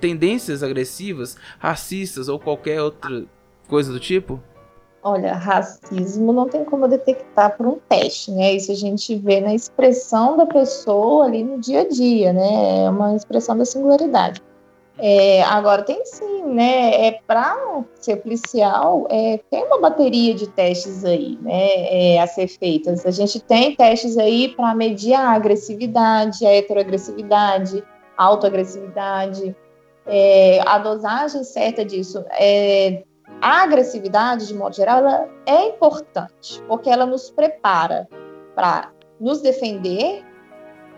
tendências 0.00 0.62
agressivas, 0.64 1.36
racistas 1.60 2.28
ou 2.28 2.38
qualquer 2.40 2.82
outra 2.82 3.24
coisa 3.68 3.92
do 3.92 4.00
tipo? 4.00 4.42
Olha, 5.04 5.34
racismo 5.34 6.32
não 6.32 6.48
tem 6.48 6.64
como 6.64 6.86
detectar 6.86 7.56
por 7.56 7.66
um 7.66 7.78
teste, 7.88 8.30
né? 8.30 8.52
Isso 8.52 8.70
a 8.70 8.74
gente 8.76 9.16
vê 9.16 9.40
na 9.40 9.52
expressão 9.52 10.36
da 10.36 10.46
pessoa 10.46 11.24
ali 11.24 11.42
no 11.42 11.58
dia 11.58 11.80
a 11.80 11.88
dia, 11.88 12.32
né? 12.32 12.84
É 12.84 12.90
uma 12.90 13.16
expressão 13.16 13.56
da 13.56 13.64
singularidade. 13.64 14.40
É, 14.98 15.42
agora 15.42 15.82
tem 15.82 16.04
sim, 16.04 16.44
né? 16.44 17.06
É 17.06 17.20
para 17.26 17.84
ser 17.98 18.16
policial, 18.18 19.08
é, 19.10 19.40
tem 19.50 19.64
uma 19.64 19.80
bateria 19.80 20.34
de 20.34 20.46
testes 20.46 21.04
aí, 21.04 21.36
né? 21.42 22.14
É, 22.14 22.20
a 22.20 22.26
ser 22.28 22.46
feitas. 22.46 23.04
A 23.04 23.10
gente 23.10 23.40
tem 23.40 23.74
testes 23.74 24.16
aí 24.16 24.54
para 24.54 24.72
medir 24.72 25.14
a 25.14 25.30
agressividade, 25.30 26.46
a 26.46 26.54
heteroagressividade, 26.54 27.82
a 28.16 28.24
autoagressividade, 28.24 29.56
é, 30.06 30.60
a 30.64 30.78
dosagem 30.78 31.42
certa 31.42 31.84
disso. 31.84 32.24
É, 32.38 33.02
a 33.42 33.64
agressividade, 33.64 34.46
de 34.46 34.54
modo 34.54 34.76
geral, 34.76 34.98
ela 34.98 35.28
é 35.44 35.66
importante, 35.66 36.62
porque 36.68 36.88
ela 36.88 37.04
nos 37.04 37.28
prepara 37.28 38.08
para 38.54 38.92
nos 39.18 39.40
defender 39.40 40.24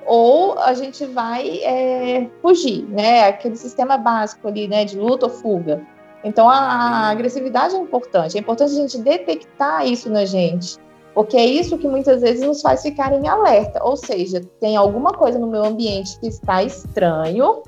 ou 0.06 0.58
a 0.58 0.74
gente 0.74 1.06
vai 1.06 1.60
é, 1.62 2.28
fugir, 2.42 2.84
né? 2.86 3.28
Aquele 3.28 3.56
sistema 3.56 3.96
básico 3.96 4.46
ali, 4.46 4.68
né, 4.68 4.84
de 4.84 4.98
luta 4.98 5.24
ou 5.24 5.32
fuga. 5.32 5.80
Então 6.22 6.46
a, 6.46 6.56
a, 6.56 7.08
agressividade 7.08 7.74
é 7.74 7.78
importante. 7.78 8.36
É 8.36 8.40
importante 8.40 8.72
a 8.72 8.76
gente 8.76 8.98
detectar 8.98 9.86
isso 9.86 10.10
na 10.10 10.26
gente, 10.26 10.76
porque 11.14 11.38
é 11.38 11.46
isso 11.46 11.78
que 11.78 11.88
muitas 11.88 12.20
vezes 12.20 12.46
nos 12.46 12.60
faz 12.60 12.82
ficar 12.82 13.10
em 13.14 13.26
alerta. 13.26 13.82
Ou 13.82 13.96
seja, 13.96 14.42
tem 14.60 14.76
alguma 14.76 15.12
coisa 15.12 15.38
no 15.38 15.46
meu 15.46 15.64
ambiente 15.64 16.20
que 16.20 16.26
está 16.26 16.62
estranho 16.62 17.62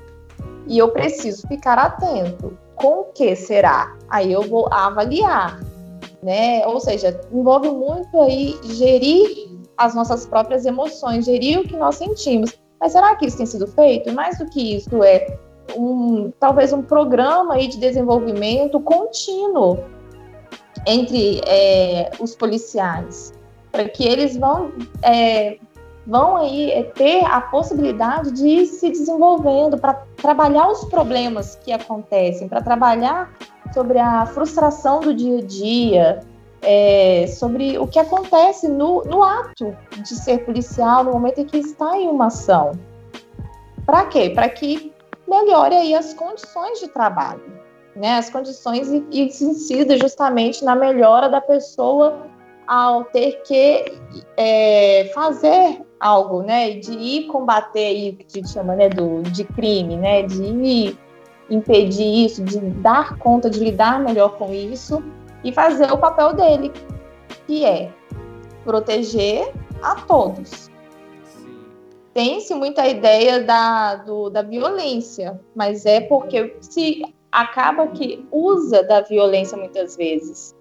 e 0.67 0.77
eu 0.77 0.89
preciso 0.89 1.47
ficar 1.47 1.79
atento. 1.79 2.55
Com 2.77 3.01
o 3.01 3.03
que 3.05 3.35
será? 3.35 3.95
Aí 4.09 4.31
eu 4.31 4.43
vou 4.43 4.71
avaliar, 4.71 5.59
né? 6.23 6.65
Ou 6.65 6.79
seja, 6.79 7.19
envolve 7.31 7.69
muito 7.69 8.19
aí 8.21 8.57
gerir 8.63 9.49
as 9.75 9.93
nossas 9.93 10.25
próprias 10.25 10.65
emoções, 10.65 11.25
gerir 11.25 11.59
o 11.59 11.63
que 11.63 11.75
nós 11.75 11.95
sentimos. 11.95 12.57
Mas 12.79 12.91
será 12.91 13.15
que 13.15 13.25
isso 13.25 13.37
tem 13.37 13.45
sido 13.45 13.67
feito? 13.67 14.13
Mais 14.13 14.37
do 14.37 14.45
que 14.45 14.77
isso, 14.77 15.03
é 15.03 15.37
um, 15.75 16.31
talvez 16.39 16.71
um 16.71 16.81
programa 16.81 17.55
aí 17.55 17.67
de 17.67 17.77
desenvolvimento 17.77 18.79
contínuo 18.79 19.79
entre 20.85 21.41
é, 21.45 22.11
os 22.19 22.35
policiais, 22.35 23.33
para 23.71 23.89
que 23.89 24.07
eles 24.07 24.37
vão, 24.37 24.71
é, 25.03 25.57
vão 26.07 26.37
aí 26.37 26.71
é, 26.71 26.83
ter 26.83 27.25
a 27.25 27.41
possibilidade 27.41 28.31
de 28.31 28.47
ir 28.47 28.65
se 28.65 28.89
desenvolvendo 28.89 29.77
para 29.77 29.93
trabalhar 30.15 30.69
os 30.69 30.85
problemas 30.85 31.55
que 31.57 31.71
acontecem, 31.73 32.47
para 32.47 32.61
trabalhar 32.61 33.29
sobre 33.73 33.99
a 33.99 34.25
frustração 34.25 35.01
do 35.01 35.13
dia 35.13 35.39
a 35.39 35.41
dia, 35.41 36.19
é, 36.61 37.27
sobre 37.27 37.77
o 37.77 37.85
que 37.85 37.99
acontece 37.99 38.69
no, 38.69 39.03
no 39.03 39.21
ato 39.21 39.75
de 39.97 40.15
ser 40.15 40.45
policial, 40.45 41.03
no 41.03 41.11
momento 41.11 41.41
em 41.41 41.45
que 41.45 41.57
está 41.57 41.97
em 41.97 42.07
uma 42.07 42.27
ação. 42.27 42.71
Para 43.85 44.05
quê? 44.05 44.29
Para 44.29 44.47
que 44.47 44.93
melhore 45.27 45.75
aí 45.75 45.93
as 45.93 46.13
condições 46.13 46.79
de 46.79 46.87
trabalho, 46.87 47.43
né? 47.93 48.17
As 48.17 48.29
condições 48.29 48.89
e, 48.89 49.05
e 49.11 49.29
se 49.29 49.43
incida 49.43 49.97
justamente 49.97 50.63
na 50.63 50.73
melhora 50.73 51.27
da 51.27 51.41
pessoa 51.41 52.25
ao 52.65 53.03
ter 53.05 53.41
que 53.43 53.85
é, 54.37 55.11
fazer 55.13 55.85
algo, 55.99 56.41
né? 56.41 56.71
De 56.71 56.91
ir 56.91 57.27
combater 57.27 57.85
aí, 57.85 58.09
o 58.11 58.15
que 58.15 58.25
a 58.31 58.39
gente 58.39 58.49
chama, 58.49 58.75
né? 58.75 58.89
Do, 58.89 59.21
de 59.23 59.43
crime, 59.43 59.95
né? 59.95 60.23
De 60.23 60.43
ir 60.43 60.97
impedir 61.49 62.25
isso, 62.25 62.43
de 62.43 62.59
dar 62.59 63.17
conta, 63.17 63.49
de 63.49 63.59
lidar 63.59 63.99
melhor 63.99 64.37
com 64.37 64.53
isso 64.53 65.03
e 65.43 65.51
fazer 65.51 65.91
o 65.91 65.97
papel 65.97 66.33
dele, 66.33 66.71
que 67.45 67.63
é 67.63 67.91
proteger 68.63 69.53
a 69.81 69.95
todos. 69.95 70.69
Tem-se 72.13 72.53
muita 72.55 72.87
ideia 72.87 73.43
da, 73.43 73.95
do, 73.95 74.29
da 74.29 74.41
violência, 74.41 75.39
mas 75.55 75.85
é 75.85 76.01
porque 76.01 76.57
se 76.59 77.03
acaba 77.31 77.87
que 77.87 78.25
usa 78.31 78.81
da 78.83 79.01
violência 79.01 79.57
muitas 79.57 79.95
vezes. 79.95 80.55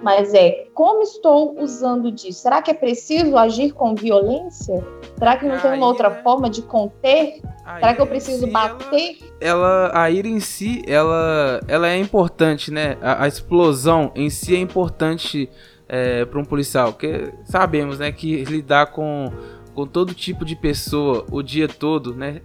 Mas 0.00 0.34
é 0.34 0.66
como 0.74 1.02
estou 1.02 1.60
usando 1.60 2.10
disso? 2.10 2.40
Será 2.40 2.60
que 2.60 2.70
é 2.70 2.74
preciso 2.74 3.36
agir 3.36 3.72
com 3.72 3.94
violência? 3.94 4.84
Será 5.16 5.36
que 5.36 5.46
não 5.46 5.58
tem 5.58 5.74
uma 5.74 5.86
outra 5.86 6.10
né? 6.10 6.22
forma 6.22 6.50
de 6.50 6.62
conter? 6.62 7.40
Será 7.78 7.94
que 7.94 8.00
eu 8.00 8.06
preciso 8.06 8.46
si, 8.46 8.50
bater? 8.50 9.18
Ela, 9.40 9.90
ela, 9.90 10.02
a 10.02 10.10
ira 10.10 10.26
em 10.26 10.40
si, 10.40 10.82
ela, 10.86 11.60
ela 11.68 11.88
é 11.88 11.96
importante, 11.96 12.72
né? 12.72 12.96
A, 13.00 13.24
a 13.24 13.28
explosão 13.28 14.10
em 14.16 14.28
si 14.28 14.56
é 14.56 14.58
importante 14.58 15.48
é, 15.92 16.24
para 16.24 16.40
um 16.40 16.44
policial, 16.44 16.92
porque 16.92 17.34
sabemos, 17.44 17.98
né, 17.98 18.10
que 18.10 18.44
lidar 18.44 18.86
com, 18.86 19.30
com 19.74 19.86
todo 19.86 20.14
tipo 20.14 20.42
de 20.42 20.56
pessoa 20.56 21.26
o 21.30 21.42
dia 21.42 21.68
todo, 21.68 22.14
né, 22.14 22.40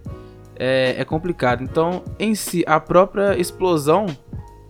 é, 0.54 0.96
é 0.98 1.04
complicado. 1.04 1.62
Então, 1.62 2.02
em 2.18 2.34
si, 2.34 2.62
a 2.66 2.78
própria 2.78 3.38
explosão, 3.38 4.04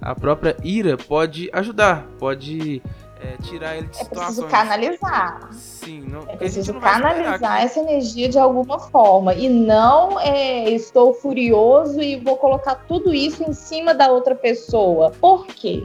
a 0.01 0.15
própria 0.15 0.57
ira 0.63 0.97
pode 0.97 1.51
ajudar, 1.53 2.07
pode 2.19 2.83
é, 3.21 3.37
tirar 3.43 3.77
ele 3.77 3.89
de 3.89 3.99
é 3.99 4.05
situações. 4.05 4.39
É 4.39 4.43
preciso 4.43 4.47
canalizar. 4.47 5.49
Sim, 5.53 6.05
não, 6.09 6.23
é 6.29 6.37
preciso 6.37 6.75
canalizar 6.75 7.63
essa 7.63 7.81
energia 7.81 8.29
de 8.29 8.39
alguma 8.39 8.79
forma 8.79 9.35
e 9.35 9.49
não 9.49 10.21
é, 10.21 10.71
estou 10.71 11.15
furioso 11.15 12.01
e 12.01 12.17
vou 12.21 12.37
colocar 12.37 12.77
tudo 12.77 13.13
isso 13.13 13.43
em 13.43 13.53
cima 13.53 13.95
da 13.95 14.09
outra 14.11 14.35
pessoa. 14.35 15.11
Por 15.21 15.47
quê? 15.47 15.85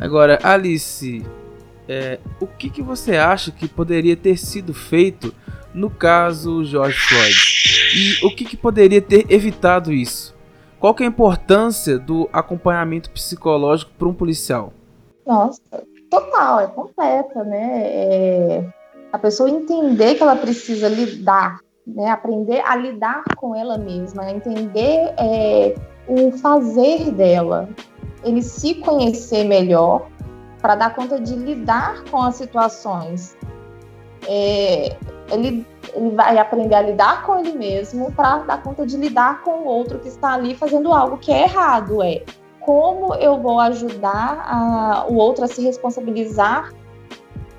Agora, 0.00 0.38
Alice, 0.42 1.24
é, 1.88 2.18
o 2.40 2.46
que, 2.46 2.70
que 2.70 2.82
você 2.82 3.16
acha 3.16 3.50
que 3.50 3.68
poderia 3.68 4.16
ter 4.16 4.38
sido 4.38 4.72
feito 4.72 5.34
no 5.74 5.90
caso 5.90 6.64
George 6.64 6.98
Floyd? 6.98 7.58
E 7.94 8.26
o 8.26 8.34
que, 8.34 8.44
que 8.44 8.56
poderia 8.56 9.02
ter 9.02 9.26
evitado 9.30 9.92
isso? 9.92 10.37
Qual 10.80 10.94
que 10.94 11.02
é 11.02 11.06
a 11.06 11.08
importância 11.08 11.98
do 11.98 12.28
acompanhamento 12.32 13.10
psicológico 13.10 13.90
para 13.98 14.08
um 14.08 14.14
policial? 14.14 14.72
Nossa, 15.26 15.60
total, 16.08 16.60
é 16.60 16.66
completa, 16.68 17.42
né? 17.44 17.82
É, 17.84 18.64
a 19.12 19.18
pessoa 19.18 19.50
entender 19.50 20.14
que 20.14 20.22
ela 20.22 20.36
precisa 20.36 20.88
lidar, 20.88 21.58
né? 21.84 22.10
Aprender 22.10 22.60
a 22.64 22.76
lidar 22.76 23.24
com 23.36 23.56
ela 23.56 23.76
mesma, 23.76 24.30
entender 24.30 25.12
é, 25.18 25.74
o 26.06 26.30
fazer 26.38 27.10
dela, 27.10 27.68
ele 28.22 28.40
se 28.40 28.74
conhecer 28.76 29.44
melhor 29.44 30.08
para 30.60 30.76
dar 30.76 30.94
conta 30.94 31.20
de 31.20 31.34
lidar 31.34 32.04
com 32.10 32.22
as 32.22 32.36
situações. 32.36 33.36
É, 34.28 34.96
ele, 35.30 35.66
ele 35.94 36.10
vai 36.10 36.38
aprender 36.38 36.74
a 36.74 36.82
lidar 36.82 37.24
com 37.24 37.38
ele 37.38 37.52
mesmo 37.52 38.12
para 38.12 38.38
dar 38.38 38.62
conta 38.62 38.86
de 38.86 38.96
lidar 38.96 39.42
com 39.42 39.50
o 39.50 39.64
outro 39.66 39.98
que 39.98 40.08
está 40.08 40.34
ali 40.34 40.54
fazendo 40.54 40.92
algo 40.92 41.18
que 41.18 41.32
é 41.32 41.42
errado, 41.42 42.02
é 42.02 42.22
como 42.68 43.14
eu 43.14 43.40
vou 43.40 43.58
ajudar 43.60 44.44
a, 44.46 45.06
o 45.08 45.14
outro 45.14 45.44
a 45.44 45.48
se 45.48 45.62
responsabilizar 45.62 46.70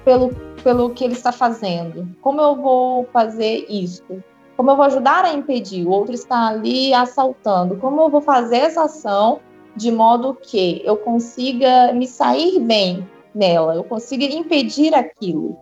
pelo, 0.05 0.29
pelo 0.63 0.91
que 0.91 1.03
ele 1.03 1.13
está 1.13 1.31
fazendo? 1.31 2.07
Como 2.21 2.39
eu 2.39 2.55
vou 2.55 3.05
fazer 3.11 3.65
isso? 3.67 4.23
Como 4.55 4.69
eu 4.69 4.75
vou 4.75 4.85
ajudar 4.85 5.25
a 5.25 5.33
impedir? 5.33 5.83
O 5.83 5.89
outro 5.89 6.13
está 6.13 6.49
ali 6.49 6.93
assaltando. 6.93 7.77
Como 7.77 7.99
eu 8.01 8.09
vou 8.09 8.21
fazer 8.21 8.57
essa 8.57 8.83
ação 8.83 9.39
de 9.75 9.91
modo 9.91 10.37
que 10.39 10.81
eu 10.85 10.97
consiga 10.97 11.91
me 11.91 12.05
sair 12.05 12.59
bem 12.59 13.07
nela, 13.33 13.73
eu 13.73 13.83
consiga 13.83 14.25
impedir 14.25 14.93
aquilo? 14.93 15.57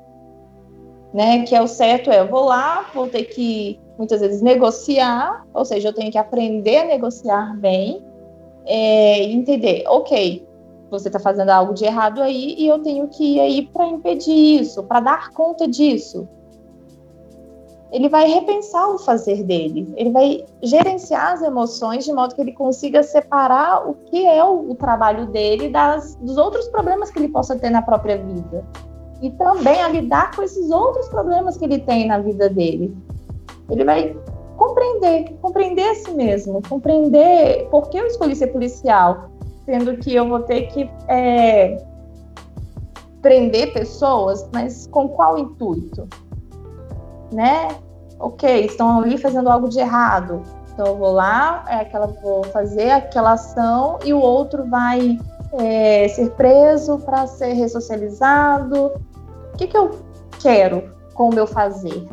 Né? 1.13 1.43
Que 1.43 1.55
é 1.55 1.61
o 1.61 1.67
certo 1.67 2.11
é, 2.11 2.19
eu 2.19 2.27
vou 2.27 2.45
lá, 2.45 2.89
vou 2.93 3.07
ter 3.07 3.23
que 3.23 3.79
muitas 3.97 4.21
vezes 4.21 4.41
negociar, 4.41 5.45
ou 5.53 5.65
seja, 5.65 5.89
eu 5.89 5.93
tenho 5.93 6.11
que 6.11 6.17
aprender 6.17 6.77
a 6.77 6.85
negociar 6.85 7.57
bem, 7.57 8.03
é, 8.65 9.23
entender, 9.23 9.83
ok, 9.87 10.45
você 10.89 11.09
está 11.09 11.19
fazendo 11.19 11.49
algo 11.49 11.73
de 11.73 11.85
errado 11.85 12.21
aí 12.21 12.55
e 12.57 12.67
eu 12.67 12.79
tenho 12.79 13.07
que 13.07 13.35
ir 13.35 13.39
aí 13.39 13.65
para 13.65 13.87
impedir 13.87 14.61
isso, 14.61 14.83
para 14.83 14.99
dar 14.99 15.31
conta 15.31 15.67
disso. 15.67 16.27
Ele 17.91 18.09
vai 18.09 18.27
repensar 18.27 18.89
o 18.89 18.99
fazer 18.99 19.43
dele, 19.43 19.93
ele 19.95 20.11
vai 20.11 20.45
gerenciar 20.61 21.33
as 21.33 21.41
emoções 21.41 22.03
de 22.03 22.11
modo 22.11 22.35
que 22.35 22.41
ele 22.41 22.51
consiga 22.51 23.01
separar 23.01 23.89
o 23.89 23.93
que 23.93 24.25
é 24.25 24.43
o, 24.43 24.71
o 24.71 24.75
trabalho 24.75 25.27
dele 25.27 25.69
das, 25.69 26.15
dos 26.15 26.37
outros 26.37 26.67
problemas 26.67 27.09
que 27.09 27.17
ele 27.17 27.29
possa 27.29 27.57
ter 27.57 27.69
na 27.69 27.81
própria 27.81 28.17
vida. 28.17 28.65
E 29.21 29.31
também 29.31 29.81
a 29.81 29.89
lidar 29.89 30.35
com 30.35 30.43
esses 30.43 30.69
outros 30.69 31.07
problemas 31.09 31.57
que 31.57 31.65
ele 31.65 31.79
tem 31.79 32.07
na 32.07 32.19
vida 32.19 32.49
dele. 32.49 32.95
Ele 33.69 33.83
vai 33.83 34.15
compreender, 34.57 35.35
compreender 35.41 35.89
a 35.89 35.95
si 35.95 36.11
mesmo, 36.11 36.61
compreender 36.67 37.67
por 37.69 37.89
que 37.89 37.97
eu 37.97 38.07
escolhi 38.07 38.35
ser 38.35 38.47
policial, 38.47 39.29
sendo 39.65 39.97
que 39.97 40.13
eu 40.13 40.27
vou 40.27 40.41
ter 40.41 40.67
que 40.67 40.89
é, 41.07 41.77
prender 43.21 43.73
pessoas, 43.73 44.47
mas 44.53 44.87
com 44.87 45.09
qual 45.09 45.37
intuito? 45.37 46.07
Né? 47.31 47.69
Ok, 48.19 48.65
estão 48.65 48.99
ali 48.99 49.17
fazendo 49.17 49.49
algo 49.49 49.69
de 49.69 49.79
errado. 49.79 50.41
Então 50.73 50.87
eu 50.87 50.95
vou 50.95 51.11
lá, 51.11 51.65
é 51.67 51.75
aquela, 51.75 52.07
vou 52.07 52.43
fazer 52.45 52.91
aquela 52.91 53.33
ação 53.33 53.99
e 54.05 54.13
o 54.13 54.19
outro 54.19 54.65
vai 54.69 55.17
é, 55.53 56.07
ser 56.09 56.31
preso 56.31 56.99
para 56.99 57.27
ser 57.27 57.53
ressocializado. 57.53 58.91
O 59.53 59.57
que, 59.57 59.67
que 59.67 59.77
eu 59.77 59.91
quero 60.39 60.83
com 61.13 61.29
o 61.29 61.33
meu 61.33 61.47
fazer? 61.47 62.07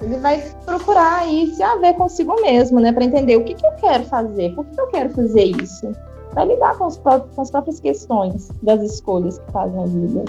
Ele 0.00 0.16
vai 0.18 0.40
procurar 0.64 1.20
aí 1.20 1.52
se 1.54 1.62
haver 1.62 1.94
consigo 1.94 2.40
mesmo, 2.40 2.78
né? 2.80 2.92
Para 2.92 3.04
entender 3.04 3.36
o 3.36 3.44
que, 3.44 3.54
que 3.54 3.66
eu 3.66 3.72
quero 3.72 4.04
fazer, 4.04 4.54
por 4.54 4.64
que 4.64 4.80
eu 4.80 4.86
quero 4.88 5.10
fazer 5.10 5.44
isso 5.44 5.92
vai 6.32 6.46
lidar 6.46 6.76
com, 6.78 6.88
próprios, 6.88 7.34
com, 7.34 7.42
as 7.42 7.50
próprias 7.50 7.80
questões 7.80 8.48
das 8.62 8.82
escolhas 8.82 9.38
que 9.38 9.52
fazem 9.52 9.82
a 9.82 9.86
vida. 9.86 10.24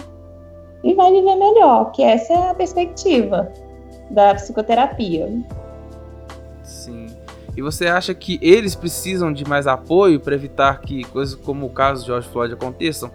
E 0.83 0.93
vai 0.93 1.11
viver 1.11 1.35
melhor, 1.35 1.91
que 1.91 2.01
essa 2.01 2.33
é 2.33 2.49
a 2.49 2.53
perspectiva 2.53 3.51
da 4.09 4.33
psicoterapia. 4.33 5.29
E 7.59 7.61
você 7.61 7.87
acha 7.87 8.13
que 8.13 8.39
eles 8.41 8.73
precisam 8.73 9.33
de 9.33 9.45
mais 9.45 9.67
apoio 9.67 10.17
para 10.17 10.33
evitar 10.33 10.79
que 10.79 11.03
coisas 11.03 11.35
como 11.35 11.65
o 11.65 11.69
caso 11.69 12.03
de 12.03 12.07
George 12.07 12.29
Floyd 12.29 12.53
aconteçam? 12.53 13.11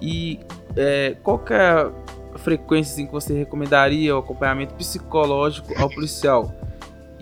E 0.00 0.38
é, 0.76 1.16
qual 1.24 1.42
é 1.50 1.70
a 1.70 1.90
frequência 2.36 2.92
assim, 2.92 3.04
que 3.04 3.10
você 3.10 3.34
recomendaria 3.34 4.14
o 4.14 4.20
acompanhamento 4.20 4.74
psicológico 4.74 5.76
ao 5.76 5.90
policial? 5.90 6.54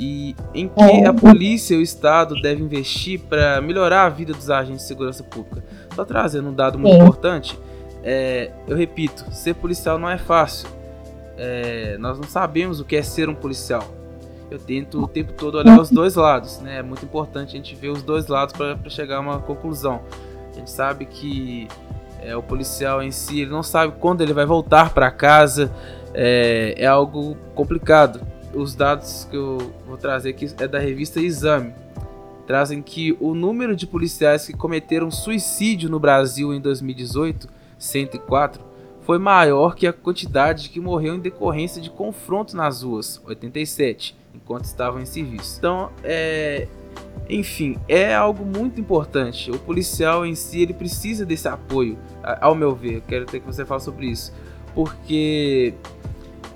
e 0.01 0.37
em 0.55 0.69
que 0.69 1.05
a 1.05 1.13
polícia 1.13 1.75
e 1.75 1.79
o 1.79 1.83
Estado 1.83 2.41
devem 2.41 2.67
investir 2.67 3.19
para 3.19 3.61
melhorar 3.61 4.05
a 4.05 4.09
vida 4.09 4.33
dos 4.33 4.49
agentes 4.49 4.83
de 4.83 4.87
segurança 4.87 5.25
pública. 5.25 5.65
Só 5.93 6.05
trazendo 6.05 6.51
um 6.51 6.55
dado 6.55 6.79
muito 6.79 6.95
Sim. 6.95 7.03
importante, 7.03 7.59
é, 8.05 8.53
eu 8.69 8.77
repito, 8.77 9.25
ser 9.33 9.55
policial 9.55 9.99
não 9.99 10.09
é 10.09 10.17
fácil. 10.17 10.69
É, 11.37 11.97
nós 11.99 12.17
não 12.17 12.29
sabemos 12.29 12.79
o 12.79 12.85
que 12.85 12.95
é 12.95 13.03
ser 13.03 13.29
um 13.29 13.35
policial. 13.35 13.98
Eu 14.51 14.59
tento 14.59 15.03
o 15.03 15.09
tempo 15.09 15.33
todo 15.33 15.59
olhar 15.59 15.79
os 15.79 15.91
dois 15.91 16.15
lados, 16.15 16.59
né? 16.61 16.79
É 16.79 16.83
muito 16.83 17.05
importante 17.05 17.49
a 17.49 17.57
gente 17.57 17.75
ver 17.75 17.89
os 17.89 18.03
dois 18.03 18.29
lados 18.29 18.55
para 18.55 18.77
chegar 18.89 19.17
a 19.17 19.21
uma 19.21 19.39
conclusão. 19.41 20.01
A 20.51 20.59
gente 20.59 20.71
sabe 20.71 21.05
que 21.05 21.69
é, 22.21 22.35
o 22.35 22.43
policial 22.43 23.03
em 23.03 23.11
si 23.11 23.43
ele 23.43 23.51
não 23.51 23.63
sabe 23.63 23.95
quando 24.01 24.23
ele 24.23 24.33
vai 24.33 24.47
voltar 24.47 24.95
para 24.95 25.11
casa, 25.11 25.71
é, 26.15 26.75
é 26.77 26.87
algo 26.87 27.37
complicado 27.55 28.21
os 28.55 28.75
dados 28.75 29.27
que 29.31 29.37
eu 29.37 29.73
vou 29.87 29.97
trazer 29.97 30.31
aqui 30.31 30.47
é 30.59 30.67
da 30.67 30.79
revista 30.79 31.21
Exame. 31.21 31.73
Trazem 32.47 32.81
que 32.81 33.17
o 33.21 33.35
número 33.35 33.77
de 33.77 33.87
policiais 33.87 34.47
que 34.47 34.53
cometeram 34.53 35.11
suicídio 35.11 35.91
no 35.91 36.01
Brasil 36.01 36.55
em 36.55 36.61
2018, 36.61 37.49
104, 37.79 38.65
foi 39.03 39.19
maior 39.19 39.75
que 39.75 39.87
a 39.87 39.93
quantidade 39.93 40.71
que 40.71 40.81
morreu 40.81 41.15
em 41.15 41.21
decorrência 41.21 41.81
de 41.81 41.91
confrontos 41.91 42.55
nas 42.55 42.83
ruas, 42.83 43.21
87, 43.27 44.17
enquanto 44.43 44.65
estavam 44.65 45.01
em 45.01 45.07
serviço. 45.07 45.57
Então, 45.59 45.91
é, 46.03 46.67
enfim, 47.29 47.77
é 47.89 48.15
algo 48.15 48.45
muito 48.45 48.81
importante. 48.81 49.51
O 49.51 49.59
policial 49.59 50.25
em 50.25 50.35
si 50.35 50.63
ele 50.63 50.73
precisa 50.73 51.27
desse 51.27 51.49
apoio, 51.49 51.99
ao 52.41 52.55
meu 52.55 52.75
ver. 52.75 53.03
Quero 53.03 53.27
ter 53.27 53.41
que 53.41 53.47
você 53.47 53.65
fale 53.65 53.83
sobre 53.83 54.07
isso, 54.07 54.33
porque 54.75 55.75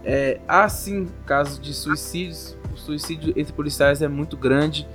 é, 0.05 0.41
há 0.49 0.69
sim 0.69 1.09
casos 1.27 1.61
de 1.61 1.75
suicídios. 1.75 2.57
O 2.73 2.77
suicídio 2.77 3.35
entre 3.37 3.53
policiais 3.53 4.01
é 4.01 4.09
muito 4.09 4.37
grande. 4.37 4.89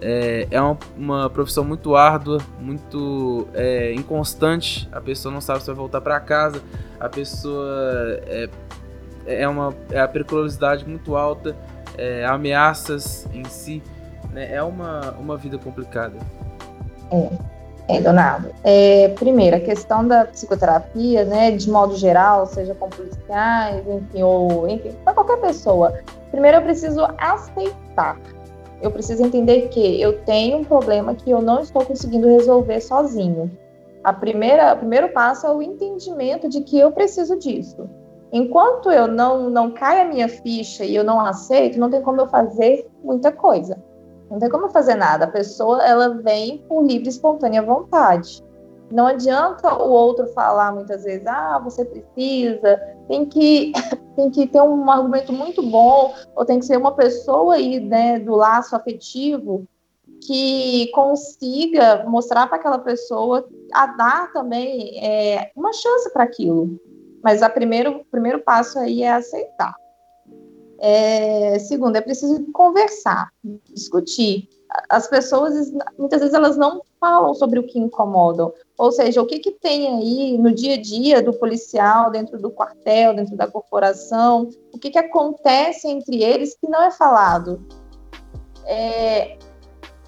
É, 0.00 0.46
é 0.50 0.60
uma, 0.60 0.78
uma, 0.96 1.30
profissão 1.30 1.64
muito 1.64 1.96
árdua, 1.96 2.38
muito 2.60 3.48
é, 3.54 3.92
inconstante. 3.94 4.88
A 4.92 5.00
pessoa 5.00 5.32
não 5.32 5.40
sabe 5.40 5.60
se 5.60 5.66
vai 5.66 5.74
voltar 5.74 6.00
para 6.00 6.20
casa. 6.20 6.62
A 7.00 7.08
pessoa 7.08 8.20
é, 8.26 8.48
é 9.26 9.48
uma 9.48 9.74
é 9.90 10.00
a 10.00 10.06
periculosidade 10.06 10.86
muito 10.86 11.16
alta, 11.16 11.56
é, 11.98 12.24
ameaças 12.24 13.26
em 13.32 13.44
si. 13.44 13.82
Né? 14.32 14.52
É 14.52 14.62
uma, 14.62 15.12
uma 15.12 15.36
vida 15.36 15.58
complicada. 15.58 16.16
É. 17.10 17.54
É, 17.86 18.00
Donado. 18.00 18.50
É, 18.62 19.08
primeiro, 19.10 19.56
a 19.56 19.60
questão 19.60 20.06
da 20.06 20.24
psicoterapia, 20.24 21.24
né, 21.24 21.50
de 21.50 21.70
modo 21.70 21.94
geral, 21.96 22.46
seja 22.46 22.74
com 22.74 22.88
policiais, 22.88 23.84
enfim, 23.86 24.22
ou 24.22 24.66
enfim, 24.68 24.92
para 25.04 25.12
qualquer 25.12 25.36
pessoa. 25.38 25.92
Primeiro, 26.30 26.58
eu 26.58 26.62
preciso 26.62 27.06
aceitar. 27.18 28.18
Eu 28.80 28.90
preciso 28.90 29.22
entender 29.22 29.68
que 29.68 30.00
eu 30.00 30.18
tenho 30.24 30.58
um 30.58 30.64
problema 30.64 31.14
que 31.14 31.30
eu 31.30 31.42
não 31.42 31.60
estou 31.60 31.84
conseguindo 31.84 32.26
resolver 32.26 32.80
sozinho. 32.80 33.50
A 34.02 34.12
primeira, 34.12 34.74
o 34.74 34.78
primeiro 34.78 35.10
passo 35.10 35.46
é 35.46 35.50
o 35.50 35.62
entendimento 35.62 36.48
de 36.48 36.62
que 36.62 36.78
eu 36.78 36.90
preciso 36.90 37.38
disso. 37.38 37.88
Enquanto 38.34 38.90
eu 38.90 39.06
não 39.06 39.48
não 39.48 39.70
cai 39.70 40.00
a 40.00 40.04
minha 40.04 40.28
ficha 40.28 40.84
e 40.84 40.96
eu 40.96 41.04
não 41.04 41.20
aceito, 41.20 41.78
não 41.78 41.88
tem 41.88 42.02
como 42.02 42.20
eu 42.20 42.26
fazer 42.26 42.84
muita 43.00 43.30
coisa. 43.30 43.80
Não 44.28 44.40
tem 44.40 44.50
como 44.50 44.68
fazer 44.70 44.96
nada. 44.96 45.26
A 45.26 45.30
pessoa 45.30 45.80
ela 45.86 46.08
vem 46.08 46.58
por 46.68 46.82
livre 46.82 47.06
e 47.06 47.10
espontânea 47.10 47.62
vontade. 47.62 48.42
Não 48.90 49.06
adianta 49.06 49.72
o 49.72 49.88
outro 49.88 50.26
falar 50.32 50.74
muitas 50.74 51.04
vezes, 51.04 51.24
ah, 51.28 51.60
você 51.62 51.84
precisa, 51.84 52.76
tem 53.06 53.24
que, 53.24 53.72
tem 54.16 54.28
que 54.28 54.48
ter 54.48 54.60
um 54.60 54.90
argumento 54.90 55.32
muito 55.32 55.62
bom, 55.62 56.12
ou 56.34 56.44
tem 56.44 56.58
que 56.58 56.66
ser 56.66 56.76
uma 56.76 56.92
pessoa 56.92 57.54
aí, 57.54 57.78
né, 57.78 58.18
do 58.18 58.34
laço 58.34 58.74
afetivo 58.74 59.64
que 60.26 60.90
consiga 60.92 62.04
mostrar 62.08 62.48
para 62.48 62.56
aquela 62.56 62.78
pessoa 62.78 63.46
a 63.72 63.86
dar 63.86 64.32
também 64.32 64.98
é, 65.04 65.52
uma 65.54 65.72
chance 65.72 66.12
para 66.12 66.24
aquilo. 66.24 66.80
Mas 67.24 67.40
o 67.40 67.48
primeiro, 67.48 68.04
primeiro 68.10 68.40
passo 68.40 68.78
aí 68.78 69.02
é 69.02 69.10
aceitar. 69.10 69.74
É, 70.78 71.58
segundo, 71.58 71.96
é 71.96 72.00
preciso 72.02 72.44
conversar, 72.52 73.30
discutir. 73.72 74.46
As 74.90 75.06
pessoas, 75.06 75.72
muitas 75.98 76.20
vezes, 76.20 76.34
elas 76.34 76.58
não 76.58 76.82
falam 77.00 77.32
sobre 77.32 77.58
o 77.58 77.66
que 77.66 77.78
incomodam. 77.78 78.52
Ou 78.76 78.92
seja, 78.92 79.22
o 79.22 79.26
que, 79.26 79.38
que 79.38 79.52
tem 79.52 79.88
aí 79.88 80.36
no 80.36 80.52
dia 80.52 80.74
a 80.74 80.82
dia 80.82 81.22
do 81.22 81.32
policial, 81.32 82.10
dentro 82.10 82.38
do 82.38 82.50
quartel, 82.50 83.14
dentro 83.14 83.36
da 83.36 83.46
corporação, 83.46 84.50
o 84.72 84.78
que, 84.78 84.90
que 84.90 84.98
acontece 84.98 85.88
entre 85.88 86.22
eles 86.22 86.54
que 86.54 86.68
não 86.68 86.82
é 86.82 86.90
falado. 86.90 87.64
É, 88.66 89.38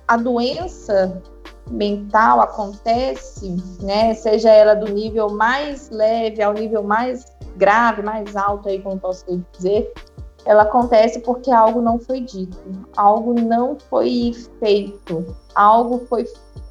a 0.06 0.16
doença 0.18 1.22
mental 1.70 2.40
acontece, 2.40 3.56
né, 3.82 4.14
seja 4.14 4.50
ela 4.50 4.74
do 4.74 4.92
nível 4.92 5.30
mais 5.30 5.90
leve 5.90 6.42
ao 6.42 6.52
nível 6.52 6.82
mais 6.82 7.26
grave, 7.56 8.02
mais 8.02 8.36
alto 8.36 8.68
aí, 8.68 8.80
como 8.80 8.98
posso 8.98 9.24
dizer, 9.52 9.92
ela 10.44 10.62
acontece 10.62 11.20
porque 11.20 11.50
algo 11.50 11.80
não 11.80 11.98
foi 11.98 12.20
dito, 12.20 12.56
algo 12.96 13.34
não 13.34 13.76
foi 13.90 14.32
feito, 14.60 15.34
algo 15.54 16.06
foi 16.06 16.24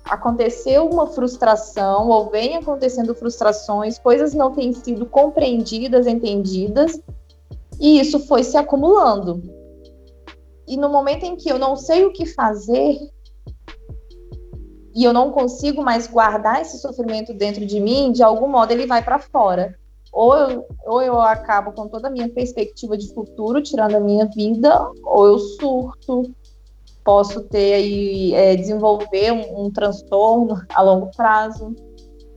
aconteceu 0.06 0.88
uma 0.88 1.08
frustração 1.08 2.08
ou 2.10 2.30
vem 2.30 2.56
acontecendo 2.56 3.16
frustrações, 3.16 3.98
coisas 3.98 4.34
não 4.34 4.54
têm 4.54 4.72
sido 4.72 5.06
compreendidas, 5.06 6.06
entendidas, 6.06 7.02
e 7.80 8.00
isso 8.00 8.20
foi 8.28 8.44
se 8.44 8.56
acumulando. 8.56 9.42
E 10.68 10.78
no 10.78 10.90
momento 10.90 11.24
em 11.24 11.36
que 11.36 11.50
eu 11.50 11.60
não 11.60 11.76
sei 11.76 12.06
o 12.06 12.14
que 12.14 12.26
fazer, 12.26 12.98
e 14.96 15.04
eu 15.04 15.12
não 15.12 15.30
consigo 15.30 15.84
mais 15.84 16.08
guardar 16.08 16.62
esse 16.62 16.80
sofrimento 16.80 17.34
dentro 17.34 17.66
de 17.66 17.82
mim, 17.82 18.14
de 18.14 18.24
algum 18.24 18.48
modo 18.48 18.72
ele 18.72 18.88
vai 18.88 19.04
para 19.04 19.20
fora. 19.20 19.76
Ou 20.12 20.34
eu, 20.34 20.66
ou 20.86 21.02
eu 21.02 21.20
acabo 21.20 21.74
com 21.74 21.90
toda 21.90 22.08
a 22.08 22.12
minha 22.12 22.30
perspectiva 22.30 22.98
de 22.98 23.14
futuro, 23.14 23.62
tirando 23.62 23.96
a 23.96 24.00
minha 24.00 24.26
vida, 24.28 24.90
ou 25.04 25.28
eu 25.28 25.38
surto, 25.38 26.34
posso 27.04 27.42
ter 27.42 27.74
aí, 27.74 28.34
é, 28.34 28.56
desenvolver 28.56 29.34
um, 29.34 29.66
um 29.66 29.72
transtorno 29.72 30.62
a 30.74 30.82
longo 30.82 31.12
prazo. 31.16 31.76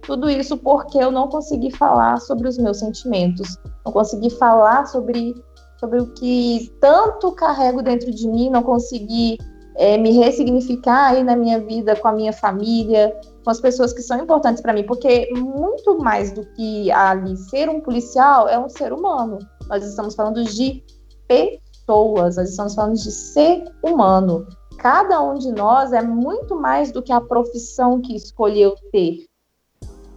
Tudo 0.02 0.28
isso 0.28 0.56
porque 0.56 0.98
eu 0.98 1.12
não 1.12 1.28
consegui 1.28 1.70
falar 1.70 2.20
sobre 2.20 2.48
os 2.48 2.58
meus 2.58 2.80
sentimentos, 2.80 3.56
não 3.86 3.92
consegui 3.92 4.30
falar 4.30 4.86
sobre, 4.86 5.32
sobre 5.78 6.00
o 6.00 6.12
que 6.14 6.72
tanto 6.80 7.30
carrego 7.30 7.82
dentro 7.82 8.10
de 8.10 8.26
mim, 8.26 8.50
não 8.50 8.64
consegui 8.64 9.38
é, 9.78 9.96
me 9.96 10.10
ressignificar 10.10 11.10
aí 11.10 11.22
na 11.22 11.36
minha 11.36 11.60
vida 11.60 11.94
com 11.94 12.08
a 12.08 12.12
minha 12.12 12.32
família, 12.32 13.16
com 13.44 13.50
as 13.50 13.60
pessoas 13.60 13.92
que 13.92 14.02
são 14.02 14.20
importantes 14.20 14.60
para 14.60 14.72
mim, 14.72 14.82
porque 14.82 15.30
muito 15.32 15.96
mais 15.98 16.32
do 16.32 16.44
que 16.54 16.90
ali 16.90 17.36
ser 17.36 17.70
um 17.70 17.80
policial 17.80 18.48
é 18.48 18.58
um 18.58 18.68
ser 18.68 18.92
humano. 18.92 19.38
Nós 19.68 19.84
estamos 19.84 20.16
falando 20.16 20.42
de 20.42 20.82
pessoas, 21.28 22.36
nós 22.36 22.50
estamos 22.50 22.74
falando 22.74 22.96
de 22.96 23.12
ser 23.12 23.64
humano. 23.80 24.46
Cada 24.78 25.22
um 25.22 25.34
de 25.34 25.52
nós 25.52 25.92
é 25.92 26.02
muito 26.02 26.56
mais 26.56 26.90
do 26.90 27.00
que 27.00 27.12
a 27.12 27.20
profissão 27.20 28.00
que 28.00 28.16
escolheu 28.16 28.74
ter. 28.90 29.26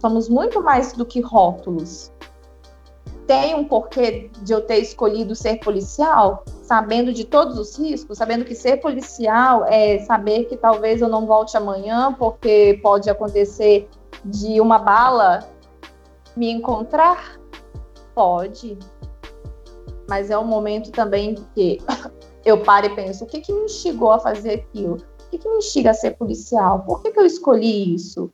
Somos 0.00 0.28
muito 0.28 0.60
mais 0.60 0.92
do 0.92 1.06
que 1.06 1.20
rótulos 1.20 2.11
tem 3.26 3.54
um 3.54 3.64
porquê 3.64 4.30
de 4.42 4.52
eu 4.52 4.60
ter 4.60 4.78
escolhido 4.78 5.34
ser 5.34 5.58
policial, 5.60 6.44
sabendo 6.62 7.12
de 7.12 7.24
todos 7.24 7.58
os 7.58 7.78
riscos, 7.78 8.18
sabendo 8.18 8.44
que 8.44 8.54
ser 8.54 8.78
policial 8.78 9.64
é 9.64 9.98
saber 10.00 10.44
que 10.44 10.56
talvez 10.56 11.00
eu 11.00 11.08
não 11.08 11.26
volte 11.26 11.56
amanhã, 11.56 12.12
porque 12.12 12.78
pode 12.82 13.08
acontecer 13.08 13.88
de 14.24 14.60
uma 14.60 14.78
bala 14.78 15.48
me 16.36 16.50
encontrar? 16.50 17.38
Pode. 18.14 18.78
Mas 20.08 20.30
é 20.30 20.38
um 20.38 20.44
momento 20.44 20.90
também 20.90 21.36
que 21.54 21.78
eu 22.44 22.62
paro 22.62 22.86
e 22.86 22.94
penso: 22.94 23.24
o 23.24 23.26
que, 23.26 23.40
que 23.40 23.52
me 23.52 23.64
instigou 23.64 24.12
a 24.12 24.18
fazer 24.18 24.54
aquilo? 24.54 24.96
O 24.96 25.30
que, 25.30 25.38
que 25.38 25.48
me 25.48 25.56
instiga 25.56 25.90
a 25.90 25.94
ser 25.94 26.12
policial? 26.12 26.80
Por 26.80 27.02
que, 27.02 27.10
que 27.10 27.18
eu 27.18 27.24
escolhi 27.24 27.94
isso? 27.94 28.30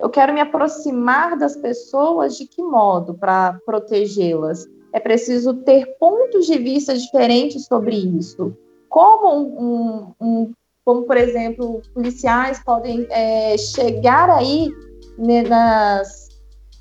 Eu 0.00 0.08
quero 0.08 0.32
me 0.32 0.40
aproximar 0.40 1.36
das 1.36 1.56
pessoas 1.56 2.36
de 2.36 2.46
que 2.46 2.62
modo 2.62 3.12
para 3.14 3.60
protegê-las? 3.66 4.66
É 4.92 4.98
preciso 4.98 5.54
ter 5.54 5.86
pontos 5.98 6.46
de 6.46 6.58
vista 6.58 6.96
diferentes 6.96 7.66
sobre 7.66 7.96
isso. 7.96 8.56
Como, 8.88 9.36
um, 9.60 10.14
um, 10.20 10.52
como 10.84 11.02
por 11.02 11.16
exemplo, 11.18 11.82
policiais 11.92 12.62
podem 12.64 13.06
é, 13.10 13.56
chegar 13.58 14.30
aí 14.30 14.70
né, 15.18 15.42
nas, 15.42 16.28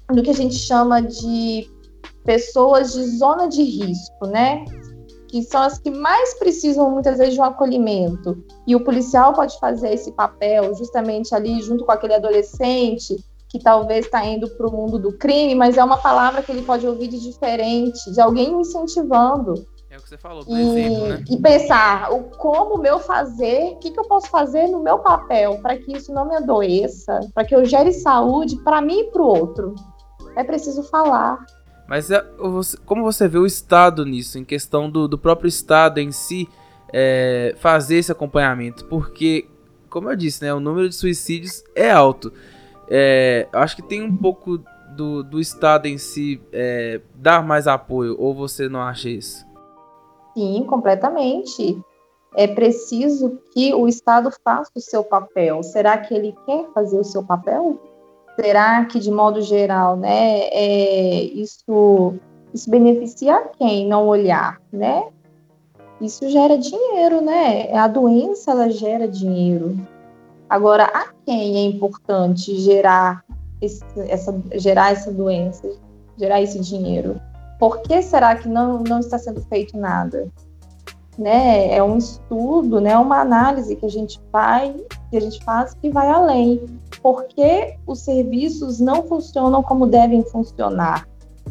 no 0.10 0.24
que 0.24 0.30
a 0.30 0.36
gente 0.36 0.56
chama 0.56 1.02
de 1.02 1.70
pessoas 2.24 2.94
de 2.94 3.04
zona 3.18 3.48
de 3.48 3.64
risco, 3.64 4.28
né? 4.28 4.64
Que 5.30 5.44
são 5.44 5.62
as 5.62 5.78
que 5.78 5.92
mais 5.92 6.34
precisam 6.40 6.90
muitas 6.90 7.20
vezes 7.20 7.36
de 7.36 7.40
um 7.40 7.44
acolhimento. 7.44 8.44
E 8.66 8.76
o 8.76 8.84
policial 8.84 9.32
pode 9.34 9.58
fazer 9.60 9.94
esse 9.94 10.12
papel 10.12 10.74
justamente 10.76 11.34
ali 11.36 11.62
junto 11.62 11.86
com 11.86 11.92
aquele 11.92 12.16
adolescente 12.16 13.24
que 13.48 13.60
talvez 13.60 14.06
está 14.06 14.26
indo 14.26 14.50
para 14.50 14.68
o 14.68 14.72
mundo 14.72 15.00
do 15.00 15.14
crime, 15.14 15.56
mas 15.56 15.78
é 15.78 15.84
uma 15.84 15.98
palavra 15.98 16.42
que 16.42 16.52
ele 16.52 16.62
pode 16.62 16.86
ouvir 16.86 17.08
de 17.08 17.20
diferente, 17.20 18.12
de 18.12 18.22
alguém 18.22 18.60
incentivando. 18.60 19.66
É 19.90 19.98
o 19.98 20.02
que 20.02 20.10
você 20.10 20.18
falou, 20.18 20.46
por 20.46 20.56
e, 20.56 20.62
exemplo, 20.62 21.08
né? 21.08 21.24
E 21.30 21.38
pensar 21.38 22.14
o 22.14 22.26
como 22.38 22.76
o 22.76 22.78
meu 22.78 23.00
fazer, 23.00 23.72
o 23.72 23.76
que, 23.78 23.90
que 23.90 24.00
eu 24.00 24.08
posso 24.08 24.30
fazer 24.30 24.68
no 24.68 24.84
meu 24.84 25.00
papel 25.00 25.60
para 25.62 25.78
que 25.78 25.98
isso 25.98 26.14
não 26.14 26.28
me 26.28 26.36
adoeça, 26.36 27.20
para 27.34 27.44
que 27.44 27.56
eu 27.56 27.66
gere 27.66 27.92
saúde 27.92 28.56
para 28.58 28.82
mim 28.82 29.00
e 29.00 29.12
para 29.12 29.22
o 29.22 29.26
outro. 29.26 29.74
É 30.36 30.44
preciso 30.44 30.84
falar. 30.84 31.44
Mas 31.90 32.12
é, 32.12 32.24
como 32.86 33.02
você 33.02 33.28
vê 33.28 33.40
o 33.40 33.48
Estado 33.48 34.06
nisso, 34.06 34.38
em 34.38 34.46
questão 34.46 34.88
do, 34.88 35.08
do 35.08 35.18
próprio 35.18 35.48
Estado 35.48 36.00
em 36.00 36.12
si, 36.12 36.48
é, 36.94 37.56
fazer 37.58 37.96
esse 37.98 38.12
acompanhamento? 38.12 38.86
Porque, 38.86 39.48
como 39.90 40.08
eu 40.08 40.16
disse, 40.16 40.44
né, 40.44 40.54
o 40.54 40.60
número 40.60 40.88
de 40.88 40.94
suicídios 40.94 41.64
é 41.74 41.90
alto. 41.90 42.32
É, 42.88 43.48
acho 43.52 43.76
que 43.76 43.82
tem 43.82 44.04
um 44.04 44.16
pouco 44.16 44.64
do, 44.96 45.24
do 45.24 45.40
Estado 45.40 45.88
em 45.88 45.98
si 45.98 46.40
é, 46.54 47.02
dar 47.16 47.44
mais 47.44 47.66
apoio, 47.66 48.16
ou 48.20 48.36
você 48.36 48.70
não 48.70 48.82
acha 48.82 49.10
isso? 49.10 49.44
Sim, 50.38 50.64
completamente. 50.70 51.82
É 52.36 52.46
preciso 52.46 53.40
que 53.52 53.74
o 53.74 53.88
Estado 53.88 54.30
faça 54.44 54.70
o 54.76 54.80
seu 54.80 55.04
papel. 55.04 55.64
Será 55.64 55.98
que 55.98 56.14
ele 56.14 56.36
quer 56.46 56.72
fazer 56.72 57.00
o 57.00 57.04
seu 57.04 57.24
papel? 57.24 57.82
Será 58.40 58.86
que, 58.86 59.00
de 59.00 59.12
modo 59.12 59.42
geral, 59.42 59.98
né, 59.98 60.48
é, 60.52 61.24
isso, 61.24 62.14
isso 62.54 62.70
beneficia 62.70 63.50
quem 63.58 63.88
não 63.88 64.08
olhar, 64.08 64.62
né? 64.72 65.08
Isso 66.00 66.30
gera 66.30 66.58
dinheiro, 66.58 67.22
né? 67.22 67.74
A 67.74 67.88
doença, 67.88 68.52
ela 68.52 68.70
gera 68.70 69.08
dinheiro. 69.08 69.78
Agora, 70.50 70.86
a 70.86 71.08
quem 71.26 71.58
é 71.58 71.64
importante 71.66 72.58
gerar, 72.58 73.26
esse, 73.62 73.84
essa, 74.08 74.42
gerar 74.54 74.94
essa 74.94 75.12
doença, 75.12 75.70
gerar 76.18 76.42
esse 76.42 76.60
dinheiro? 76.60 77.20
Por 77.60 77.82
que 77.82 78.02
será 78.02 78.36
que 78.36 78.48
não, 78.48 78.82
não 78.84 79.00
está 79.00 79.20
sendo 79.20 79.42
feito 79.42 79.78
nada? 79.78 80.30
Né? 81.20 81.76
É 81.76 81.84
um 81.84 81.98
estudo, 81.98 82.80
né? 82.80 82.98
uma 82.98 83.20
análise 83.20 83.76
que 83.76 83.86
a 83.86 83.90
gente 83.90 84.22
faz, 84.32 84.74
que 85.12 85.18
a 85.18 85.20
gente 85.20 85.44
faz 85.44 85.74
que 85.74 85.90
vai 85.90 86.08
além 86.08 86.66
por 87.02 87.26
que 87.26 87.76
os 87.88 88.00
serviços 88.00 88.80
não 88.80 89.04
funcionam 89.04 89.64
como 89.64 89.88
devem 89.88 90.24
funcionar? 90.24 91.08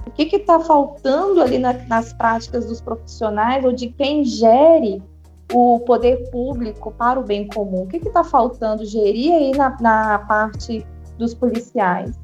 O 0.06 0.10
que 0.10 0.36
está 0.36 0.60
faltando 0.60 1.40
ali 1.42 1.58
na, 1.58 1.72
nas 1.86 2.12
práticas 2.12 2.66
dos 2.66 2.80
profissionais 2.80 3.64
ou 3.64 3.72
de 3.72 3.88
quem 3.88 4.24
gere 4.24 5.02
o 5.52 5.80
poder 5.80 6.30
público 6.30 6.90
para 6.92 7.18
o 7.18 7.24
bem 7.24 7.46
comum? 7.48 7.82
O 7.82 7.86
que 7.86 7.96
está 7.96 8.22
faltando 8.24 8.84
gerir 8.84 9.34
aí 9.34 9.52
na, 9.52 9.76
na, 9.80 10.18
parte 10.20 10.86
dos 11.18 11.34
policiais? 11.34 12.18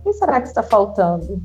O 0.00 0.02
que 0.04 0.12
será 0.14 0.40
que 0.40 0.48
está 0.48 0.62
faltando? 0.62 1.42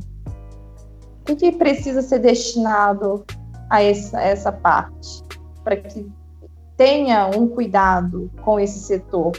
O 1.22 1.26
que, 1.26 1.36
que 1.36 1.52
precisa 1.52 2.02
ser 2.02 2.20
destinado 2.20 3.26
a 3.70 3.82
essa, 3.84 4.22
essa 4.22 4.52
parte? 4.52 5.24
Para 5.64 5.78
que 5.78 6.10
tenha 6.76 7.28
um 7.28 7.48
cuidado 7.48 8.32
com 8.44 8.60
esse 8.60 8.80
setor 8.80 9.32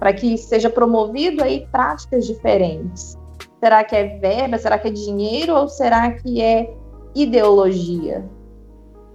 para 0.00 0.14
que 0.14 0.38
seja 0.38 0.70
promovido 0.70 1.44
aí 1.44 1.68
práticas 1.70 2.26
diferentes. 2.26 3.18
Será 3.62 3.84
que 3.84 3.94
é 3.94 4.18
verba? 4.18 4.56
Será 4.56 4.78
que 4.78 4.88
é 4.88 4.90
dinheiro? 4.90 5.54
Ou 5.54 5.68
será 5.68 6.10
que 6.12 6.40
é 6.40 6.74
ideologia? 7.14 8.26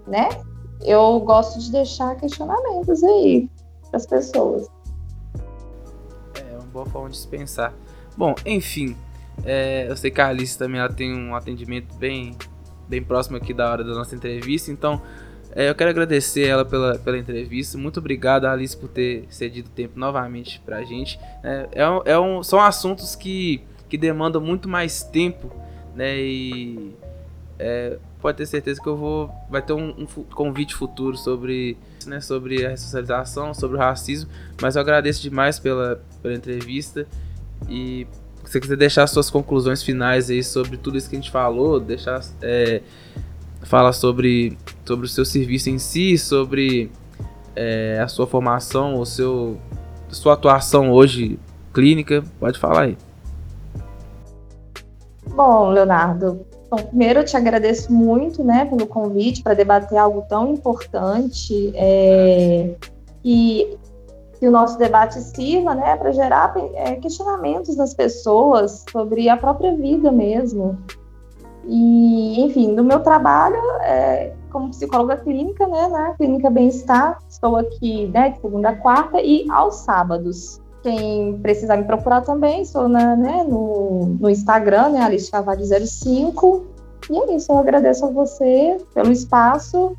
Né? 0.06 0.30
Eu 0.84 1.20
gosto 1.22 1.60
de 1.60 1.72
deixar 1.72 2.16
questionamentos 2.16 3.04
aí 3.04 3.50
para 3.90 3.98
as 3.98 4.06
pessoas. 4.06 4.68
É 6.36 6.54
uma 6.54 6.68
boa 6.68 6.86
forma 6.86 7.10
de 7.10 7.18
se 7.18 7.28
pensar. 7.28 7.74
Bom, 8.16 8.36
enfim, 8.46 8.96
é, 9.44 9.90
eu 9.90 9.98
sei 9.98 10.12
que 10.12 10.22
a 10.22 10.28
Alice 10.28 10.56
também 10.56 10.80
ela 10.80 10.94
tem 10.94 11.12
um 11.12 11.34
atendimento 11.34 11.96
bem, 11.96 12.38
bem 12.88 13.02
próximo 13.04 13.38
aqui 13.38 13.54
da 13.54 13.70
hora 13.72 13.84
da 13.84 13.94
nossa 13.94 14.16
entrevista, 14.16 14.72
então 14.72 15.02
é, 15.56 15.70
eu 15.70 15.76
quero 15.76 15.90
agradecer 15.90 16.46
ela 16.46 16.66
pela, 16.66 17.00
pela 17.00 17.18
entrevista. 17.18 17.78
Muito 17.78 18.00
obrigado, 18.00 18.46
Alice, 18.46 18.76
por 18.76 18.90
ter 18.90 19.26
cedido 19.30 19.70
tempo 19.70 19.98
novamente 19.98 20.60
pra 20.66 20.84
gente. 20.84 21.18
É, 21.42 21.70
é, 21.72 21.90
um, 21.90 22.02
é 22.04 22.20
um, 22.20 22.44
são 22.44 22.60
assuntos 22.60 23.16
que, 23.16 23.62
que 23.88 23.98
demandam 23.98 24.42
muito 24.42 24.68
mais 24.68 25.02
tempo, 25.02 25.50
né? 25.96 26.18
E 26.18 26.94
é, 27.58 27.98
pode 28.22 28.38
ter 28.38 28.46
certeza 28.46 28.82
que 28.82 28.88
eu 28.88 28.98
vou. 28.98 29.32
Vai 29.50 29.62
ter 29.62 29.72
um, 29.72 29.92
um 29.98 30.06
convite 30.06 30.76
futuro 30.76 31.16
sobre, 31.16 31.78
né, 32.06 32.20
sobre 32.20 32.66
a 32.66 32.70
ressocialização, 32.70 33.54
sobre 33.54 33.78
o 33.78 33.80
racismo. 33.80 34.30
Mas 34.62 34.76
eu 34.76 34.82
agradeço 34.82 35.22
demais 35.22 35.58
pela, 35.58 36.02
pela 36.22 36.34
entrevista. 36.34 37.08
E 37.70 38.06
se 38.46 38.52
você 38.54 38.60
quiser 38.60 38.78
deixar 38.78 39.08
suas 39.08 39.30
conclusões 39.30 39.84
finais 39.84 40.30
aí 40.30 40.44
sobre 40.44 40.78
tudo 40.78 40.98
isso 40.98 41.10
que 41.10 41.16
a 41.16 41.20
gente 41.20 41.32
falou, 41.32 41.80
deixar. 41.80 42.22
É, 42.42 42.82
fala 43.64 43.92
sobre, 43.92 44.58
sobre 44.86 45.06
o 45.06 45.10
seu 45.10 45.26
serviço 45.26 45.70
em 45.70 45.80
si, 45.80 46.18
sobre 46.18 46.92
é, 47.56 48.00
a 48.02 48.08
sua 48.08 48.28
formação, 48.28 49.00
o 49.00 49.06
seu, 49.06 49.58
sua 50.10 50.34
atuação 50.34 50.92
hoje 50.92 51.40
clínica. 51.74 52.24
Pode 52.40 52.60
falar 52.60 52.84
aí. 52.84 52.98
Bom, 55.28 55.70
Leonardo, 55.70 56.46
bom, 56.70 56.78
primeiro 56.78 57.20
eu 57.20 57.26
te 57.26 57.36
agradeço 57.36 57.92
muito 57.92 58.44
né, 58.44 58.66
pelo 58.66 58.86
convite 58.86 59.42
para 59.42 59.54
debater 59.54 59.98
algo 59.98 60.24
tão 60.30 60.54
importante 60.54 61.74
é, 61.76 62.76
e 63.24 63.76
que 64.46 64.50
o 64.50 64.52
nosso 64.52 64.78
debate 64.78 65.20
sirva 65.22 65.74
né, 65.74 65.96
para 65.96 66.12
gerar 66.12 66.54
é, 66.76 66.98
questionamentos 66.98 67.76
nas 67.76 67.96
pessoas 67.96 68.86
sobre 68.92 69.28
a 69.28 69.36
própria 69.36 69.76
vida 69.76 70.12
mesmo. 70.12 70.78
E, 71.68 72.40
enfim, 72.42 72.72
no 72.72 72.84
meu 72.84 73.00
trabalho 73.00 73.60
é, 73.82 74.34
como 74.52 74.70
psicóloga 74.70 75.18
clínica, 75.18 75.66
né, 75.66 75.88
na 75.88 76.14
Clínica 76.14 76.52
Bem-Estar, 76.52 77.18
estou 77.28 77.56
aqui 77.56 78.06
né, 78.14 78.30
de 78.30 78.40
segunda 78.40 78.70
a 78.70 78.76
quarta 78.76 79.20
e 79.20 79.50
aos 79.50 79.78
sábados, 79.78 80.62
quem 80.84 81.40
precisar 81.40 81.78
me 81.78 81.86
procurar 81.86 82.22
também, 82.22 82.64
sou 82.66 82.88
na, 82.88 83.16
né, 83.16 83.44
no, 83.50 84.16
no 84.20 84.30
Instagram, 84.30 84.90
né, 84.90 85.02
Alice 85.02 85.32
Carvalho 85.32 85.66
05. 85.66 86.68
E 87.10 87.18
é 87.18 87.36
isso, 87.36 87.52
eu 87.52 87.58
agradeço 87.58 88.06
a 88.06 88.12
você 88.12 88.78
pelo 88.94 89.12
espaço. 89.12 89.98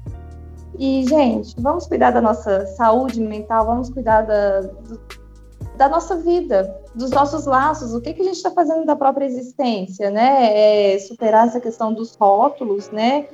E, 0.79 1.05
gente, 1.09 1.55
vamos 1.59 1.87
cuidar 1.87 2.11
da 2.11 2.21
nossa 2.21 2.67
saúde 2.67 3.21
mental, 3.21 3.65
vamos 3.65 3.89
cuidar 3.89 4.23
da, 4.23 4.61
do, 4.61 5.01
da 5.77 5.89
nossa 5.89 6.17
vida, 6.17 6.83
dos 6.95 7.11
nossos 7.11 7.47
laços, 7.47 7.95
o 7.95 8.01
que, 8.01 8.13
que 8.13 8.21
a 8.21 8.25
gente 8.25 8.37
está 8.37 8.51
fazendo 8.51 8.85
da 8.85 8.95
própria 8.95 9.25
existência, 9.25 10.11
né? 10.11 10.95
É 10.95 10.99
superar 10.99 11.47
essa 11.47 11.61
questão 11.61 11.93
dos 11.93 12.15
rótulos, 12.15 12.91
né? 12.91 13.29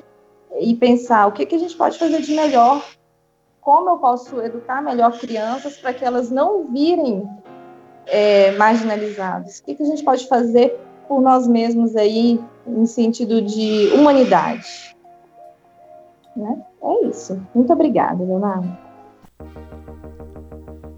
E 0.61 0.75
pensar 0.77 1.27
o 1.27 1.33
que, 1.33 1.47
que 1.47 1.55
a 1.55 1.59
gente 1.59 1.77
pode 1.77 1.99
fazer 1.99 2.21
de 2.21 2.35
melhor, 2.35 2.85
como 3.61 3.91
eu 3.91 3.99
posso 3.99 4.41
educar 4.41 4.83
melhor 4.83 5.19
crianças 5.19 5.77
para 5.77 5.95
que 5.95 6.05
elas 6.05 6.31
não 6.31 6.73
virem 6.73 7.29
é, 8.07 8.53
marginalizadas. 8.53 9.59
O 9.59 9.65
que, 9.65 9.75
que 9.75 9.83
a 9.83 9.87
gente 9.87 10.05
pode 10.05 10.29
fazer 10.29 10.79
por 11.09 11.21
nós 11.21 11.47
mesmos 11.47 11.97
aí, 11.97 12.41
em 12.67 12.87
sentido 12.87 13.43
de 13.43 13.91
humanidade? 13.95 14.97
Né? 16.37 16.63
É 16.83 17.07
isso. 17.07 17.41
Muito 17.55 17.73
obrigada, 17.73 18.23
Leonardo. 18.23 18.77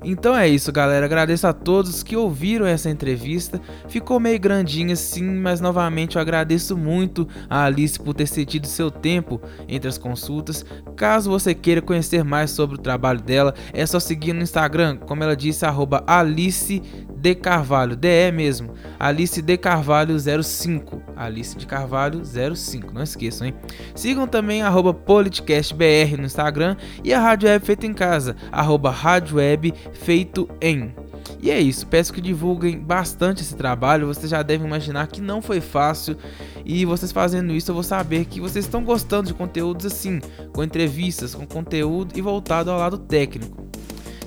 Então 0.04 0.36
é 0.36 0.46
isso, 0.46 0.70
galera. 0.70 1.06
Agradeço 1.06 1.46
a 1.46 1.52
todos 1.52 2.02
que 2.02 2.14
ouviram 2.14 2.66
essa 2.66 2.90
entrevista. 2.90 3.58
Ficou 3.88 4.20
meio 4.20 4.38
grandinha 4.38 4.94
sim, 4.94 5.24
mas 5.24 5.60
novamente 5.60 6.16
eu 6.16 6.22
agradeço 6.22 6.76
muito 6.76 7.26
a 7.48 7.64
Alice 7.64 7.98
por 7.98 8.12
ter 8.12 8.26
cedido 8.26 8.66
seu 8.66 8.90
tempo 8.90 9.40
entre 9.66 9.88
as 9.88 9.96
consultas. 9.96 10.64
Caso 10.94 11.30
você 11.30 11.54
queira 11.54 11.80
conhecer 11.80 12.22
mais 12.22 12.50
sobre 12.50 12.76
o 12.76 12.80
trabalho 12.80 13.22
dela, 13.22 13.54
é 13.72 13.86
só 13.86 13.98
seguir 13.98 14.34
no 14.34 14.42
Instagram, 14.42 14.98
como 14.98 15.24
ela 15.24 15.34
disse, 15.34 15.64
Alice 16.06 16.82
de 17.24 17.34
Carvalho, 17.34 17.96
DE 17.96 18.30
mesmo, 18.34 18.74
Alice 19.00 19.40
de 19.40 19.56
Carvalho 19.56 20.14
05, 20.18 21.02
Alice 21.16 21.56
de 21.56 21.66
Carvalho 21.66 22.20
05, 22.22 22.92
não 22.92 23.02
esqueçam, 23.02 23.46
hein? 23.46 23.54
Sigam 23.94 24.26
também 24.26 24.60
arroba 24.60 24.92
politicastbr 24.92 26.18
no 26.18 26.26
Instagram 26.26 26.76
e 27.02 27.14
a 27.14 27.18
Rádio 27.18 27.48
Web 27.48 27.64
Feito 27.64 27.86
em 27.86 27.94
Casa, 27.94 28.36
arroba 28.52 28.90
Rádio 28.90 29.38
Web 29.38 29.72
Feito 29.94 30.46
em. 30.60 30.94
E 31.40 31.50
é 31.50 31.58
isso, 31.58 31.86
peço 31.86 32.12
que 32.12 32.20
divulguem 32.20 32.78
bastante 32.78 33.40
esse 33.40 33.56
trabalho. 33.56 34.06
Vocês 34.06 34.30
já 34.30 34.42
devem 34.42 34.66
imaginar 34.66 35.06
que 35.06 35.22
não 35.22 35.40
foi 35.40 35.62
fácil. 35.62 36.18
E 36.62 36.84
vocês 36.84 37.10
fazendo 37.10 37.54
isso, 37.54 37.70
eu 37.70 37.74
vou 37.74 37.82
saber 37.82 38.26
que 38.26 38.38
vocês 38.38 38.66
estão 38.66 38.84
gostando 38.84 39.28
de 39.28 39.34
conteúdos 39.34 39.86
assim, 39.86 40.20
com 40.52 40.62
entrevistas, 40.62 41.34
com 41.34 41.46
conteúdo 41.46 42.12
e 42.14 42.20
voltado 42.20 42.70
ao 42.70 42.78
lado 42.78 42.98
técnico. 42.98 43.64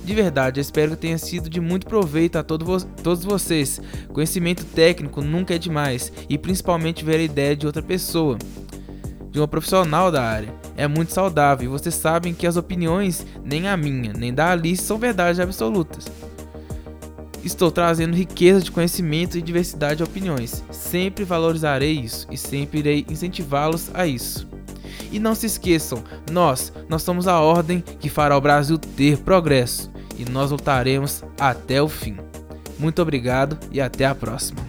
De 0.08 0.16
verdade, 0.16 0.62
espero 0.62 0.92
que 0.92 1.02
tenha 1.02 1.18
sido 1.18 1.50
de 1.50 1.60
muito 1.60 1.86
proveito 1.86 2.38
a 2.38 2.44
todo 2.44 2.64
vo 2.64 2.80
todos 3.04 3.26
vocês. 3.26 3.82
Conhecimento 4.14 4.64
técnico 4.64 5.22
nunca 5.22 5.54
é 5.54 5.58
demais, 5.58 6.14
e 6.30 6.38
principalmente 6.38 7.04
ver 7.04 7.18
a 7.18 7.24
ideia 7.24 7.58
de 7.58 7.66
outra 7.66 7.82
pessoa, 7.82 8.38
de 9.30 9.38
uma 9.38 9.50
profissional 9.50 10.10
da 10.10 10.24
área. 10.24 10.54
É 10.78 10.88
muito 10.88 11.12
saudável 11.12 11.66
e 11.66 11.68
vocês 11.68 11.94
sabem 11.94 12.34
que 12.34 12.48
as 12.48 12.56
opiniões, 12.56 13.28
nem 13.44 13.68
a 13.68 13.76
minha, 13.76 14.14
nem 14.14 14.34
da 14.34 14.50
Alice, 14.50 14.82
são 14.82 14.98
verdades 14.98 15.42
absolutas. 15.42 16.06
Estou 17.44 17.70
trazendo 17.70 18.16
riqueza 18.16 18.62
de 18.62 18.72
conhecimento 18.72 19.38
e 19.38 19.42
diversidade 19.42 19.98
de 19.98 20.04
opiniões. 20.04 20.64
Sempre 20.72 21.26
valorizarei 21.26 21.92
isso 21.92 22.26
e 22.32 22.38
sempre 22.38 22.80
irei 22.80 23.06
incentivá-los 23.10 23.92
a 23.94 24.08
isso. 24.08 24.48
E 25.12 25.20
não 25.20 25.34
se 25.34 25.46
esqueçam, 25.46 26.04
nós, 26.32 26.72
nós 26.90 27.04
somos 27.04 27.28
a 27.28 27.40
ordem 27.40 27.82
que 28.00 28.10
fará 28.10 28.38
o 28.38 28.42
Brasil 28.42 28.78
ter 28.78 29.18
progresso 29.18 29.92
e 30.18 30.26
nós 30.26 30.52
lutaremos 30.52 31.24
até 31.40 31.82
o 31.82 31.88
fim. 31.88 32.18
Muito 32.80 33.02
obrigado 33.02 33.58
e 33.72 33.80
até 33.80 34.06
a 34.06 34.14
próxima. 34.14 34.60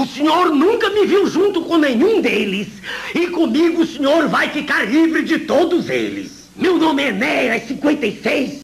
O 0.00 0.06
senhor 0.06 0.50
nunca 0.50 0.90
me 0.90 1.06
viu 1.06 1.26
junto 1.26 1.62
com 1.62 1.76
nenhum 1.76 2.20
deles. 2.20 2.68
E 3.14 3.28
comigo 3.28 3.82
o 3.82 3.86
senhor 3.86 4.28
vai 4.28 4.48
ficar 4.50 4.84
livre 4.84 5.22
de 5.24 5.40
todos 5.40 5.88
eles. 5.88 6.48
Meu 6.56 6.78
nome 6.78 7.02
é 7.02 7.08
Enéas 7.08 7.62
56. 7.64 8.60